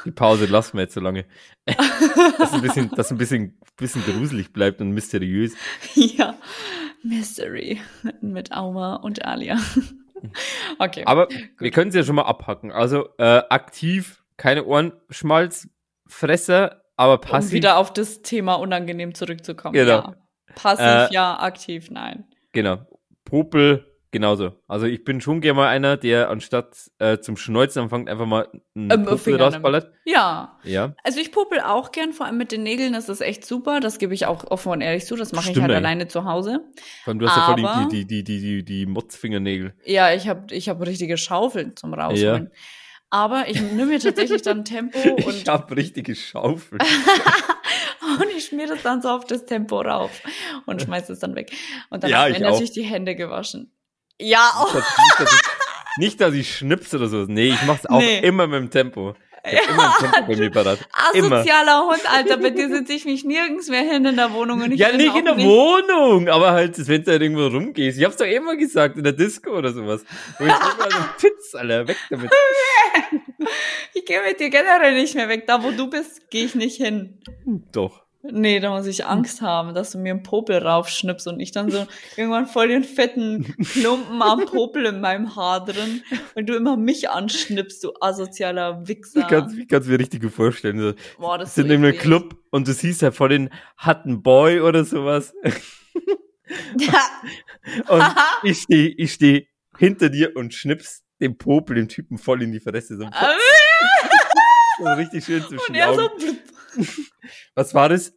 Die 0.05 0.11
Pause 0.11 0.45
lassen 0.45 0.77
wir 0.77 0.83
jetzt 0.83 0.93
so 0.93 0.99
lange. 1.01 1.25
dass 2.37 2.53
ein 2.53 2.61
bisschen, 2.61 2.89
dass 2.91 3.11
ein 3.11 3.17
bisschen, 3.17 3.59
bisschen 3.75 4.03
gruselig 4.03 4.53
bleibt 4.53 4.79
und 4.81 4.91
mysteriös. 4.91 5.55
ja. 5.95 6.35
Mystery 7.03 7.81
mit 8.21 8.51
Auma 8.51 8.95
und 8.97 9.25
Alia. 9.25 9.57
okay. 10.79 11.03
Aber 11.05 11.27
wir 11.57 11.71
können 11.71 11.89
es 11.89 11.95
ja 11.95 12.03
schon 12.03 12.15
mal 12.15 12.23
abhacken. 12.23 12.71
Also 12.71 13.09
äh, 13.17 13.41
aktiv, 13.49 14.23
keine 14.37 14.65
Ohrenschmalzfresser, 14.65 16.83
aber 16.97 17.13
um 17.13 17.21
passiv. 17.21 17.53
wieder 17.53 17.77
auf 17.77 17.93
das 17.93 18.21
Thema 18.21 18.55
unangenehm 18.55 19.15
zurückzukommen. 19.15 19.73
Genau. 19.73 19.91
Ja. 19.91 20.15
Passiv, 20.55 20.85
Äh, 20.85 21.13
ja, 21.13 21.39
aktiv, 21.39 21.89
nein. 21.89 22.25
Genau. 22.51 22.85
Popel, 23.23 23.88
genauso. 24.11 24.53
Also 24.67 24.85
ich 24.85 25.03
bin 25.03 25.21
schon 25.21 25.41
gerne 25.41 25.57
mal 25.57 25.67
einer, 25.67 25.97
der 25.97 26.29
anstatt 26.29 26.89
äh, 26.99 27.19
zum 27.19 27.37
Schneuzen 27.37 27.83
anfängt, 27.83 28.09
einfach 28.09 28.25
mal 28.25 28.47
einen 28.75 28.91
Ähm, 28.91 29.05
Popel 29.05 29.41
rausballert. 29.41 29.91
Ja. 30.05 30.57
Ja. 30.63 30.95
Also 31.03 31.19
ich 31.19 31.31
popel 31.31 31.59
auch 31.59 31.91
gern, 31.91 32.13
vor 32.13 32.25
allem 32.25 32.37
mit 32.37 32.51
den 32.51 32.63
Nägeln, 32.63 32.93
das 32.93 33.09
ist 33.09 33.21
echt 33.21 33.45
super. 33.45 33.79
Das 33.79 33.97
gebe 33.99 34.13
ich 34.13 34.25
auch 34.25 34.49
offen 34.49 34.71
und 34.71 34.81
ehrlich 34.81 35.05
zu. 35.05 35.15
Das 35.15 35.31
mache 35.31 35.51
ich 35.51 35.61
halt 35.61 35.71
alleine 35.71 36.07
zu 36.07 36.25
Hause. 36.25 36.61
Vor 37.03 37.11
allem, 37.11 37.19
du 37.19 37.27
hast 37.29 37.37
ja 37.37 37.45
voll 37.53 37.65
Aber- 37.65 37.87
die, 37.89 38.05
die, 38.05 38.23
die, 38.23 38.23
die, 38.23 38.39
die, 38.41 38.65
die 38.65 38.85
Motzfingernägel. 38.85 39.73
Ja, 39.85 40.13
ich 40.13 40.27
habe 40.27 40.53
ich 40.53 40.69
hab 40.69 40.81
richtige 40.85 41.17
Schaufeln 41.17 41.75
zum 41.75 41.93
Rausholen. 41.93 42.51
Aber 43.11 43.45
ich 43.47 43.59
nehme 43.59 43.87
mir 43.87 43.99
tatsächlich 43.99 44.43
dann 44.43 44.63
Tempo 44.65 44.99
Ich 45.17 45.25
und, 45.25 45.49
hab 45.49 45.75
richtige 45.75 46.13
Schaufeln. 46.15 46.79
und 48.19 48.27
ich 48.37 48.45
schmier 48.45 48.67
das 48.67 48.83
dann 48.83 49.01
so 49.01 49.09
auf 49.09 49.25
das 49.25 49.45
Tempo 49.45 49.81
rauf 49.81 50.21
und 50.67 50.81
schmeiß 50.81 51.09
es 51.09 51.19
dann 51.19 51.35
weg. 51.35 51.51
Und 51.89 52.03
dann 52.03 52.11
Ja, 52.11 52.19
habe 52.19 52.29
ich 52.29 52.35
ich 52.35 52.41
mir 52.41 52.47
auch. 52.47 52.51
natürlich 52.51 52.71
die 52.71 52.83
Hände 52.83 53.15
gewaschen. 53.15 53.71
Ja, 54.19 54.51
auch. 54.57 54.73
Nicht, 54.73 54.85
dass 55.19 55.33
ich, 55.33 55.41
nicht, 55.97 56.21
dass 56.21 56.33
ich 56.33 56.55
schnips 56.57 56.93
oder 56.93 57.07
so. 57.07 57.25
Nee, 57.27 57.49
ich 57.49 57.61
mach's 57.63 57.85
auch 57.85 57.99
Nee. 57.99 58.19
immer 58.19 58.47
mit 58.47 58.59
dem 58.61 58.69
Tempo. 58.69 59.15
Ich 59.49 59.57
hab 59.57 59.69
immer 59.69 59.95
ein 59.95 60.11
Tempo 60.11 60.27
bei 60.27 60.35
mir 60.35 60.51
parat. 60.51 60.79
Immer. 61.13 61.37
Asozialer 61.37 61.85
Hund, 61.87 62.01
Alter. 62.11 62.37
Bei 62.37 62.49
dir 62.49 62.67
sitze 62.69 62.91
ich 62.91 63.05
mich 63.05 63.23
nirgends 63.23 63.69
mehr 63.69 63.83
hin 63.83 64.03
in 64.03 64.17
der 64.17 64.33
Wohnung. 64.33 64.61
Und 64.61 64.71
ich 64.73 64.79
Ja, 64.79 64.91
nicht 64.91 65.15
in 65.15 65.23
der 65.25 65.37
Wohnung, 65.37 66.27
aber 66.27 66.51
halt, 66.51 66.75
wenn 66.89 67.03
du 67.03 67.11
halt 67.11 67.21
irgendwo 67.21 67.47
rumgehst. 67.47 67.97
Ich 67.97 68.03
hab's 68.03 68.17
doch 68.17 68.25
immer 68.25 68.57
gesagt, 68.57 68.97
in 68.97 69.03
der 69.05 69.13
Disco 69.13 69.51
oder 69.57 69.71
sowas. 69.71 70.03
Wo 70.37 70.45
ich 70.45 70.51
immer 70.51 70.91
so, 70.91 70.97
Pizz, 71.17 71.55
Alter, 71.55 71.87
weg 71.87 71.97
damit. 72.09 72.29
Ich 73.93 74.05
gehe 74.05 74.21
mit 74.21 74.39
dir 74.39 74.49
generell 74.49 74.93
nicht 74.93 75.15
mehr 75.15 75.29
weg. 75.29 75.47
Da, 75.47 75.63
wo 75.63 75.71
du 75.71 75.89
bist, 75.89 76.29
gehe 76.29 76.45
ich 76.45 76.55
nicht 76.55 76.77
hin. 76.77 77.19
Doch. 77.71 78.03
Nee, 78.21 78.59
da 78.59 78.71
muss 78.71 78.85
ich 78.85 79.05
Angst 79.05 79.41
haben, 79.41 79.73
dass 79.73 79.91
du 79.91 79.97
mir 79.97 80.11
einen 80.11 80.23
Popel 80.23 80.57
raufschnippst 80.57 81.27
und 81.27 81.39
ich 81.39 81.51
dann 81.51 81.71
so 81.71 81.87
irgendwann 82.17 82.47
voll 82.47 82.67
den 82.67 82.83
fetten 82.83 83.55
Klumpen 83.63 84.21
am 84.21 84.45
Popel 84.45 84.85
in 84.87 84.99
meinem 84.99 85.37
Haar 85.37 85.63
drin 85.63 86.03
und 86.35 86.49
du 86.49 86.55
immer 86.55 86.75
mich 86.75 87.09
anschnippst, 87.09 87.81
du 87.81 87.93
asozialer 88.01 88.85
Wichser. 88.87 89.21
Ich 89.21 89.27
kann 89.27 89.57
ich 89.57 89.67
kann's 89.69 89.87
mir 89.87 89.99
richtig 89.99 90.21
gut 90.21 90.33
vorstellen. 90.33 90.79
So, 90.79 90.93
Boah, 91.17 91.37
das 91.37 91.55
sind 91.55 91.69
so 91.69 91.73
in 91.73 91.85
einem. 91.85 91.97
Club 91.97 92.35
und 92.51 92.67
du 92.67 92.73
siehst 92.73 93.03
halt 93.03 93.15
vor 93.15 93.29
den 93.29 93.51
hatten 93.77 94.21
Boy 94.21 94.59
oder 94.59 94.83
sowas. 94.83 95.33
Ja. 96.77 97.05
Und 97.89 98.03
ich 98.43 98.61
stehe 98.63 98.89
ich 98.89 99.13
steh 99.13 99.47
hinter 99.77 100.09
dir 100.09 100.35
und 100.35 100.53
schnips 100.53 101.03
den 101.21 101.37
Popel 101.37 101.75
dem 101.75 101.87
Typen 101.87 102.17
voll 102.17 102.41
in 102.41 102.51
die 102.51 102.59
Fresse. 102.59 102.97
So, 102.97 103.03
so 104.79 104.85
richtig 104.85 105.25
schön 105.25 105.41
zwischen 105.43 105.61
Und 105.67 105.75
er 105.75 105.91
Augen. 105.91 106.09
so. 106.19 106.27
Was 107.55 107.73
war 107.73 107.89
das? 107.89 108.13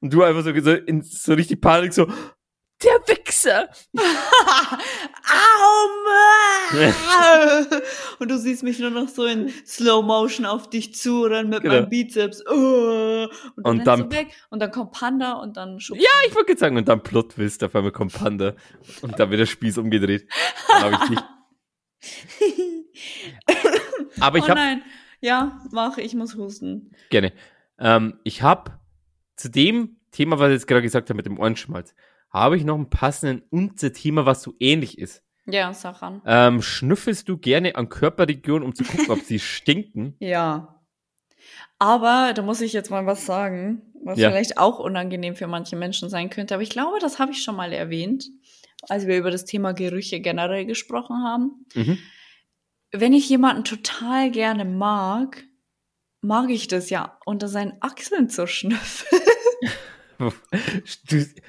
Und 0.00 0.12
du 0.12 0.22
einfach 0.22 0.42
so, 0.44 0.52
so, 0.60 0.72
in, 0.72 1.02
so 1.02 1.34
richtig 1.34 1.60
Panik, 1.60 1.92
so, 1.94 2.06
der 2.82 3.00
Wichser! 3.06 3.68
Au! 3.96 5.84
Und 8.18 8.30
du 8.30 8.38
siehst 8.38 8.62
mich 8.62 8.78
nur 8.78 8.90
noch 8.90 9.08
so 9.08 9.24
in 9.24 9.48
Slow 9.66 10.02
Motion 10.04 10.44
auf 10.46 10.68
dich 10.70 10.94
zurennen 10.94 11.48
mit 11.50 11.62
Genau. 11.62 11.74
meinem 11.74 11.88
Bizeps. 11.88 12.42
Oh. 12.46 13.26
Und, 13.56 13.64
Und 13.64 13.84
dann, 13.86 14.08
dann- 14.10 14.26
und 14.50 14.60
dann 14.60 14.70
kommt 14.70 14.92
Panda 14.92 15.34
und 15.34 15.56
dann 15.56 15.80
schubst 15.80 16.02
Ja, 16.02 16.10
ich 16.26 16.34
wollte 16.34 16.56
sagen, 16.56 16.76
und 16.76 16.88
dann 16.88 17.02
Plot 17.02 17.32
Twist, 17.32 17.64
auf 17.64 17.74
einmal 17.74 17.92
kommt 17.92 18.12
Panda. 18.12 18.54
Und 19.02 19.18
dann 19.18 19.30
wird 19.30 19.40
der 19.40 19.46
Spieß 19.46 19.78
umgedreht. 19.78 20.28
Dann 20.68 20.94
ich 20.94 21.08
dich. 21.08 21.18
Aber 24.20 24.38
ich 24.38 24.44
oh 24.44 24.48
habe 24.48 24.60
nein. 24.60 24.82
Ja, 25.20 25.60
mach, 25.72 25.96
ich 25.98 26.14
muss 26.14 26.34
husten. 26.36 26.90
Gerne. 27.10 27.32
Ähm, 27.78 28.18
ich 28.24 28.42
habe 28.42 28.78
zu 29.36 29.48
dem 29.50 29.96
Thema, 30.10 30.38
was 30.38 30.48
ich 30.48 30.54
jetzt 30.54 30.66
gerade 30.66 30.82
gesagt 30.82 31.10
habe 31.10 31.16
mit 31.16 31.26
dem 31.26 31.38
Ohrenschmalz, 31.38 31.94
habe 32.30 32.56
ich 32.56 32.64
noch 32.64 32.74
einen 32.76 32.90
passenden 32.90 33.42
Unterthema, 33.50 34.26
was 34.26 34.42
so 34.42 34.54
ähnlich 34.60 34.98
ist. 34.98 35.22
Ja, 35.46 35.72
sag 35.74 36.02
an. 36.02 36.22
Ähm, 36.24 36.62
schnüffelst 36.62 37.28
du 37.28 37.36
gerne 37.36 37.76
an 37.76 37.88
Körperregionen, 37.88 38.64
um 38.64 38.74
zu 38.74 38.84
gucken, 38.84 39.10
ob 39.10 39.20
sie 39.20 39.38
stinken? 39.40 40.16
Ja. 40.18 40.80
Aber 41.78 42.32
da 42.34 42.42
muss 42.42 42.60
ich 42.60 42.72
jetzt 42.72 42.90
mal 42.90 43.04
was 43.06 43.26
sagen, 43.26 43.82
was 44.02 44.18
Ja. 44.18 44.30
vielleicht 44.30 44.58
auch 44.58 44.78
unangenehm 44.78 45.34
für 45.36 45.46
manche 45.46 45.76
Menschen 45.76 46.08
sein 46.08 46.30
könnte. 46.30 46.54
Aber 46.54 46.62
ich 46.62 46.70
glaube, 46.70 46.98
das 47.00 47.18
habe 47.18 47.32
ich 47.32 47.42
schon 47.42 47.56
mal 47.56 47.72
erwähnt, 47.72 48.26
als 48.88 49.06
wir 49.06 49.18
über 49.18 49.30
das 49.30 49.44
Thema 49.44 49.72
Gerüche 49.72 50.20
generell 50.20 50.64
gesprochen 50.64 51.22
haben. 51.22 51.66
Mhm. 51.74 51.98
Wenn 52.92 53.12
ich 53.12 53.28
jemanden 53.28 53.64
total 53.64 54.30
gerne 54.30 54.64
mag, 54.64 55.44
mag 56.24 56.50
ich 56.50 56.68
das 56.68 56.90
ja, 56.90 57.18
unter 57.26 57.48
seinen 57.48 57.74
Achseln 57.80 58.28
zu 58.28 58.46
schnüffeln. 58.46 59.22
Jetzt 61.10 61.42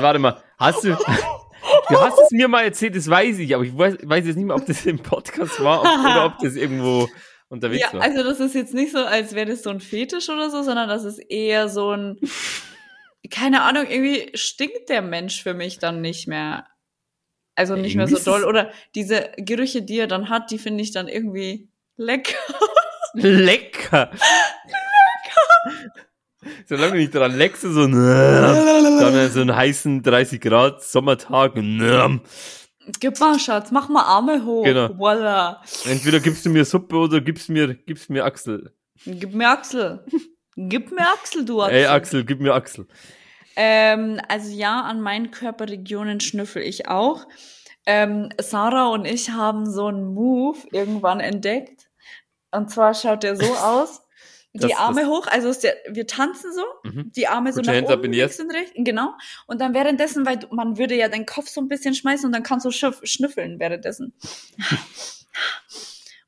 warte 0.00 0.18
mal, 0.18 0.42
hast 0.58 0.84
du, 0.84 0.90
du 0.90 2.00
hast 2.00 2.18
es 2.20 2.30
mir 2.30 2.46
mal 2.48 2.62
erzählt, 2.62 2.94
das 2.94 3.08
weiß 3.08 3.38
ich, 3.38 3.54
aber 3.54 3.64
ich 3.64 3.76
weiß, 3.76 3.96
weiß 4.02 4.26
jetzt 4.26 4.36
nicht 4.36 4.46
mehr, 4.46 4.56
ob 4.56 4.64
das 4.64 4.86
im 4.86 4.98
Podcast 4.98 5.62
war 5.62 5.80
ob, 5.80 5.86
oder 5.86 6.26
ob 6.26 6.38
das 6.38 6.54
irgendwo 6.54 7.08
unterwegs 7.48 7.82
Ja, 7.82 7.92
war. 7.94 8.02
also 8.02 8.22
das 8.22 8.40
ist 8.40 8.54
jetzt 8.54 8.74
nicht 8.74 8.92
so, 8.92 8.98
als 8.98 9.34
wäre 9.34 9.50
das 9.50 9.62
so 9.62 9.70
ein 9.70 9.80
Fetisch 9.80 10.28
oder 10.28 10.50
so, 10.50 10.62
sondern 10.62 10.88
das 10.88 11.04
ist 11.04 11.18
eher 11.18 11.68
so 11.68 11.90
ein, 11.90 12.18
keine 13.30 13.62
Ahnung, 13.62 13.86
irgendwie 13.88 14.30
stinkt 14.34 14.88
der 14.88 15.02
Mensch 15.02 15.42
für 15.42 15.54
mich 15.54 15.78
dann 15.78 16.00
nicht 16.00 16.28
mehr. 16.28 16.66
Also 17.56 17.74
nicht 17.74 17.96
mehr 17.96 18.06
so 18.06 18.16
Irgendwie 18.16 18.30
doll. 18.30 18.44
Oder 18.44 18.70
diese 18.94 19.32
Gerüche, 19.36 19.82
die 19.82 19.98
er 19.98 20.06
dann 20.06 20.28
hat, 20.28 20.52
die 20.52 20.58
finde 20.58 20.82
ich 20.82 20.92
dann 20.92 21.08
irgendwie 21.08 21.68
lecker. 21.96 22.38
Lecker. 23.14 24.10
Solange 26.66 26.92
du 26.92 26.98
nicht 26.98 27.14
dran 27.14 27.36
leckst, 27.36 27.62
so, 27.62 27.86
dann 27.86 29.30
so 29.30 29.40
einen 29.40 29.54
heißen 29.54 30.02
30 30.02 30.40
Grad 30.40 30.82
Sommertag. 30.82 31.54
Gib 33.00 33.20
mal, 33.20 33.38
Schatz, 33.38 33.70
mach 33.70 33.88
mal 33.88 34.02
Arme 34.02 34.44
hoch. 34.44 34.64
Genau. 34.64 34.96
Voila. 34.96 35.62
Entweder 35.84 36.20
gibst 36.20 36.46
du 36.46 36.50
mir 36.50 36.64
Suppe 36.64 36.96
oder 36.96 37.20
gibst 37.20 37.50
mir, 37.50 37.74
gibst 37.74 38.08
mir 38.08 38.24
Axel. 38.24 38.72
Gib 39.04 39.34
mir 39.34 39.50
Axel. 39.50 40.04
Gib 40.56 40.90
mir 40.90 41.06
Axel, 41.12 41.44
du 41.44 41.62
Axel. 41.62 41.78
Ey, 41.78 41.86
Axel, 41.86 42.24
gib 42.24 42.40
mir 42.40 42.54
Axel. 42.54 42.86
Ähm, 43.56 44.20
also 44.28 44.50
ja, 44.50 44.82
an 44.82 45.00
meinen 45.00 45.30
Körperregionen 45.30 46.20
schnüffel 46.20 46.62
ich 46.62 46.88
auch. 46.88 47.26
Ähm, 47.86 48.28
Sarah 48.38 48.88
und 48.88 49.04
ich 49.04 49.30
haben 49.30 49.70
so 49.70 49.86
einen 49.86 50.14
Move 50.14 50.58
irgendwann 50.72 51.20
entdeckt. 51.20 51.87
Und 52.50 52.70
zwar 52.70 52.94
schaut 52.94 53.22
der 53.22 53.36
so 53.36 53.44
aus. 53.56 54.02
Die 54.54 54.60
Das- 54.60 54.76
Arme 54.78 55.02
das- 55.02 55.10
hoch, 55.10 55.26
also 55.26 55.52
der, 55.60 55.76
wir 55.90 56.06
tanzen 56.06 56.52
so, 56.54 56.64
Mhm. 56.82 57.12
die 57.14 57.28
Arme 57.28 57.52
so 57.52 57.60
your 57.60 57.66
nach 57.66 57.74
up 57.90 57.98
oben, 57.98 58.12
links 58.12 58.40
und 58.40 58.50
rechts, 58.50 58.72
genau. 58.76 59.12
Und 59.46 59.60
dann 59.60 59.74
währenddessen, 59.74 60.24
weil 60.24 60.38
man 60.50 60.78
würde 60.78 60.94
ja 60.96 61.08
den 61.08 61.26
Kopf 61.26 61.48
so 61.48 61.60
ein 61.60 61.68
bisschen 61.68 61.94
schmeißen 61.94 62.24
und 62.26 62.32
dann 62.32 62.42
kannst 62.42 62.64
du 62.64 62.70
schnüffeln 62.70 63.60
währenddessen. 63.60 64.14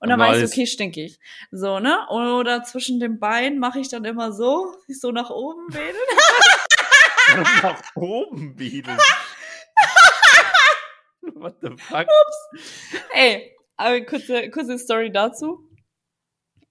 Und 0.00 0.08
dann 0.10 0.20
weißt 0.20 0.34
du, 0.34 0.38
alles- 0.40 0.52
okay, 0.52 0.66
stink 0.66 0.96
ich. 0.98 1.18
So, 1.50 1.80
ne? 1.80 2.06
Oder 2.10 2.62
zwischen 2.62 3.00
den 3.00 3.18
Beinen 3.18 3.58
mache 3.58 3.80
ich 3.80 3.88
dann 3.88 4.04
immer 4.04 4.32
so, 4.32 4.74
so 4.88 5.12
nach 5.12 5.30
oben 5.30 5.72
wedeln. 5.72 5.96
Nach 7.62 7.80
oben 7.94 8.58
wedeln. 8.58 8.98
What 11.34 11.56
the 11.62 11.70
fuck? 11.78 12.06
Ey, 13.14 13.56
aber 13.76 14.00
kurze, 14.02 14.50
kurze 14.50 14.78
Story 14.78 15.10
dazu. 15.12 15.64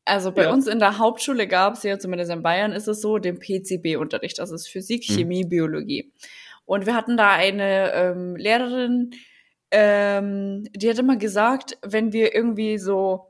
Also 0.10 0.32
bei 0.32 0.44
Ja. 0.44 0.52
uns 0.52 0.68
in 0.68 0.80
der 0.80 0.98
Hauptschule 0.98 1.48
gab 1.48 1.76
es 1.76 1.84
ja, 1.84 1.98
zumindest 2.00 2.32
in 2.32 2.42
Bayern 2.44 2.72
ist 2.72 2.88
es 2.88 3.02
so, 3.02 3.18
den 3.20 3.40
PCB-Unterricht. 3.40 4.40
Das 4.40 4.52
ist 4.52 4.68
Physik, 4.68 5.08
Mhm. 5.10 5.14
Chemie, 5.14 5.44
Biologie. 5.46 6.12
Und 6.66 6.86
wir 6.86 6.96
hatten 6.96 7.16
da 7.18 7.30
eine 7.32 7.92
ähm, 7.94 8.36
Lehrerin, 8.36 9.12
ähm, 9.72 10.68
die 10.76 10.90
hat 10.90 10.98
immer 11.00 11.16
gesagt, 11.16 11.78
wenn 11.84 12.12
wir 12.14 12.34
irgendwie 12.36 12.78
so 12.80 13.28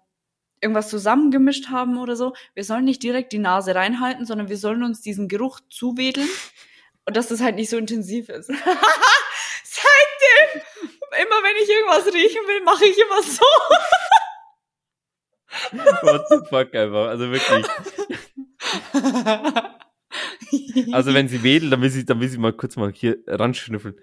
irgendwas 0.62 0.90
zusammengemischt 0.90 1.70
haben 1.70 1.98
oder 1.98 2.16
so, 2.16 2.34
wir 2.54 2.64
sollen 2.66 2.84
nicht 2.86 3.02
direkt 3.04 3.32
die 3.34 3.40
Nase 3.40 3.76
reinhalten, 3.76 4.26
sondern 4.26 4.50
wir 4.50 4.58
sollen 4.58 4.84
uns 4.84 5.02
diesen 5.02 5.28
Geruch 5.30 5.60
zuwedeln 5.70 6.28
und 7.06 7.16
dass 7.18 7.28
das 7.28 7.42
halt 7.42 7.56
nicht 7.56 7.70
so 7.70 7.78
intensiv 7.78 8.28
ist. 8.30 8.48
Seitdem, 9.64 10.62
immer 11.22 11.44
wenn 11.44 11.64
ich 11.64 11.70
irgendwas 11.70 12.14
riechen 12.14 12.42
will, 12.48 12.62
mache 12.64 12.86
ich 12.86 12.98
immer 12.98 13.22
so. 13.24 13.46
What 16.02 16.26
the 16.30 16.38
fuck 16.50 16.76
einfach. 16.76 17.08
Also 17.08 17.32
wirklich. 17.32 17.66
Also 20.92 21.14
wenn 21.14 21.28
sie 21.28 21.44
wedelt, 21.44 21.72
dann 21.72 21.82
will 21.82 21.90
sie, 21.90 22.06
dann 22.06 22.20
will 22.20 22.28
sie 22.28 22.40
mal 22.40 22.54
kurz 22.54 22.76
mal 22.76 22.92
hier 22.92 23.18
ranschnüffeln. 23.28 23.96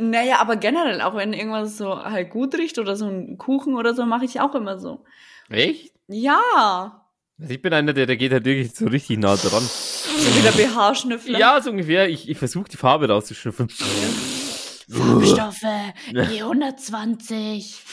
Naja, 0.00 0.40
aber 0.40 0.56
generell, 0.56 1.00
auch 1.00 1.14
wenn 1.14 1.32
irgendwas 1.32 1.78
so 1.78 2.02
halt 2.02 2.30
gut 2.30 2.54
riecht 2.56 2.78
oder 2.78 2.96
so 2.96 3.06
ein 3.06 3.38
Kuchen 3.38 3.76
oder 3.76 3.94
so, 3.94 4.04
mache 4.04 4.24
ich 4.24 4.40
auch 4.40 4.54
immer 4.54 4.78
so. 4.78 5.04
Echt? 5.48 5.92
Ja. 6.08 7.06
Also 7.38 7.52
ich 7.52 7.62
bin 7.62 7.72
einer, 7.72 7.92
der, 7.92 8.06
der 8.06 8.16
geht 8.16 8.32
halt 8.32 8.44
wirklich 8.44 8.74
so 8.74 8.86
richtig 8.86 9.18
nah 9.18 9.36
dran. 9.36 9.62
Wieder 9.62 10.52
BH-Schnüffler. 10.52 11.38
Ja, 11.38 11.60
so 11.60 11.70
ungefähr. 11.70 12.08
Ich, 12.08 12.28
ich 12.28 12.38
versuche 12.38 12.68
die 12.68 12.76
Farbe 12.76 13.08
rauszuschnüffeln. 13.08 13.68
Farbstoffe, 14.90 15.66
die 16.10 16.42
120. 16.42 17.76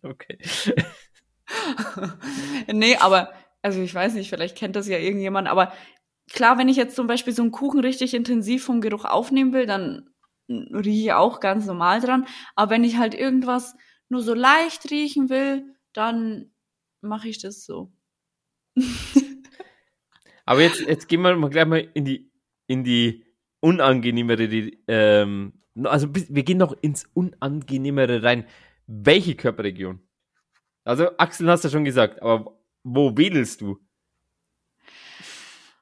Okay. 0.00 0.38
nee, 2.72 2.96
aber, 2.96 3.32
also 3.62 3.80
ich 3.80 3.94
weiß 3.94 4.14
nicht, 4.14 4.28
vielleicht 4.28 4.56
kennt 4.56 4.76
das 4.76 4.88
ja 4.88 4.98
irgendjemand, 4.98 5.48
aber 5.48 5.72
klar, 6.30 6.58
wenn 6.58 6.68
ich 6.68 6.76
jetzt 6.76 6.96
zum 6.96 7.06
Beispiel 7.06 7.32
so 7.32 7.42
einen 7.42 7.52
Kuchen 7.52 7.80
richtig 7.80 8.14
intensiv 8.14 8.64
vom 8.64 8.80
Geruch 8.80 9.04
aufnehmen 9.04 9.52
will, 9.52 9.66
dann 9.66 10.10
rieche 10.48 11.04
ich 11.04 11.12
auch 11.12 11.40
ganz 11.40 11.66
normal 11.66 12.00
dran. 12.00 12.26
Aber 12.54 12.70
wenn 12.70 12.84
ich 12.84 12.96
halt 12.96 13.14
irgendwas 13.14 13.74
nur 14.08 14.22
so 14.22 14.34
leicht 14.34 14.90
riechen 14.90 15.28
will, 15.28 15.74
dann 15.92 16.50
mache 17.00 17.28
ich 17.28 17.38
das 17.38 17.64
so. 17.64 17.92
Aber 20.44 20.62
jetzt, 20.62 20.80
jetzt 20.80 21.08
gehen 21.08 21.20
wir 21.22 21.36
mal 21.36 21.50
gleich 21.50 21.66
mal 21.66 21.88
in 21.92 22.04
die, 22.04 22.30
in 22.66 22.82
die 22.84 23.24
unangenehmere, 23.60 24.48
die, 24.48 24.82
ähm, 24.88 25.60
also 25.84 26.08
wir 26.14 26.42
gehen 26.42 26.58
noch 26.58 26.74
ins 26.80 27.04
Unangenehmere 27.12 28.22
rein. 28.22 28.46
Welche 28.86 29.34
Körperregion? 29.34 30.00
Also 30.88 31.10
Axel 31.18 31.50
hast 31.50 31.64
du 31.64 31.68
schon 31.68 31.84
gesagt, 31.84 32.22
aber 32.22 32.56
wo 32.82 33.14
wedelst 33.14 33.60
du? 33.60 33.78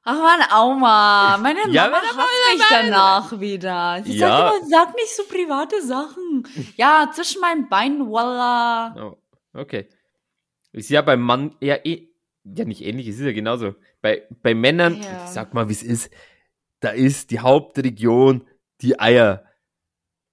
Ach 0.03 0.15
man, 0.21 0.41
Auma, 0.51 1.37
meine 1.37 1.61
Ja, 1.71 1.83
Mama 1.85 2.01
meine 2.01 2.17
hasst 2.17 2.53
mich 2.53 2.63
danach 2.69 3.39
wieder. 3.39 4.01
Sie 4.03 4.17
Ja. 4.17 4.27
sagt 4.27 4.57
immer, 4.57 4.67
sag 4.69 4.95
nicht 4.95 5.15
so 5.15 5.23
private 5.23 5.81
Sachen. 5.81 6.45
Ja, 6.75 7.09
zwischen 7.13 7.39
meinen 7.39 7.69
Beinen, 7.69 8.05
voila. 8.09 8.95
Oh, 8.97 9.17
okay. 9.53 9.87
Ist 10.73 10.89
ja 10.89 11.01
beim 11.01 11.21
Mann 11.21 11.55
ja 11.61 11.75
eh, 11.85 12.09
ja 12.43 12.65
nicht 12.65 12.81
ähnlich, 12.83 13.07
es 13.07 13.15
ist 13.19 13.25
ja 13.25 13.31
genauso. 13.31 13.75
Bei, 14.01 14.27
bei 14.41 14.53
Männern, 14.53 15.01
Ja. 15.01 15.25
sag 15.27 15.53
mal, 15.53 15.69
wie 15.69 15.73
es 15.73 15.83
ist, 15.83 16.11
da 16.81 16.89
ist 16.89 17.31
die 17.31 17.39
Hauptregion 17.39 18.45
die 18.81 18.99
Eier. 18.99 19.45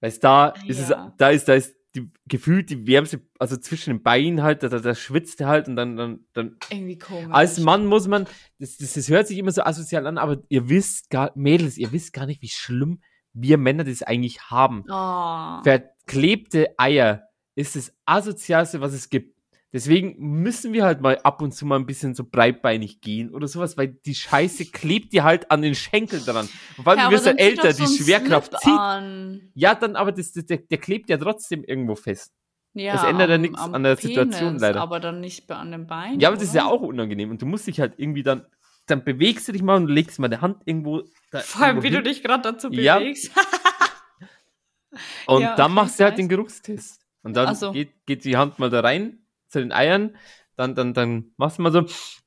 Weißt 0.01 0.21
da 0.21 0.49
ist 0.67 0.79
es, 0.79 0.89
Ja. 0.89 1.13
da 1.17 1.29
ist, 1.29 1.47
da 1.47 1.53
ist 1.53 1.74
die 1.95 2.11
gefühlt 2.27 2.69
die 2.69 2.87
wärmste, 2.87 3.21
also 3.39 3.57
zwischen 3.57 3.91
den 3.91 4.03
Beinen 4.03 4.43
halt, 4.43 4.63
da, 4.63 4.69
da, 4.69 4.79
da 4.79 4.95
schwitzt 4.95 5.41
er 5.41 5.47
halt 5.47 5.67
und 5.67 5.75
dann, 5.75 5.95
dann, 5.95 6.25
dann 6.33 6.57
Irgendwie 6.69 6.97
komisch. 6.97 7.27
als 7.31 7.59
Mann 7.59 7.85
muss 7.85 8.07
man, 8.07 8.25
das, 8.59 8.77
das, 8.77 8.93
das 8.93 9.09
hört 9.09 9.27
sich 9.27 9.37
immer 9.37 9.51
so 9.51 9.63
asozial 9.63 10.05
an, 10.07 10.17
aber 10.17 10.43
ihr 10.49 10.69
wisst 10.69 11.09
gar, 11.09 11.31
Mädels, 11.35 11.77
ihr 11.77 11.91
wisst 11.91 12.13
gar 12.13 12.25
nicht, 12.25 12.41
wie 12.41 12.49
schlimm 12.49 13.01
wir 13.33 13.57
Männer 13.57 13.83
das 13.83 14.03
eigentlich 14.03 14.41
haben. 14.49 14.83
Oh. 14.89 15.63
Verklebte 15.63 16.73
Eier 16.77 17.23
ist 17.55 17.75
das 17.75 17.93
asozialste, 18.05 18.81
was 18.81 18.93
es 18.93 19.09
gibt. 19.09 19.34
Deswegen 19.75 20.15
müssen 20.41 20.71
wir 20.71 20.85
halt 20.85 21.01
mal 21.01 21.19
ab 21.23 21.41
und 21.41 21.51
zu 21.53 21.65
mal 21.65 21.75
ein 21.75 21.85
bisschen 21.85 22.15
so 22.15 22.23
breitbeinig 22.23 23.01
gehen 23.01 23.29
oder 23.33 23.45
sowas, 23.49 23.75
weil 23.75 23.89
die 23.89 24.15
Scheiße 24.15 24.67
klebt 24.67 25.11
dir 25.11 25.25
halt 25.25 25.51
an 25.51 25.61
den 25.61 25.75
Schenkeln 25.75 26.23
dran. 26.23 26.47
Und 26.77 26.83
vor 26.85 26.93
allem, 26.93 26.99
Ja, 26.99 27.05
du 27.09 27.11
wirst 27.11 27.25
ja 27.25 27.33
zieh 27.35 27.41
älter, 27.43 27.73
so 27.73 27.83
die 27.83 27.89
einen 27.89 27.97
Schwerkraft 27.97 28.51
Slip 28.51 28.61
zieht. 28.61 28.79
An. 28.79 29.51
Ja, 29.53 29.75
dann, 29.75 29.97
aber 29.97 30.13
das, 30.13 30.31
das, 30.31 30.45
der, 30.45 30.59
der 30.59 30.77
klebt 30.77 31.09
ja 31.09 31.17
trotzdem 31.17 31.65
irgendwo 31.65 31.95
fest. 31.95 32.31
Ja, 32.73 32.93
Das 32.93 33.03
ändert 33.03 33.27
ja 33.27 33.35
am- 33.35 33.41
nichts 33.41 33.59
am 33.59 33.73
an 33.75 33.83
der 33.83 33.97
Situation 33.97 34.47
Penis, 34.47 34.61
leider. 34.61 34.79
Aber 34.81 35.01
dann 35.01 35.19
nicht 35.19 35.51
an 35.51 35.71
den 35.71 35.87
Beinen. 35.87 36.21
Ja, 36.21 36.29
aber 36.29 36.37
das 36.37 36.45
ist 36.47 36.55
ja 36.55 36.65
auch 36.67 36.81
unangenehm. 36.81 37.29
Und 37.31 37.41
du 37.41 37.45
musst 37.45 37.67
dich 37.67 37.81
halt 37.81 37.95
irgendwie 37.97 38.23
dann, 38.23 38.45
dann 38.87 39.03
bewegst 39.03 39.45
du 39.49 39.51
dich 39.51 39.61
mal 39.61 39.75
und 39.75 39.89
legst 39.89 40.19
mal 40.19 40.29
die 40.29 40.37
Hand 40.37 40.61
irgendwo. 40.63 41.03
Da 41.31 41.39
Vor 41.39 41.63
allem, 41.63 41.83
wie 41.83 41.87
irgendwo 41.87 42.01
du 42.01 42.03
hin. 42.09 42.13
dich 42.15 42.23
gerade 42.23 42.43
dazu 42.43 42.69
Ja. 42.71 42.97
bewegst. 42.99 43.31
Und 45.27 45.41
Ja, 45.41 45.55
dann 45.55 45.73
machst 45.73 45.99
du 45.99 46.05
halt 46.05 46.17
den 46.17 46.29
Geruchstest. 46.29 47.01
Und 47.23 47.35
dann 47.35 47.53
so. 47.55 47.71
geht, 47.73 48.05
geht 48.05 48.23
die 48.23 48.37
Hand 48.37 48.59
mal 48.59 48.69
da 48.69 48.79
rein 48.81 49.24
zu 49.55 49.59
den 49.61 49.71
Eiern. 49.71 50.15
Dann, 50.57 50.73
dann, 50.75 50.93
dann 50.93 51.31
machst 51.37 51.57
du 51.57 51.63
mal 51.63 51.71
so. 51.71 51.79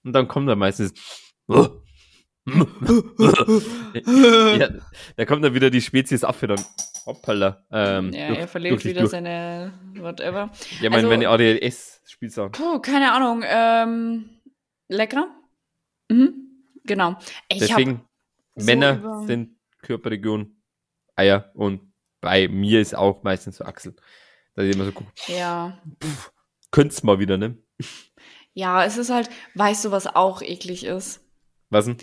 Und 0.05 0.13
dann 0.13 0.27
kommt 0.29 0.49
da 0.49 0.57
meistens. 0.57 0.93
ja, 1.49 1.71
da 5.17 5.25
kommt 5.25 5.45
dann 5.45 5.55
wieder 5.55 5.71
die 5.71 5.81
Spezies 5.81 6.25
Affe 6.25 6.47
dann. 6.47 6.61
Hoppala. 7.07 7.65
Ähm, 7.71 8.13
ja, 8.13 8.29
durch- 8.29 8.39
er 8.41 8.49
verliert 8.49 8.85
wieder 8.85 9.01
durch. 9.01 9.11
seine 9.11 9.73
whatever. 9.97 10.51
Ja, 10.81 10.91
mein, 10.91 11.05
also- 11.05 11.09
meine 11.09 11.29
ADS-Spielsachen. 11.29 12.53
Puh, 12.53 12.81
keine 12.81 13.13
Ahnung. 13.13 13.43
Ähm, 13.47 14.29
lecker. 14.89 15.29
Mhm. 16.11 16.35
Genau. 16.85 17.17
Ich 17.49 17.59
Deswegen, 17.61 18.05
so 18.57 18.67
Männer 18.67 18.97
über- 18.99 19.25
sind 19.27 19.57
Körperregion 19.83 20.57
Eier 21.17 21.51
und 21.55 21.93
bei 22.21 22.49
mir 22.49 22.81
ist 22.81 22.95
auch 22.97 23.23
meistens 23.23 23.57
so 23.57 23.65
Achsel. 23.65 23.95
Da 24.55 24.63
ich 24.63 24.75
immer 24.75 24.85
so 24.87 24.93
gucke, 24.93 25.11
hab, 25.21 25.29
ja. 25.29 25.79
Könnt's 26.71 27.03
mal 27.03 27.19
wieder, 27.19 27.37
ne? 27.39 27.57
Ja, 28.53 28.85
es 28.85 28.97
ist 28.97 29.11
halt, 29.11 29.31
weißt 29.55 29.85
du, 29.85 29.91
was 29.91 30.07
auch 30.07 30.43
eklig 30.43 30.85
ist? 30.85 31.21
Was 31.71 31.85
denn? 31.85 31.99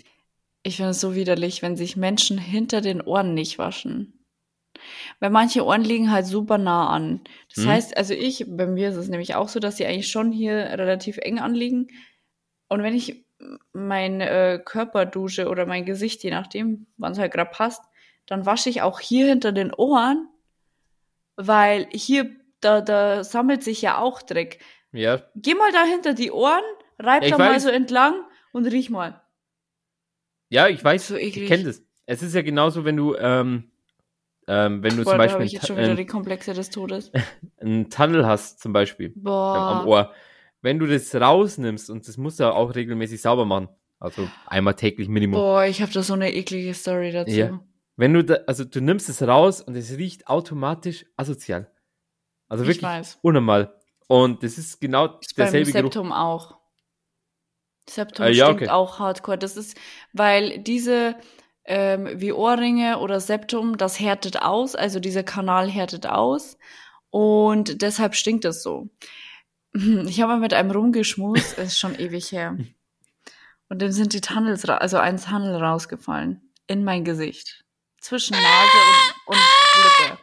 Ich 0.63 0.78
finde 0.78 0.91
es 0.91 1.01
so 1.01 1.16
widerlich, 1.16 1.61
wenn 1.61 1.76
sich 1.76 1.95
Menschen 1.97 2.38
hinter 2.38 2.82
den 2.82 3.01
Ohren 3.01 3.34
nicht 3.34 3.57
waschen. 3.57 4.26
Weil 5.20 5.30
manche 5.30 5.66
Ohren 5.66 5.84
liegen 5.84 6.11
halt 6.11 6.26
super 6.26 6.57
nah 6.57 6.89
an. 6.89 7.22
Das 7.53 7.63
Mhm. 7.66 7.70
heißt, 7.70 7.97
also 7.97 8.13
ich, 8.13 8.45
bei 8.47 8.66
mir 8.66 8.89
ist 8.89 8.95
es 8.95 9.09
nämlich 9.09 9.36
auch 9.36 9.47
so, 9.49 9.59
dass 9.59 9.78
sie 9.78 9.86
eigentlich 9.86 10.09
schon 10.09 10.32
hier 10.32 10.55
relativ 10.55 11.18
eng 11.18 11.39
anliegen. 11.39 11.88
Und 12.68 12.84
wenn 12.84 12.95
ich 12.95 13.26
mein 13.74 14.22
äh, 14.22 14.59
Körper 14.63 15.05
dusche 15.05 15.47
oder 15.49 15.66
mein 15.66 15.86
Gesicht, 15.86 16.24
je 16.24 16.32
nachdem, 16.32 16.88
wann 16.97 17.11
es 17.11 17.20
halt 17.20 17.34
gerade 17.34 17.51
passt, 17.51 17.84
dann 18.26 18.45
wasche 18.45 18.70
ich 18.70 18.82
auch 18.82 18.99
hier 18.99 19.28
hinter 19.28 19.51
den 19.51 19.74
Ohren, 19.74 20.28
weil 21.36 21.88
hier, 21.91 22.36
da, 22.66 22.82
da 22.82 23.24
sammelt 23.24 23.63
sich 23.63 23.82
ja 23.82 23.99
auch 23.99 24.22
Dreck. 24.22 24.59
Ja, 24.91 25.22
Geh 25.36 25.53
mal 25.55 25.72
da 25.72 25.84
hinter 25.84 26.13
die 26.13 26.32
Ohren, 26.32 26.63
reib 26.99 27.24
Ich 27.24 27.32
da 27.32 27.38
mal 27.38 27.51
weiß. 27.55 27.63
so 27.63 27.70
entlang 27.70 28.13
und 28.53 28.66
riech 28.66 28.89
mal. 28.89 29.22
ja, 30.49 30.68
ich 30.68 30.84
weiß, 30.84 31.09
So 31.09 31.16
ich 31.16 31.34
kenne 31.47 31.66
das. 31.66 31.84
Es 32.05 32.22
ist 32.24 32.34
ja 32.36 32.41
genauso, 32.41 32.86
wenn 32.86 32.97
du, 32.97 33.16
ähm, 33.16 33.72
ähm, 34.47 34.84
wenn 34.84 34.95
du 34.95 35.03
Boah, 35.03 35.11
zum 35.11 35.11
da 35.13 35.18
Beispiel 35.18 35.34
habe 35.34 35.43
ich 35.45 35.51
jetzt 35.53 35.68
schon 35.68 35.78
einen, 35.78 35.86
wieder 35.88 35.95
die 35.95 36.05
Komplexe 36.05 36.53
des 36.53 36.70
Todes. 36.70 37.11
einen 37.59 37.89
Tunnel 37.89 38.26
hast, 38.26 38.59
zum 38.61 38.74
Beispiel, 38.74 39.07
ähm, 39.16 39.24
Boah. 39.24 39.82
am 39.82 39.88
Ohr. 39.88 40.13
Wenn 40.61 40.80
du 40.80 40.86
das 40.88 41.13
rausnimmst, 41.16 41.89
und 41.89 42.07
das 42.07 42.18
musst 42.18 42.39
du 42.39 42.51
auch 42.53 42.74
regelmäßig 42.76 43.22
sauber 43.22 43.45
machen, 43.45 43.70
also 43.99 44.28
einmal 44.47 44.76
täglich 44.76 45.07
Minimum. 45.07 45.39
Boah, 45.39 45.66
ich 45.66 45.82
habe 45.82 45.91
da 45.91 46.01
so 46.03 46.13
eine 46.13 46.34
eklige 46.34 46.74
Story 46.74 47.11
dazu. 47.11 47.32
Ja. 47.32 47.59
Wenn 47.97 48.13
du 48.13 48.24
da, 48.24 48.36
also 48.47 48.66
du 48.66 48.82
nimmst 48.82 49.09
es 49.09 49.22
raus 49.22 49.61
und 49.61 49.76
es 49.76 49.97
riecht 49.97 50.28
automatisch 50.28 51.05
asozial. 51.18 51.72
Also 52.48 52.64
ich 52.64 52.70
wirklich 52.70 52.84
weiß. 52.84 53.20
unnormal. 53.22 53.76
Und 54.08 54.43
das 54.43 54.58
ist 54.58 54.80
genau 54.80 55.18
Ist 55.20 55.36
beim 55.36 55.46
derselbe 55.46 55.72
Geruch. 55.72 55.91
Septum 55.91 56.12
auch. 56.12 56.58
Septum 57.89 58.26
Ah, 58.26 58.30
ja, 58.30 58.46
stinkt 58.46 58.64
okay. 58.64 58.72
auch 58.72 59.00
hardcore. 59.00 59.38
Das 59.38 59.58
ist, 59.58 59.78
weil 60.14 60.60
diese 60.60 61.16
ähm, 61.66 62.10
wie 62.22 62.32
Ohrringe 62.32 63.00
oder 63.00 63.20
Septum, 63.20 63.78
das 63.78 64.00
härtet 64.00 64.41
aus, 64.41 64.76
also 64.76 65.00
dieser 65.00 65.24
Kanal 65.24 65.70
härtet 65.70 66.06
aus 66.06 66.58
und 67.10 67.82
deshalb 67.82 68.16
stinkt 68.16 68.46
es 68.46 68.62
so. 68.64 68.89
Ich 70.08 70.22
habe 70.22 70.34
mal 70.34 70.39
mit 70.39 70.54
einem 70.54 70.72
rumgeschmust, 70.72 71.58
ist 71.58 71.78
schon 71.80 72.00
ewig 72.00 72.32
her. 72.32 72.58
Und 73.68 73.82
dem 73.82 73.91
sind 73.91 74.14
die 74.14 74.22
Tunnels, 74.22 74.64
also 74.70 74.98
ein 75.00 75.18
Tunnel 75.20 75.56
rausgefallen 75.56 76.39
in 76.68 76.84
mein 76.84 77.04
Gesicht. 77.04 77.66
Zwischen 78.00 78.34
Nase 78.38 78.78
und, 79.26 79.36
und 79.36 79.39
Lippe. 79.84 80.18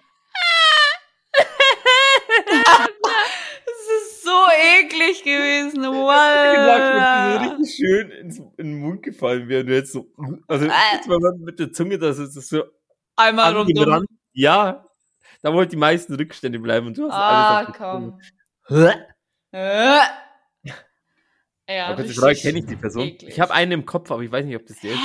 Es 3.67 3.89
ist 4.03 4.23
so 4.23 4.31
eklig 5.13 5.25
gewesen. 5.25 5.83
Wow. 5.93 7.41
richtig 7.59 7.75
schön 7.77 8.11
ins, 8.11 8.39
in 8.39 8.47
den 8.57 8.79
Mund 8.81 9.03
gefallen 9.03 9.49
wäre. 9.49 9.65
Du 9.65 9.75
jetzt 9.75 9.93
so, 9.93 10.07
also 10.49 10.67
Äh. 10.67 10.71
jetzt 10.95 11.09
mal 11.09 11.19
mit 11.39 11.59
der 11.59 11.73
Zunge, 11.73 11.99
das 11.99 12.19
ist 12.19 12.37
das 12.37 12.49
so 12.49 12.65
Einmal 13.17 13.55
rundum. 13.57 13.77
angebrannt. 13.79 14.09
Ja, 14.33 14.87
da 15.43 15.53
wollten 15.53 15.71
die 15.73 15.77
meisten 15.77 16.15
Rückstände 16.15 16.59
bleiben 16.59 16.87
und 16.87 16.97
du 16.99 17.05
hast 17.11 17.13
Ah, 17.15 17.59
alles 17.59 17.69
auf 17.69 17.75
die 17.75 17.79
komm. 17.79 18.21
Ja, 21.69 21.87
Aber 21.89 22.03
die 22.03 22.13
Frage 22.13 22.35
kenne 22.39 22.59
ich 22.59 22.67
die 22.67 22.77
Person. 22.77 23.03
eklig. 23.09 23.31
Ich 23.33 23.41
habe 23.41 23.53
einen 23.53 23.73
im 23.73 23.87
Kopf, 23.87 24.11
aber 24.11 24.23
ich 24.23 24.31
weiß 24.33 24.45
nicht, 24.45 24.57
ob 24.57 24.67
das 24.67 24.81
der 24.81 24.93
ist. 24.93 25.01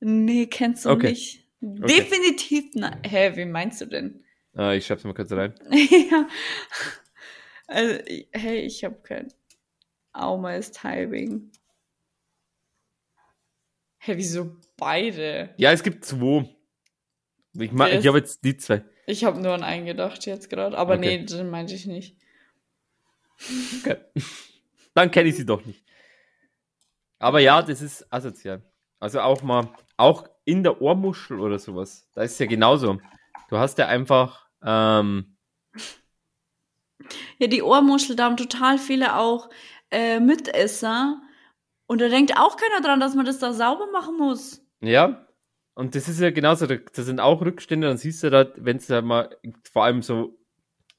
Nee, 0.00 0.46
kennst 0.46 0.84
du 0.84 0.90
Okay. 0.90 1.10
nicht. 1.10 1.46
Definitiv 1.60 2.64
nein. 2.74 3.00
Hä, 3.04 3.32
wie 3.34 3.44
meinst 3.46 3.80
du 3.80 3.86
denn? 3.86 4.24
Ah, 4.54 4.72
ich 4.72 4.86
schreib's 4.86 5.04
mal 5.04 5.14
kurz 5.14 5.32
rein. 5.32 5.54
ja. 6.10 6.28
Also, 7.66 7.98
hey, 8.32 8.58
ich 8.60 8.84
habe 8.84 8.96
kein 9.02 9.32
Auma 10.12 10.54
ist 10.54 10.78
Timing. 10.80 11.50
Hä, 13.98 14.12
wieso 14.16 14.56
beide? 14.76 15.54
Ja, 15.56 15.72
es 15.72 15.82
gibt 15.82 16.04
zwei. 16.04 16.48
Ich, 17.54 17.72
ma- 17.72 17.88
ich 17.88 18.06
habe 18.06 18.18
jetzt 18.18 18.44
die 18.44 18.56
zwei. 18.56 18.84
Ich 19.06 19.24
habe 19.24 19.40
nur 19.40 19.52
an 19.52 19.62
einen 19.62 19.86
gedacht 19.86 20.26
jetzt 20.26 20.48
gerade, 20.50 20.76
aber 20.76 20.94
Okay. 20.96 21.18
nee, 21.18 21.24
den 21.24 21.50
meinte 21.50 21.74
ich 21.74 21.86
nicht. 21.86 22.16
Okay. 23.80 23.96
Dann 24.94 25.10
kenne 25.10 25.28
ich 25.28 25.36
sie 25.36 25.46
doch 25.46 25.64
nicht. 25.64 25.84
Aber 27.18 27.40
ja, 27.40 27.62
das 27.62 27.82
ist 27.82 28.10
asozial. 28.12 28.62
Also 28.98 29.20
auch 29.20 29.42
mal, 29.42 29.68
auch 29.96 30.28
in 30.44 30.62
der 30.62 30.80
Ohrmuschel 30.80 31.40
oder 31.40 31.58
sowas. 31.58 32.08
Da 32.14 32.22
ist 32.22 32.32
es 32.32 32.38
ja 32.38 32.46
genauso. 32.46 32.98
Du 33.48 33.58
hast 33.58 33.78
ja 33.78 33.86
einfach, 33.88 34.48
ähm, 34.62 35.36
Ja, 37.38 37.46
die 37.46 37.62
Ohrmuschel, 37.62 38.16
da 38.16 38.24
haben 38.24 38.36
total 38.36 38.78
viele 38.78 39.16
auch 39.16 39.50
äh, 39.90 40.20
Mitesser. 40.20 41.20
Und 41.86 42.00
da 42.00 42.08
denkt 42.08 42.36
auch 42.36 42.56
keiner 42.56 42.80
dran, 42.80 43.00
dass 43.00 43.14
man 43.14 43.26
das 43.26 43.38
da 43.38 43.52
sauber 43.52 43.86
machen 43.92 44.16
muss. 44.16 44.62
ja. 44.80 45.22
Und 45.78 45.94
das 45.94 46.08
ist 46.08 46.20
ja 46.20 46.30
genauso, 46.30 46.66
da, 46.66 46.76
da 46.76 47.02
sind 47.02 47.20
auch 47.20 47.42
Rückstände, 47.42 47.86
dann 47.86 47.98
siehst 47.98 48.22
du 48.22 48.30
da, 48.30 48.50
wenn 48.56 48.78
es 48.78 48.86
da 48.86 49.02
mal, 49.02 49.36
vor 49.70 49.84
allem 49.84 50.00
so, 50.00 50.38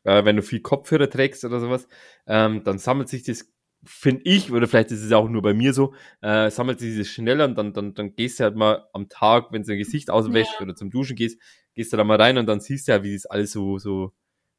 äh, 0.03 0.23
wenn 0.23 0.35
du 0.35 0.43
viel 0.43 0.61
Kopfhörer 0.61 1.09
trägst 1.09 1.43
oder 1.45 1.59
sowas, 1.59 1.87
ähm, 2.27 2.63
dann 2.63 2.77
sammelt 2.77 3.09
sich 3.09 3.23
das, 3.23 3.51
finde 3.83 4.21
ich, 4.25 4.51
oder 4.51 4.67
vielleicht 4.67 4.91
ist 4.91 5.01
es 5.03 5.11
auch 5.13 5.29
nur 5.29 5.41
bei 5.41 5.55
mir 5.55 5.73
so, 5.73 5.95
äh, 6.21 6.51
sammelt 6.51 6.79
sich 6.79 6.95
das 6.95 7.07
schneller 7.07 7.45
und 7.45 7.55
dann, 7.57 7.73
dann, 7.73 7.95
dann 7.95 8.15
gehst 8.15 8.39
du 8.39 8.43
halt 8.43 8.55
mal 8.55 8.87
am 8.93 9.09
Tag, 9.09 9.51
wenn 9.51 9.63
du 9.63 9.69
dein 9.69 9.79
Gesicht 9.79 10.11
auswäscht 10.11 10.61
oder 10.61 10.75
zum 10.75 10.91
Duschen 10.91 11.15
gehst, 11.15 11.41
gehst 11.73 11.91
du 11.91 11.97
da 11.97 12.03
mal 12.03 12.21
rein 12.21 12.37
und 12.37 12.45
dann 12.45 12.59
siehst 12.59 12.87
du 12.87 12.91
ja, 12.91 13.03
wie 13.03 13.13
das 13.13 13.25
alles 13.25 13.51
so, 13.51 13.79
so, 13.79 14.13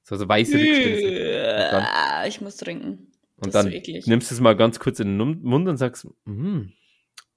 so, 0.08 0.16
so 0.16 0.28
weiße 0.28 0.56
dann- 1.70 1.82
Ah, 1.84 2.26
ich 2.26 2.40
muss 2.40 2.56
trinken. 2.56 3.12
Und 3.36 3.48
ist 3.48 3.54
dann 3.54 3.68
nimmst 4.06 4.30
du 4.30 4.34
es 4.34 4.40
mal 4.40 4.56
ganz 4.56 4.78
kurz 4.80 4.98
in 5.00 5.18
den 5.18 5.42
Mund- 5.42 5.68
und 5.68 5.76
sagst, 5.76 6.06
mm, 6.24 6.62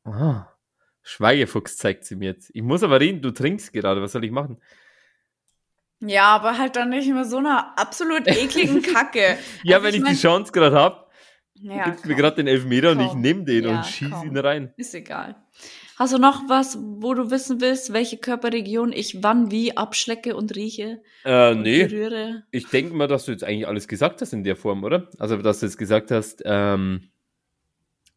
ah, 0.05 0.47
Schweigefuchs 1.03 1.77
zeigt 1.77 2.05
sie 2.05 2.15
mir 2.15 2.29
jetzt. 2.31 2.49
Ich 2.53 2.61
muss 2.61 2.83
aber 2.83 2.99
reden, 2.99 3.21
du 3.21 3.31
trinkst 3.31 3.73
gerade, 3.73 4.01
was 4.01 4.11
soll 4.13 4.23
ich 4.23 4.31
machen? 4.31 4.57
Ja, 5.99 6.35
aber 6.35 6.57
halt 6.57 6.75
dann 6.75 6.89
nicht 6.89 7.07
immer 7.07 7.25
so 7.25 7.37
einer 7.37 7.77
absolut 7.77 8.27
ekligen 8.27 8.81
Kacke. 8.81 9.37
Ja, 9.63 9.77
Also 9.77 9.87
wenn 9.87 9.95
ich, 9.95 10.01
mein- 10.01 10.13
die 10.13 10.19
Chance 10.19 10.51
gerade 10.51 10.75
hab, 10.75 11.11
Ja, 11.53 11.85
gibst 11.85 12.05
mir 12.05 12.13
komm, 12.13 12.21
gerade 12.21 12.35
den 12.37 12.47
Elfmeter 12.47 12.91
und 12.91 13.01
ich 13.01 13.07
Komm. 13.09 13.21
nehme 13.21 13.43
den 13.43 13.63
Ja, 13.65 13.77
und 13.77 13.85
schieß 13.85 14.09
komm. 14.11 14.27
ihn 14.29 14.37
rein. 14.37 14.73
ist 14.77 14.95
egal. 14.95 15.35
Hast 16.01 16.13
du 16.13 16.17
noch 16.17 16.49
was, 16.49 16.79
wo 16.81 17.13
du 17.13 17.29
wissen 17.29 17.61
willst, 17.61 17.93
welche 17.93 18.17
Körperregion 18.17 18.91
ich 18.91 19.21
wann 19.21 19.51
wie 19.51 19.77
abschlecke 19.77 20.35
und 20.35 20.55
rieche 20.55 21.03
Äh, 21.23 21.51
und 21.51 21.61
nee. 21.61 21.85
berühre? 21.85 22.41
Ich 22.49 22.65
denke 22.69 22.95
mal, 22.95 23.07
dass 23.07 23.25
du 23.25 23.31
jetzt 23.31 23.43
eigentlich 23.43 23.67
alles 23.67 23.87
gesagt 23.87 24.19
hast 24.19 24.33
in 24.33 24.43
der 24.43 24.55
Form, 24.55 24.83
oder? 24.83 25.11
Also, 25.19 25.37
dass 25.37 25.59
du 25.59 25.67
jetzt 25.67 25.77
gesagt 25.77 26.09
hast, 26.09 26.41
ähm, 26.43 27.11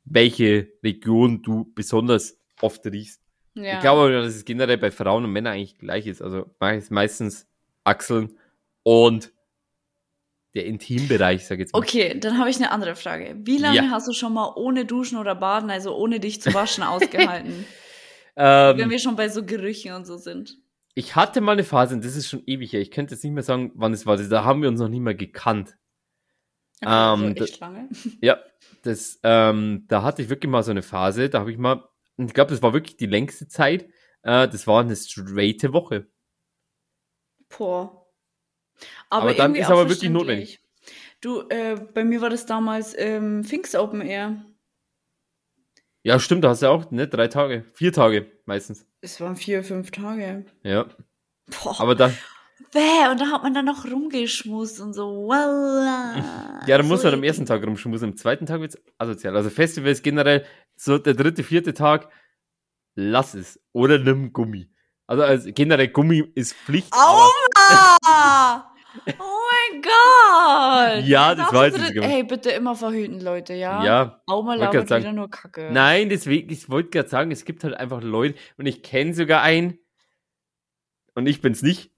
welche 0.07 0.73
Region 0.83 1.43
du 1.43 1.71
besonders 1.75 2.41
oft 2.63 2.87
riechst. 2.87 3.21
Ja. 3.53 3.75
Ich 3.75 3.81
glaube, 3.81 4.01
aber, 4.01 4.13
dass 4.13 4.35
es 4.35 4.47
generell 4.47 4.79
bei 4.79 4.91
Frauen 4.91 5.25
und 5.25 5.33
Männern 5.33 5.53
eigentlich 5.53 5.77
gleich 5.77 6.07
ist. 6.07 6.23
Also 6.23 6.47
mei- 6.61 6.83
meistens 6.89 7.47
Achseln 7.85 8.39
und 8.83 9.31
der 10.55 10.67
Intimbereich, 10.67 11.45
sag 11.47 11.55
ich 11.57 11.61
jetzt 11.61 11.73
mal. 11.73 11.81
Okay, 11.81 12.19
dann 12.19 12.39
habe 12.39 12.49
ich 12.51 12.57
eine 12.57 12.71
andere 12.71 12.95
Frage. 12.95 13.37
Wie 13.41 13.59
lange 13.59 13.77
Ja. 13.77 13.91
hast 13.91 14.07
du 14.09 14.13
schon 14.13 14.33
mal 14.35 14.53
ohne 14.57 14.85
Duschen 14.85 15.19
oder 15.19 15.35
Baden, 15.35 15.71
also 15.71 15.97
ohne 15.97 16.21
dich 16.21 16.41
zu 16.41 16.55
waschen, 16.55 16.83
ausgehalten? 16.85 17.65
Wenn 18.37 18.79
Ähm, 18.81 18.91
wir 18.91 18.99
schon 18.99 19.17
bei 19.17 19.29
so 19.29 19.45
Gerüchen 19.45 19.93
und 19.95 20.07
so 20.07 20.17
sind. 20.17 20.57
ich 20.95 21.15
hatte 21.17 21.41
mal 21.41 21.53
eine 21.53 21.65
Phase, 21.65 21.95
und 21.95 22.05
das 22.05 22.17
ist 22.17 22.29
schon 22.29 22.43
ewig 22.47 22.73
her, 22.73 22.81
ich 22.81 22.91
könnte 22.91 23.15
jetzt 23.15 23.25
nicht 23.25 23.33
mehr 23.33 23.43
sagen, 23.43 23.73
wann 23.75 23.93
es 23.93 24.07
war, 24.07 24.17
da 24.17 24.45
haben 24.45 24.63
wir 24.63 24.69
uns 24.69 24.81
noch 24.81 24.89
nicht 24.89 25.01
mehr 25.01 25.15
gekannt. 25.15 25.77
Okay, 26.83 26.91
also 26.91 27.25
Ähm, 27.25 27.37
echt 27.37 27.61
lange. 27.61 27.89
Ja, 28.21 28.39
das, 28.83 29.19
ähm, 29.23 29.85
da 29.89 30.03
hatte 30.03 30.23
ich 30.23 30.29
wirklich 30.29 30.51
mal 30.51 30.63
so 30.63 30.71
eine 30.73 30.83
Phase, 30.83 31.29
da 31.31 31.41
habe 31.41 31.53
ich 31.53 31.59
mal, 31.59 31.85
ich 32.17 32.33
glaube, 32.35 32.51
das 32.51 32.63
war 32.63 32.73
wirklich 32.73 32.97
die 32.97 33.07
längste 33.07 33.49
Zeit, 33.49 33.85
äh, 34.23 34.47
das 34.49 34.67
war 34.67 34.81
eine 34.81 34.95
straighte 34.97 35.73
Woche. 35.73 36.07
Boah. 37.49 38.04
Aber 39.11 39.35
dann 39.35 39.55
irgendwie 39.55 39.61
ist 39.61 39.71
aber 39.71 39.89
wirklich 39.89 40.11
verständlich. 40.11 40.61
Du, 41.21 41.49
äh, 41.49 41.77
bei 41.95 42.05
mir 42.05 42.21
war 42.21 42.31
das 42.31 42.47
damals 42.47 42.95
ähm, 42.99 43.45
Finks 43.45 43.75
Open 43.75 44.03
Air. 44.03 44.45
Ja, 46.03 46.21
stimmt, 46.21 46.45
da 46.45 46.51
hast 46.51 46.63
du 46.63 46.69
auch, 46.69 46.91
ne, 46.91 47.09
drei 47.09 47.29
Tage, 47.29 47.65
vier 47.73 47.93
Tage 47.93 48.31
meistens. 48.45 48.87
Es 49.01 49.21
waren 49.21 49.37
vier, 49.37 49.65
fünf 49.65 49.91
Tage. 49.91 50.45
Ja, 50.63 50.87
Boah. 51.63 51.81
aber 51.81 51.95
dann, 51.95 52.15
Bäh, 52.73 53.09
und 53.11 53.21
da 53.21 53.31
hat 53.31 53.43
man 53.43 53.55
dann 53.55 53.65
noch 53.65 53.85
rumgeschmust 53.85 54.81
und 54.81 54.95
so. 54.95 55.29
Voila. 55.29 56.61
ja, 56.67 56.77
dann 56.77 56.89
muss 56.89 57.03
so 57.03 57.09
man 57.09 57.15
am 57.15 57.25
ersten 57.25 57.47
Tag 57.47 57.65
rumschmusen, 57.65 58.11
am 58.11 58.17
zweiten 58.17 58.47
Tag 58.47 58.61
wird's 58.61 58.79
asozial. 58.99 59.37
Also 59.37 59.51
Festivals 59.51 60.03
generell, 60.03 60.45
so 60.77 60.99
der 60.99 61.15
dritte, 61.15 61.43
vierte 61.43 61.75
Tag, 61.75 62.09
lass 62.95 63.35
es. 63.35 63.61
Oder 63.73 63.99
nimm 63.99 64.33
Gummi. 64.33 64.69
Also, 65.07 65.23
also 65.23 65.51
generell 65.53 65.89
Gummi 65.89 66.25
ist 66.35 66.55
Pflicht. 66.55 66.93
Aua! 66.93 68.71
Oh 69.19 69.41
mein 69.73 69.83
Gott! 69.83 71.05
Ja, 71.05 71.35
das 71.35 71.53
war 71.53 71.67
jetzt 71.67 71.79
das- 71.81 71.91
nicht 71.91 72.01
Ey, 72.01 72.23
bitte 72.23 72.51
immer 72.51 72.77
verhüten, 72.77 73.21
Leute, 73.21 73.53
ja? 73.55 73.83
Ja, 73.85 74.23
Auma 74.27 74.55
labert 74.55 74.87
sagen. 74.87 75.03
wieder 75.03 75.13
nur 75.13 75.29
Kacke. 75.29 75.71
Nein, 75.73 76.09
deswegen, 76.09 76.49
ich 76.53 76.71
wollte 76.71 76.91
gerade 76.91 77.09
sagen, 77.09 77.33
es 77.33 77.45
gibt 77.45 77.65
halt 77.65 77.75
einfach 77.75 78.01
Leute, 78.03 78.39
und 78.57 78.67
ich 78.67 78.85
kenne 78.85 79.13
sogar 79.13 79.43
einen, 79.43 79.79
und 81.17 81.27
ich 81.27 81.41
bin's 81.41 81.61
nicht, 81.63 81.91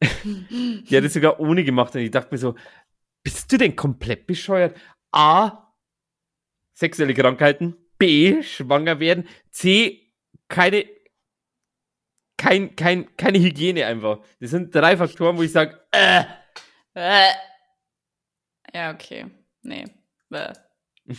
der 0.00 0.98
hat 1.00 1.04
es 1.04 1.12
sogar 1.12 1.40
ohne 1.40 1.62
gemacht, 1.62 1.94
und 1.94 2.00
ich 2.00 2.10
dachte 2.10 2.28
mir 2.32 2.38
so, 2.38 2.54
bist 3.22 3.52
du 3.52 3.58
denn 3.58 3.76
komplett 3.76 4.26
bescheuert? 4.26 4.74
A, 5.12 5.74
sexuelle 6.72 7.12
Krankheiten, 7.12 7.76
B, 7.98 8.42
schwanger 8.42 8.98
werden, 8.98 9.28
C, 9.50 10.10
keine, 10.48 10.86
kein, 12.40 12.74
kein, 12.74 13.14
keine 13.18 13.38
Hygiene 13.38 13.84
einfach. 13.84 14.20
Das 14.40 14.50
sind 14.50 14.74
drei 14.74 14.96
Faktoren, 14.96 15.36
wo 15.36 15.42
ich 15.42 15.52
sage, 15.52 15.78
äh, 15.92 16.22
Äh. 16.94 17.28
Ja, 18.74 18.92
okay. 18.92 19.26
Nee. 19.62 19.84
Bäh. 20.30 20.52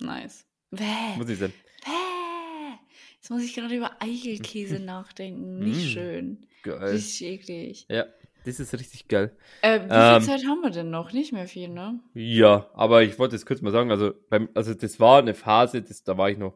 Nice. 0.00 0.46
Bäh. 0.70 1.16
muss 1.16 1.28
ich 1.28 1.38
sagen. 1.38 1.52
Bäh. 1.84 2.76
Jetzt 3.16 3.30
muss 3.30 3.42
ich 3.42 3.54
gerade 3.54 3.74
über 3.74 3.90
Eichelkäse 4.00 4.78
nachdenken. 4.80 5.58
Nicht 5.58 5.86
Mm. 5.86 5.88
schön. 5.88 6.46
Geil. 6.62 6.74
Richtig 6.90 7.22
eklig. 7.26 7.86
Ja, 7.88 8.06
das 8.44 8.60
ist 8.60 8.72
richtig 8.74 9.08
geil. 9.08 9.36
Äh, 9.62 9.80
wie 9.80 9.88
viel 9.88 9.90
Ähm. 9.92 10.22
Zeit 10.22 10.46
haben 10.46 10.60
wir 10.62 10.70
denn 10.70 10.90
noch? 10.90 11.12
Nicht 11.12 11.32
mehr 11.32 11.46
viel, 11.48 11.68
ne? 11.68 12.00
Ja, 12.14 12.70
aber 12.74 13.02
ich 13.02 13.18
wollte 13.18 13.36
es 13.36 13.44
kurz 13.44 13.60
mal 13.60 13.72
sagen, 13.72 13.90
also 13.90 14.12
beim, 14.30 14.48
also 14.54 14.72
das 14.74 15.00
war 15.00 15.18
eine 15.18 15.34
Phase, 15.34 15.82
das, 15.82 16.02
da 16.04 16.16
war 16.16 16.30
ich 16.30 16.38
noch 16.38 16.54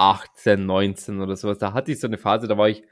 18, 0.00 0.66
19 0.66 1.20
oder 1.20 1.36
sowas. 1.36 1.58
Da 1.58 1.72
hatte 1.74 1.92
ich 1.92 2.00
so 2.00 2.06
eine 2.06 2.18
Phase, 2.18 2.48
da 2.48 2.56
war 2.58 2.68
ich 2.68 2.82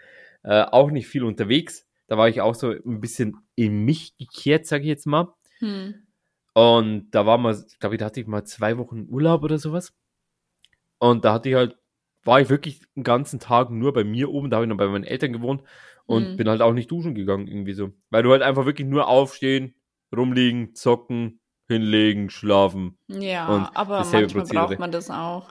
äh, 0.44 0.62
auch 0.62 0.90
nicht 0.90 1.08
viel 1.08 1.24
unterwegs. 1.24 1.86
Da 2.06 2.16
war 2.18 2.28
ich 2.28 2.40
auch 2.40 2.54
so 2.54 2.70
ein 2.70 3.00
bisschen 3.00 3.36
in 3.54 3.84
mich 3.84 4.16
gekehrt, 4.16 4.66
sage 4.66 4.82
ich 4.84 4.88
jetzt 4.88 5.06
mal. 5.06 5.34
Hm. 5.58 6.06
Und 6.54 7.10
da 7.12 7.26
war 7.26 7.38
mal, 7.38 7.54
ich 7.68 7.78
glaube, 7.78 7.96
da 7.96 8.06
hatte 8.06 8.20
ich 8.20 8.26
mal 8.26 8.44
zwei 8.44 8.78
Wochen 8.78 9.06
Urlaub 9.08 9.42
oder 9.42 9.58
sowas. 9.58 9.94
Und 10.98 11.24
da 11.24 11.32
hatte 11.34 11.48
ich 11.48 11.54
halt, 11.54 11.76
war 12.24 12.40
ich 12.40 12.48
wirklich 12.50 12.82
den 12.96 13.04
ganzen 13.04 13.40
Tag 13.40 13.70
nur 13.70 13.92
bei 13.92 14.04
mir 14.04 14.30
oben, 14.30 14.50
da 14.50 14.56
habe 14.56 14.66
ich 14.66 14.68
noch 14.68 14.76
bei 14.76 14.88
meinen 14.88 15.04
Eltern 15.04 15.32
gewohnt 15.32 15.62
und 16.06 16.32
Mhm. 16.32 16.36
bin 16.36 16.48
halt 16.48 16.62
auch 16.62 16.72
nicht 16.72 16.90
duschen 16.90 17.14
gegangen, 17.14 17.46
irgendwie 17.46 17.74
so. 17.74 17.92
Weil 18.10 18.22
du 18.22 18.32
halt 18.32 18.42
einfach 18.42 18.66
wirklich 18.66 18.88
nur 18.88 19.06
aufstehen, 19.08 19.74
rumliegen, 20.14 20.74
zocken, 20.74 21.40
hinlegen, 21.68 22.30
schlafen. 22.30 22.98
Ja, 23.10 23.46
Und 23.46 23.72
aber 23.74 24.04
manchmal 24.04 24.44
Prozedere. 24.44 24.46
braucht 24.46 24.78
man 24.78 24.92
das 24.92 25.08
auch. 25.10 25.50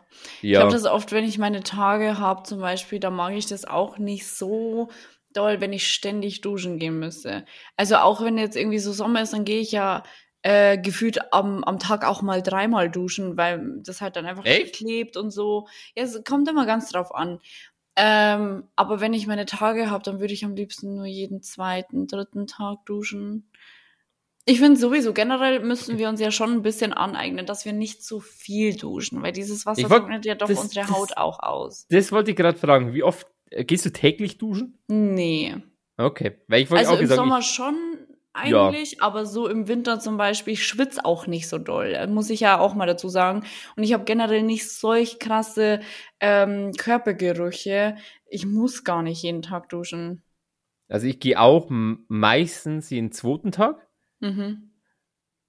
Ich 0.54 0.60
Ja, 0.60 0.62
habe 0.62 0.72
das 0.72 0.86
oft, 0.86 1.12
wenn 1.12 1.24
ich 1.26 1.40
meine 1.40 1.64
Tage 1.64 2.20
habe, 2.20 2.44
zum 2.44 2.60
Beispiel, 2.60 3.00
da 3.00 3.10
mag 3.10 3.34
ich 3.34 3.48
das 3.48 3.66
auch 3.66 3.98
nicht 3.98 4.28
so 4.28 4.90
doll, 5.34 5.60
wenn 5.60 5.74
ich 5.74 5.92
ständig 5.92 6.42
duschen 6.42 6.78
gehen 6.78 7.00
müsste. 7.00 7.46
Also 7.76 7.96
auch 7.98 8.22
wenn 8.22 8.38
jetzt 8.38 8.56
irgendwie 8.56 8.78
so 8.80 8.92
Sommer 8.94 9.22
ist, 9.24 9.34
dann 9.34 9.44
gehe 9.44 9.60
ich 9.60 9.72
ja 9.72 10.04
äh, 10.44 10.78
gefühlt 10.78 11.34
am, 11.34 11.64
am 11.64 11.80
Tag 11.80 12.06
auch 12.06 12.22
mal 12.22 12.44
dreimal 12.44 12.92
duschen, 12.92 13.38
weil 13.38 13.82
das 13.84 14.02
halt 14.02 14.16
dann 14.16 14.28
einfach 14.28 14.46
Echt? 14.46 14.76
klebt 14.76 15.18
und 15.18 15.32
so. 15.32 15.68
Ja, 15.96 16.04
es 16.04 16.24
kommt 16.24 16.48
immer 16.48 16.68
ganz 16.68 16.92
drauf 16.92 17.14
an. 17.14 17.40
Ähm, 17.96 18.70
aber 18.76 19.02
wenn 19.02 19.14
ich 19.14 19.26
meine 19.26 19.48
Tage 19.48 19.90
habe, 19.90 20.04
dann 20.04 20.20
würde 20.20 20.34
ich 20.34 20.46
am 20.46 20.56
liebsten 20.56 20.96
nur 20.96 21.06
jeden 21.08 21.42
zweiten, 21.42 22.06
dritten 22.08 22.46
Tag 22.46 22.86
duschen. 22.86 23.50
Ich 24.50 24.60
finde 24.60 24.80
sowieso, 24.80 25.12
generell 25.14 25.60
müssen 25.60 25.98
wir 25.98 26.08
uns 26.08 26.22
ja 26.22 26.32
schon 26.32 26.52
ein 26.54 26.62
bisschen 26.62 26.94
aneignen, 26.94 27.46
dass 27.46 27.66
wir 27.66 27.74
nicht 27.74 28.02
zu 28.04 28.22
viel 28.22 28.76
duschen, 28.78 29.22
weil 29.22 29.34
dieses 29.34 29.66
Wasser 29.66 29.90
wollt- 29.90 30.00
trocknet 30.04 30.26
ja 30.26 30.36
doch 30.36 30.48
das- 30.48 30.60
unsere 30.60 30.86
das- 30.88 30.96
Haut 30.96 31.18
auch 31.18 31.40
aus. 31.44 31.86
das 31.90 32.12
wollte 32.14 32.32
ich 32.32 32.38
gerade 32.38 32.58
fragen. 32.58 32.94
Wie 32.94 33.04
oft 33.04 33.28
äh, 33.52 33.66
gehst 33.66 33.86
du 33.86 33.92
täglich 33.92 34.38
duschen? 34.38 34.78
Nee. 34.88 35.56
Okay, 35.98 36.38
weil 36.48 36.62
ich 36.64 36.70
wollte 36.72 36.80
Also 36.82 36.92
auch 36.92 36.96
im 36.98 37.02
gesagt, 37.02 37.18
Sommer 37.20 37.40
ich, 37.40 37.46
schon 37.48 37.76
eigentlich, 38.34 39.02
aber 39.02 39.26
so 39.26 39.48
im 39.50 39.68
Winter 39.68 40.00
zum 40.00 40.16
Beispiel, 40.18 40.54
ich 40.54 40.66
schwitze 40.68 41.04
auch 41.04 41.26
nicht 41.28 41.50
so 41.50 41.58
doll, 41.58 41.88
äh, 41.88 42.08
muss 42.08 42.30
ich 42.30 42.40
ja 42.40 42.60
auch 42.60 42.74
mal 42.76 42.86
dazu 42.86 43.10
sagen. 43.10 43.44
Und 43.76 43.84
ich 43.84 43.94
habe 43.94 44.04
generell 44.06 44.44
nicht 44.44 44.70
solch 44.70 45.18
krasse 45.20 45.80
ähm, 46.20 46.72
Körpergerüche. 46.78 47.96
Ich 48.30 48.46
muss 48.46 48.84
gar 48.84 49.02
nicht 49.02 49.24
jeden 49.24 49.42
Tag 49.42 49.70
duschen. 49.70 50.22
also 50.88 51.06
ich 51.08 51.20
gehe 51.20 51.40
auch 51.40 51.68
meistens 51.70 52.90
jeden 52.92 53.12
zweiten 53.12 53.52
Tag. 53.52 53.87
Mhm. 54.22 54.72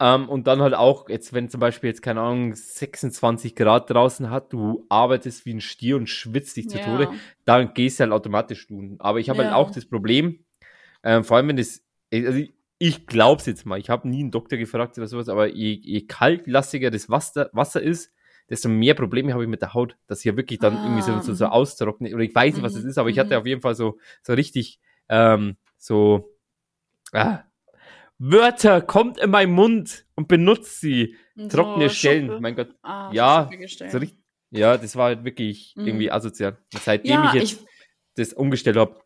Ähm, 0.00 0.28
und 0.28 0.46
dann 0.46 0.62
halt 0.62 0.74
auch, 0.74 1.08
jetzt, 1.08 1.32
wenn 1.32 1.48
zum 1.48 1.60
Beispiel 1.60 1.88
jetzt, 1.90 2.02
keine 2.02 2.20
Ahnung, 2.20 2.54
26 2.54 3.56
Grad 3.56 3.90
draußen 3.90 4.30
hat, 4.30 4.52
du 4.52 4.86
arbeitest 4.88 5.44
wie 5.44 5.54
ein 5.54 5.60
Stier 5.60 5.96
und 5.96 6.08
schwitzt 6.08 6.56
dich 6.56 6.68
zu 6.68 6.78
Ja. 6.78 6.84
Tode, 6.84 7.08
dann 7.44 7.74
gehst 7.74 7.98
du 7.98 8.04
halt 8.04 8.12
automatisch 8.12 8.66
duschen. 8.68 9.00
Aber 9.00 9.18
ich 9.18 9.28
habe 9.28 9.42
halt 9.42 9.50
Ja. 9.50 9.56
auch 9.56 9.70
das 9.70 9.86
Problem, 9.86 10.44
ähm, 11.04 11.24
vor 11.24 11.36
allem 11.38 11.48
wenn 11.48 11.56
das, 11.58 11.82
also 12.12 12.38
ich, 12.38 12.54
ich 12.78 13.06
glaub's 13.06 13.46
jetzt 13.46 13.66
mal, 13.66 13.78
ich 13.78 13.90
habe 13.90 14.08
nie 14.08 14.20
einen 14.20 14.30
Doktor 14.32 14.58
gefragt 14.58 14.98
oder 14.98 15.08
sowas, 15.08 15.28
aber 15.28 15.48
je, 15.48 15.72
je 15.82 16.06
kaltlastiger 16.06 16.90
das 16.90 17.10
Wasser, 17.10 17.50
Wasser 17.52 17.82
ist, 17.82 18.12
desto 18.50 18.68
mehr 18.68 18.94
Probleme 18.94 19.32
habe 19.34 19.44
ich 19.44 19.50
mit 19.50 19.62
der 19.62 19.74
Haut, 19.74 19.96
dass 20.08 20.22
hier 20.22 20.36
wirklich 20.36 20.60
dann 20.60 20.80
irgendwie 20.82 21.02
so, 21.02 21.18
so, 21.20 21.34
so 21.34 21.46
Ah, 21.46 21.50
mhm. 21.50 21.52
austrocknet. 21.52 22.14
Oder 22.14 22.24
ich 22.24 22.34
weiß 22.34 22.56
nicht, 22.56 22.64
was 22.64 22.74
Mhm, 22.74 22.80
es 22.80 22.84
ist, 22.84 22.98
aber 22.98 23.10
ich 23.10 23.18
hatte 23.18 23.34
mhm. 23.34 23.40
auf 23.40 23.46
jeden 23.46 23.62
Fall 23.62 23.74
so, 23.74 23.98
so 24.22 24.34
richtig, 24.34 24.80
ähm, 25.08 25.56
so, 25.78 26.30
ah, 27.12 27.44
Wörter, 28.18 28.80
kommt 28.80 29.18
in 29.18 29.30
meinen 29.30 29.52
Mund 29.52 30.04
und 30.16 30.28
benutzt 30.28 30.80
sie. 30.80 31.16
Und 31.36 31.52
Trockene 31.52 31.88
so 31.88 31.94
Stellen, 31.94 32.26
Schuppe. 32.26 32.40
mein 32.40 32.56
Gott. 32.56 32.74
Ah, 32.82 33.10
Ja. 33.12 33.48
So 33.90 33.98
richtig, 33.98 34.18
ja, 34.50 34.76
das 34.76 34.96
war 34.96 35.06
halt 35.06 35.24
wirklich 35.24 35.74
Mhm. 35.76 35.86
irgendwie 35.86 36.10
asozial. 36.10 36.58
Seitdem 36.84 37.12
ja, 37.12 37.26
ich 37.26 37.32
jetzt 37.34 37.52
ich, 37.52 37.58
das 38.16 38.32
umgestellt 38.32 38.76
habe, 38.76 39.00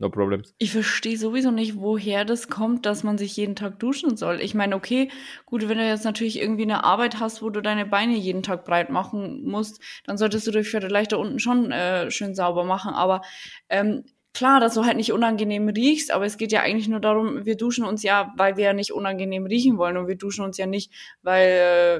no 0.00 0.10
problems. 0.10 0.54
Ich 0.58 0.72
verstehe 0.72 1.16
sowieso 1.16 1.52
nicht, 1.52 1.76
woher 1.76 2.24
das 2.24 2.48
kommt, 2.48 2.84
dass 2.86 3.04
man 3.04 3.16
sich 3.16 3.36
jeden 3.36 3.54
Tag 3.54 3.78
duschen 3.78 4.16
soll. 4.16 4.40
Ich 4.40 4.54
meine, 4.54 4.74
okay, 4.74 5.08
gut, 5.46 5.68
wenn 5.68 5.78
du 5.78 5.86
jetzt 5.86 6.04
natürlich 6.04 6.40
irgendwie 6.40 6.62
eine 6.62 6.82
Arbeit 6.82 7.20
hast, 7.20 7.42
wo 7.42 7.50
du 7.50 7.60
deine 7.60 7.86
Beine 7.86 8.16
jeden 8.16 8.42
Tag 8.42 8.64
breit 8.64 8.90
machen 8.90 9.44
musst, 9.44 9.80
dann 10.04 10.18
solltest 10.18 10.46
du 10.48 10.50
dich 10.50 10.68
vielleicht 10.68 11.12
da 11.12 11.16
unten 11.16 11.38
schon 11.38 11.70
äh, 11.70 12.10
schön 12.10 12.34
sauber 12.34 12.64
machen. 12.64 12.92
Aber 12.94 13.22
ähm, 13.68 14.04
klar, 14.32 14.60
dass 14.60 14.74
du 14.74 14.84
halt 14.84 14.96
nicht 14.96 15.12
unangenehm 15.12 15.68
riechst, 15.68 16.10
aber 16.10 16.24
es 16.24 16.36
geht 16.36 16.52
ja 16.52 16.60
eigentlich 16.60 16.88
nur 16.88 17.00
darum, 17.00 17.44
wir 17.44 17.56
duschen 17.56 17.84
uns 17.84 18.02
ja, 18.02 18.32
weil 18.36 18.56
wir 18.56 18.64
ja 18.64 18.72
nicht 18.72 18.92
unangenehm 18.92 19.46
riechen 19.46 19.78
wollen 19.78 19.96
und 19.96 20.08
wir 20.08 20.16
duschen 20.16 20.44
uns 20.44 20.56
ja 20.58 20.66
nicht, 20.66 20.92
weil 21.22 21.48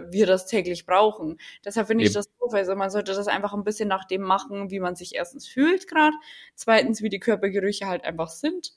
äh, 0.09 0.13
wir 0.13 0.27
das 0.27 0.47
täglich 0.47 0.87
brauchen. 0.87 1.39
Deshalb 1.65 1.89
finde 1.89 2.05
ich 2.05 2.13
das 2.13 2.29
doof. 2.39 2.55
Also 2.55 2.75
man 2.77 2.91
sollte 2.91 3.13
das 3.13 3.29
einfach 3.29 3.55
ein 3.55 3.65
bisschen 3.65 3.89
nach 3.89 4.05
dem 4.05 4.23
machen, 4.23 4.71
wie 4.71 4.81
man 4.81 4.95
sich 4.95 5.15
erstens 5.15 5.49
fühlt 5.49 5.89
gerade, 5.89 6.15
zweitens, 6.55 7.03
wie 7.03 7.09
die 7.09 7.21
Körpergerüche 7.21 7.87
halt 7.87 8.05
einfach 8.05 8.29
sind 8.29 8.73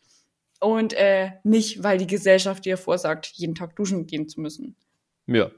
und 0.61 0.93
äh, 0.93 1.31
nicht, 1.43 1.83
weil 1.83 1.97
die 1.97 2.07
Gesellschaft 2.07 2.65
dir 2.65 2.77
vorsagt, 2.77 3.27
jeden 3.33 3.55
Tag 3.55 3.75
duschen 3.75 4.05
gehen 4.05 4.29
zu 4.29 4.39
müssen. 4.39 4.75
Ja, 5.27 5.51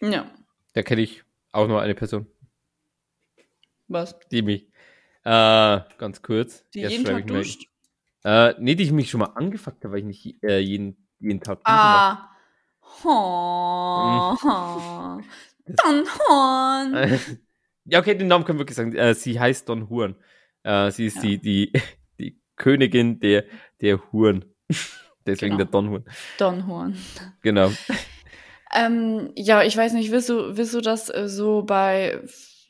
Ja, 0.00 0.30
da 0.74 0.82
kenne 0.82 1.02
ich 1.02 1.22
auch 1.52 1.68
nur 1.68 1.80
eine 1.80 1.94
Person, 1.94 2.26
was? 3.88 4.18
die 4.30 4.42
mich, 4.42 4.68
äh, 5.24 5.80
ganz 5.98 6.22
kurz. 6.22 6.68
Die 6.70 6.80
jetzt 6.80 6.92
jeden 6.92 7.04
Tag 7.04 7.26
duscht? 7.26 7.64
Äh, 8.24 8.54
nee, 8.58 8.74
die 8.74 8.84
ich 8.84 8.92
mich 8.92 9.10
schon 9.10 9.20
mal 9.20 9.32
angefuckt 9.34 9.82
habe, 9.84 9.92
weil 9.94 10.00
ich 10.00 10.04
nicht 10.06 10.42
äh, 10.44 10.58
jeden, 10.58 10.96
jeden 11.18 11.40
Tag 11.40 11.58
duschen 11.64 11.76
Ah. 11.78 12.28
Oh. 13.04 14.36
Don 15.66 16.04
Horn. 16.28 17.20
ja, 17.84 17.98
okay, 18.00 18.14
den 18.14 18.28
Namen 18.28 18.44
können 18.44 18.58
wir 18.58 18.62
wirklich 18.62 18.76
sagen. 18.76 18.94
Äh, 18.94 19.14
sie 19.14 19.38
heißt 19.40 19.68
Don 19.68 19.88
Huren. 19.88 20.16
Äh, 20.62 20.90
sie 20.90 21.06
ist 21.06 21.16
Ja. 21.16 21.22
die, 21.22 21.38
die, 21.38 21.72
die 22.18 22.40
Königin 22.56 23.18
der, 23.20 23.44
der 23.80 24.00
Huren. 24.12 24.44
Deswegen 25.26 25.56
Genau. 25.56 25.64
der 25.64 25.66
Donhuhn. 25.66 26.04
Don 26.38 26.66
Juan. 26.68 26.96
Genau. 27.42 27.70
Ähm, 28.74 29.30
ja, 29.36 29.62
ich 29.62 29.76
weiß 29.76 29.92
nicht, 29.92 30.10
willst 30.10 30.28
du, 30.28 30.56
willst 30.56 30.74
du 30.74 30.80
das 30.80 31.14
äh, 31.14 31.28
so 31.28 31.62
bei 31.62 32.20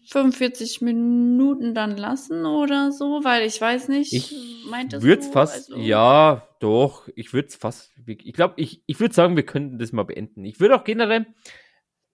45 0.07 0.80
Minuten 0.80 1.74
dann 1.74 1.96
lassen 1.96 2.44
oder 2.46 2.92
so? 2.92 3.22
Weil 3.24 3.46
ich 3.46 3.61
weiß 3.61 3.88
nicht, 3.88 4.12
Ich 4.12 4.64
meintest 4.70 5.03
würde 5.05 5.22
du, 5.22 5.30
fast, 5.32 5.70
also- 5.72 5.76
ja, 5.82 6.48
doch, 6.61 7.09
ich 7.14 7.32
würde 7.32 7.48
es 7.48 7.57
fast, 7.57 7.92
ich 8.07 8.32
glaube, 8.32 8.55
ich, 8.57 8.82
ich 8.86 9.00
würde 9.00 9.14
sagen, 9.14 9.36
wir 9.36 9.46
könnten 9.46 9.78
das 9.78 9.92
mal 9.92 10.05
beenden. 10.05 10.44
Ich 10.44 10.61
würde 10.61 10.76
auch 10.76 10.84
generell, 10.84 11.26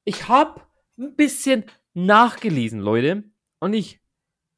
ich 0.04 0.28
habe 0.28 0.62
ein 0.98 1.14
bisschen 1.16 1.64
nachgelesen, 1.94 2.80
Leute, 2.80 3.24
und 3.60 3.72
ich 3.74 4.00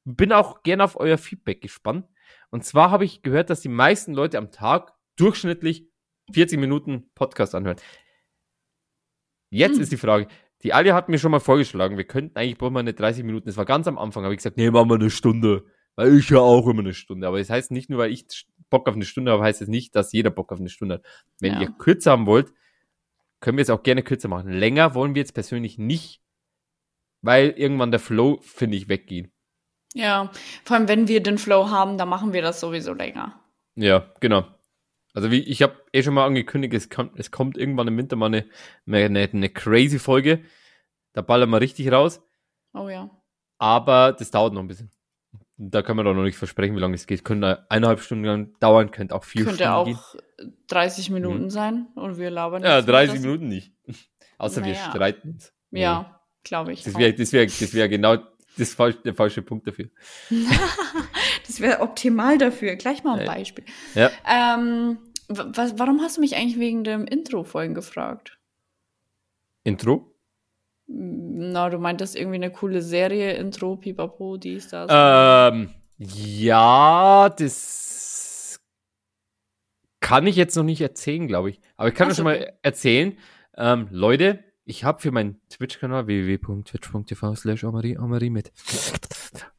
bin 0.05 0.33
auch 0.33 0.63
gerne 0.63 0.85
auf 0.85 0.97
euer 0.99 1.19
Feedback 1.19 1.61
gespannt. 1.61 2.07
Und 2.51 2.65
zwar 2.65 2.91
habe 2.91 3.05
ich 3.05 3.23
gehört, 3.23 3.51
dass 3.51 3.61
die 3.61 3.69
meisten 3.69 4.13
Leute 4.15 4.39
am 4.39 4.51
Tag 4.51 4.95
durchschnittlich 5.17 5.89
40 6.33 6.59
Minuten 6.59 7.11
Podcast 7.15 7.55
anhören. 7.55 7.77
Jetzt 9.51 9.75
Hm. 9.77 9.83
ist 9.83 9.93
die 9.93 9.97
Frage, 9.97 10.29
die 10.63 10.73
Alia 10.75 10.95
hat 10.95 11.09
mir 11.09 11.19
schon 11.19 11.31
mal 11.31 11.41
vorgeschlagen, 11.41 11.97
wir 11.97 12.05
könnten 12.05 12.37
eigentlich 12.37 12.59
brauchen 12.59 12.75
wir 12.75 12.81
eine 12.81 12.93
30 12.95 13.25
Minuten. 13.25 13.47
Das 13.47 13.57
war 13.57 13.65
ganz 13.65 13.87
am 13.89 13.99
Anfang, 13.99 14.25
habe 14.25 14.35
ich 14.35 14.39
gesagt, 14.39 14.57
nee, 14.57 14.71
machen 14.71 14.89
wir 14.91 14.95
eine 14.97 15.11
Stunde. 15.11 15.65
Weil 15.97 16.17
ich 16.19 16.31
ja 16.31 16.39
auch 16.39 16.67
immer 16.69 16.81
eine 16.81 16.95
Stunde. 16.95 17.27
Aber 17.27 17.39
das 17.39 17.51
heißt 17.51 17.71
nicht 17.73 17.91
nur, 17.91 17.99
weil 17.99 18.13
ich 18.13 18.47
Bock 18.71 18.89
auf 18.89 18.95
eine 18.95 19.05
Stunde 19.05 19.33
habe, 19.33 19.43
heißt 19.43 19.63
es 19.63 19.69
nicht, 19.69 19.97
dass 19.97 20.13
jeder 20.13 20.31
Bock 20.31 20.53
auf 20.53 20.61
eine 20.61 20.69
Stunde 20.69 20.97
hat. 20.97 21.03
Wenn 21.41 21.55
Ja. 21.55 21.61
ihr 21.63 21.69
kürzer 21.79 22.13
haben 22.13 22.27
wollt, 22.27 22.53
können 23.41 23.57
wir 23.59 23.63
es 23.63 23.71
auch 23.71 23.83
gerne 23.83 24.03
kürzer 24.03 24.29
machen. 24.29 24.53
Länger 24.53 24.95
wollen 24.95 25.15
wir 25.15 25.21
jetzt 25.21 25.33
persönlich 25.35 25.79
nicht, 25.79 26.21
weil 27.23 27.51
irgendwann 27.51 27.91
der 27.91 28.01
Flow, 28.01 28.39
finde 28.43 28.77
ich, 28.77 28.89
weggeht. 28.89 29.31
Ja, 29.95 30.31
vor 30.65 30.77
allem, 30.77 30.89
wenn 30.89 31.09
wir 31.09 31.23
den 31.23 31.39
Flow 31.39 31.69
haben, 31.71 31.99
dann 31.99 32.09
machen 32.09 32.33
wir 32.33 32.43
das 32.43 32.61
sowieso 32.61 32.93
länger. 32.93 33.41
Ja, 33.75 34.13
genau. 34.21 34.45
Also 35.15 35.31
wie 35.31 35.41
ich 35.41 35.63
habe 35.63 35.75
eh 35.93 36.03
schon 36.03 36.15
mal 36.15 36.25
angekündigt, 36.27 36.73
es 36.75 36.89
kommt, 36.89 37.19
es 37.19 37.31
kommt 37.31 37.59
irgendwann 37.59 37.89
im 37.89 37.97
Winter 37.97 38.17
mal 38.17 38.27
eine, 38.27 38.45
eine, 38.87 39.29
eine 39.33 39.49
crazy 39.49 39.99
Folge. 39.99 40.41
Da 41.13 41.23
ballern 41.23 41.51
wir 41.51 41.61
richtig 41.61 41.91
raus. 41.91 42.23
Oh 42.75 42.89
ja. 42.89 43.11
Aber 43.59 44.13
das 44.13 44.31
dauert 44.31 44.53
noch 44.55 44.61
ein 44.63 44.69
bisschen. 44.69 44.91
Da 45.57 45.83
kann 45.83 45.97
man 45.97 46.07
doch 46.07 46.15
noch 46.15 46.23
nicht 46.23 46.39
versprechen, 46.39 46.75
wie 46.77 46.81
lange 46.81 46.95
es 46.95 47.07
geht. 47.07 47.25
Könnte 47.25 47.67
eineinhalb 47.71 48.01
Stunden 48.01 48.25
lang 48.25 48.59
dauern, 48.61 48.91
könnte 48.93 49.15
auch 49.15 49.25
vier 49.25 49.45
Könnte 49.45 49.65
Stunden 49.65 49.73
auch 49.73 50.15
gehen. 50.39 50.55
30 50.69 51.11
Minuten 51.11 51.51
sein 51.51 51.89
und 51.97 52.17
wir 52.17 52.31
labern 52.31 52.63
Ja, 52.63 52.77
jetzt 52.77 52.87
mit 52.87 52.95
30 52.95 53.15
das- 53.17 53.23
Minuten 53.23 53.49
nicht. 53.49 53.73
Außer 54.39 54.65
wir 54.65 54.73
Naja. 54.73 54.91
streiten 54.91 55.31
uns. 55.33 55.53
Nee. 55.71 55.83
Ja, 55.83 56.21
glaube 56.45 56.73
ich. 56.73 56.83
Das 56.85 56.95
auch. 56.95 56.99
wäre 56.99 57.13
das 57.13 57.33
wär, 57.35 57.45
das 57.45 57.75
wär 57.75 57.89
genau 57.91 58.17
das 58.59 58.75
falsch, 58.75 58.97
der 59.05 59.15
falsche 59.15 59.43
Punkt 59.43 59.67
dafür. 59.67 59.89
Das 61.47 61.61
wäre 61.61 61.81
optimal 61.81 62.39
dafür. 62.39 62.77
Gleich 62.77 63.03
mal 63.03 63.19
ein. 63.19 63.27
Beispiel. 63.27 63.65
Ja. 63.97 64.11
Ähm, 64.25 64.99
wa- 65.27 65.51
was, 65.53 65.79
warum 65.81 66.01
hast 66.01 66.17
du 66.17 66.21
mich 66.21 66.37
eigentlich 66.37 66.61
wegen 66.61 66.85
dem 66.85 67.07
Intro 67.07 67.43
vorhin 67.43 67.75
gefragt? 67.75 68.39
Intro? 69.65 70.15
Na, 70.87 71.69
du 71.69 71.79
meintest 71.79 72.15
irgendwie 72.15 72.37
eine 72.37 72.51
coole 72.53 72.83
Serie, 72.83 73.33
Intro, 73.35 73.77
Pipapo, 73.77 74.37
dies, 74.37 74.69
das. 74.69 74.89
Ähm, 74.93 75.71
ja, 75.99 77.29
das 77.31 78.61
kann 80.01 80.27
ich 80.29 80.37
jetzt 80.37 80.57
noch 80.57 80.63
nicht 80.65 80.81
erzählen, 80.81 81.27
glaube 81.27 81.51
ich. 81.51 81.61
Aber 81.77 81.89
ich 81.89 81.95
kann 81.95 82.11
Ach 82.11 82.15
schon 82.15 82.25
mal 82.25 82.37
okay. 82.37 82.53
erzählen. 82.63 83.19
Ähm, 83.57 83.89
Leute, 83.91 84.45
ich 84.65 84.85
habe 84.85 85.01
für 85.01 85.11
meinen 85.11 85.41
Twitch-Kanal 85.49 86.07
www.twitch.tv 86.07 87.35
slash 87.35 87.65
Amari, 87.65 88.31
mit 88.31 88.53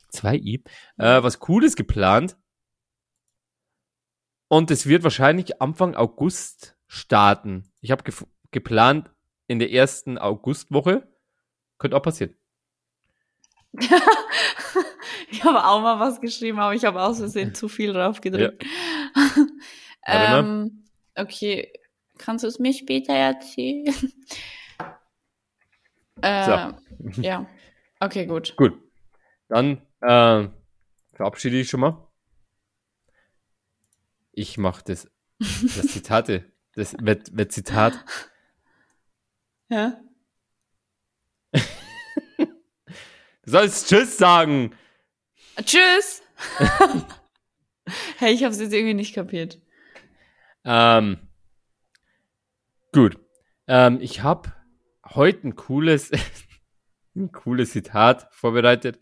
zwei 0.09 0.35
i 0.35 0.63
äh, 0.97 1.23
was 1.23 1.39
Cooles 1.39 1.75
geplant. 1.75 2.37
Und 4.47 4.69
es 4.69 4.85
wird 4.85 5.03
wahrscheinlich 5.03 5.61
Anfang 5.61 5.95
August 5.95 6.75
starten. 6.87 7.71
Ich 7.79 7.91
habe 7.91 8.03
gef- 8.03 8.27
geplant 8.51 9.09
in 9.47 9.59
der 9.59 9.71
ersten 9.71 10.17
Augustwoche. 10.17 11.07
Könnte 11.77 11.95
auch 11.95 12.03
passieren. 12.03 12.35
ich 15.31 15.43
habe 15.45 15.65
auch 15.65 15.81
mal 15.81 15.99
was 15.99 16.19
geschrieben, 16.19 16.59
aber 16.59 16.75
ich 16.75 16.83
habe 16.83 17.01
aus 17.01 17.19
Versehen 17.19 17.55
zu 17.55 17.69
viel 17.69 17.93
drauf 17.93 18.19
gedrückt. 18.19 18.65
Warte 20.05 20.47
ähm, 20.47 20.83
okay, 21.15 21.71
kannst 22.17 22.43
du 22.43 22.47
es 22.49 22.59
mir 22.59 22.73
später 22.73 23.13
erzählen? 23.13 23.95
Äh, 26.21 26.73
Ja, 27.21 27.45
okay, 27.99 28.25
gut. 28.25 28.53
Gut. 28.57 28.73
Dann 29.47 29.81
äh, 30.01 30.47
verabschiede 31.13 31.59
ich 31.59 31.69
schon 31.69 31.81
mal. 31.81 32.07
Ich 34.31 34.57
mache 34.57 34.83
das. 34.85 35.09
Das 35.39 35.87
Zitate. 35.87 36.51
Das 36.75 36.95
wird, 36.99 37.35
wird 37.35 37.51
Zitat. 37.51 37.93
Ja? 39.69 39.99
Du 43.43 43.51
sollst 43.51 43.89
Tschüss 43.89 44.17
sagen. 44.17 44.75
Tschüss! 45.63 46.21
hey, 48.17 48.33
ich 48.33 48.43
habe 48.43 48.53
es 48.53 48.59
jetzt 48.59 48.73
irgendwie 48.73 48.93
nicht 48.93 49.15
kapiert. 49.15 49.59
Ähm, 50.63 51.17
gut. 52.93 53.19
Ähm, 53.67 53.99
ich 53.99 54.21
habe 54.21 54.53
heute 55.15 55.47
ein 55.47 55.55
cooles, 55.55 56.11
ein 57.15 57.31
cooles 57.31 57.71
Zitat 57.71 58.27
vorbereitet. 58.31 58.99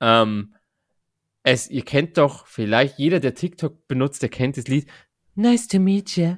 Ähm, 0.00 0.54
es, 1.42 1.70
ihr 1.70 1.84
kennt 1.84 2.18
doch 2.18 2.46
vielleicht, 2.46 2.98
jeder, 2.98 3.20
der 3.20 3.34
TikTok 3.34 3.86
benutzt, 3.88 4.22
der 4.22 4.28
kennt 4.28 4.56
das 4.56 4.68
Lied. 4.68 4.88
Nice 5.34 5.68
to 5.68 5.78
meet 5.78 6.16
you. 6.16 6.36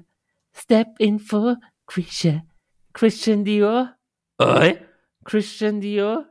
Step 0.52 0.88
in 0.98 1.18
for 1.18 1.56
Christian. 1.86 2.50
Christian 2.92 3.44
Dior. 3.44 3.96
Oi. 4.38 4.76
Christian 5.24 5.80
Dior. 5.80 6.26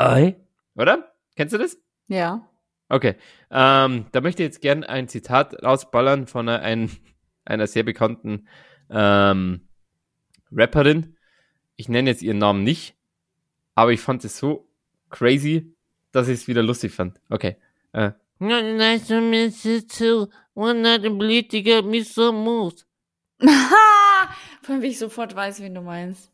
Oi. 0.00 0.36
Oder? 0.74 1.14
Kennst 1.36 1.54
du 1.54 1.58
das? 1.58 1.78
Ja. 2.08 2.48
Okay. 2.88 3.16
Ähm, 3.50 4.06
da 4.12 4.20
möchte 4.20 4.42
ich 4.42 4.48
jetzt 4.48 4.60
gern 4.60 4.84
ein 4.84 5.08
Zitat 5.08 5.62
rausballern 5.62 6.26
von 6.26 6.48
einer, 6.48 6.62
ein, 6.62 6.90
einer 7.44 7.66
sehr 7.66 7.82
bekannten 7.82 8.46
ähm, 8.90 9.68
Rapperin. 10.50 11.16
Ich 11.82 11.88
nenne 11.88 12.10
jetzt 12.10 12.22
ihren 12.22 12.38
Namen 12.38 12.62
nicht, 12.62 12.94
aber 13.74 13.90
ich 13.90 13.98
fand 13.98 14.24
es 14.24 14.38
so 14.38 14.68
crazy, 15.10 15.74
dass 16.12 16.28
ich 16.28 16.34
es 16.34 16.46
wieder 16.46 16.62
lustig 16.62 16.92
fand. 16.92 17.20
Okay. 17.28 17.56
Äh. 17.92 18.12
Nice 18.38 19.08
to 19.08 19.20
meet 19.20 19.64
you 19.64 19.80
too. 19.80 20.28
One 20.54 20.82
night 20.82 21.02
in 21.04 21.18
bleed 21.18 21.50
to 21.50 21.60
get 21.60 21.84
me 21.84 22.04
some 22.04 22.44
moves. 22.44 22.86
Vor 23.40 23.48
allem, 24.68 24.82
wie 24.82 24.90
ich 24.90 24.98
sofort 25.00 25.34
weiß, 25.34 25.60
wen 25.60 25.74
du 25.74 25.80
meinst. 25.80 26.30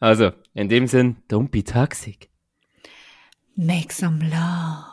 Also, 0.00 0.32
in 0.54 0.70
dem 0.70 0.86
Sinn, 0.86 1.16
don't 1.28 1.50
be 1.50 1.62
toxic. 1.62 2.30
Make 3.54 3.92
some 3.92 4.24
love. 4.24 4.91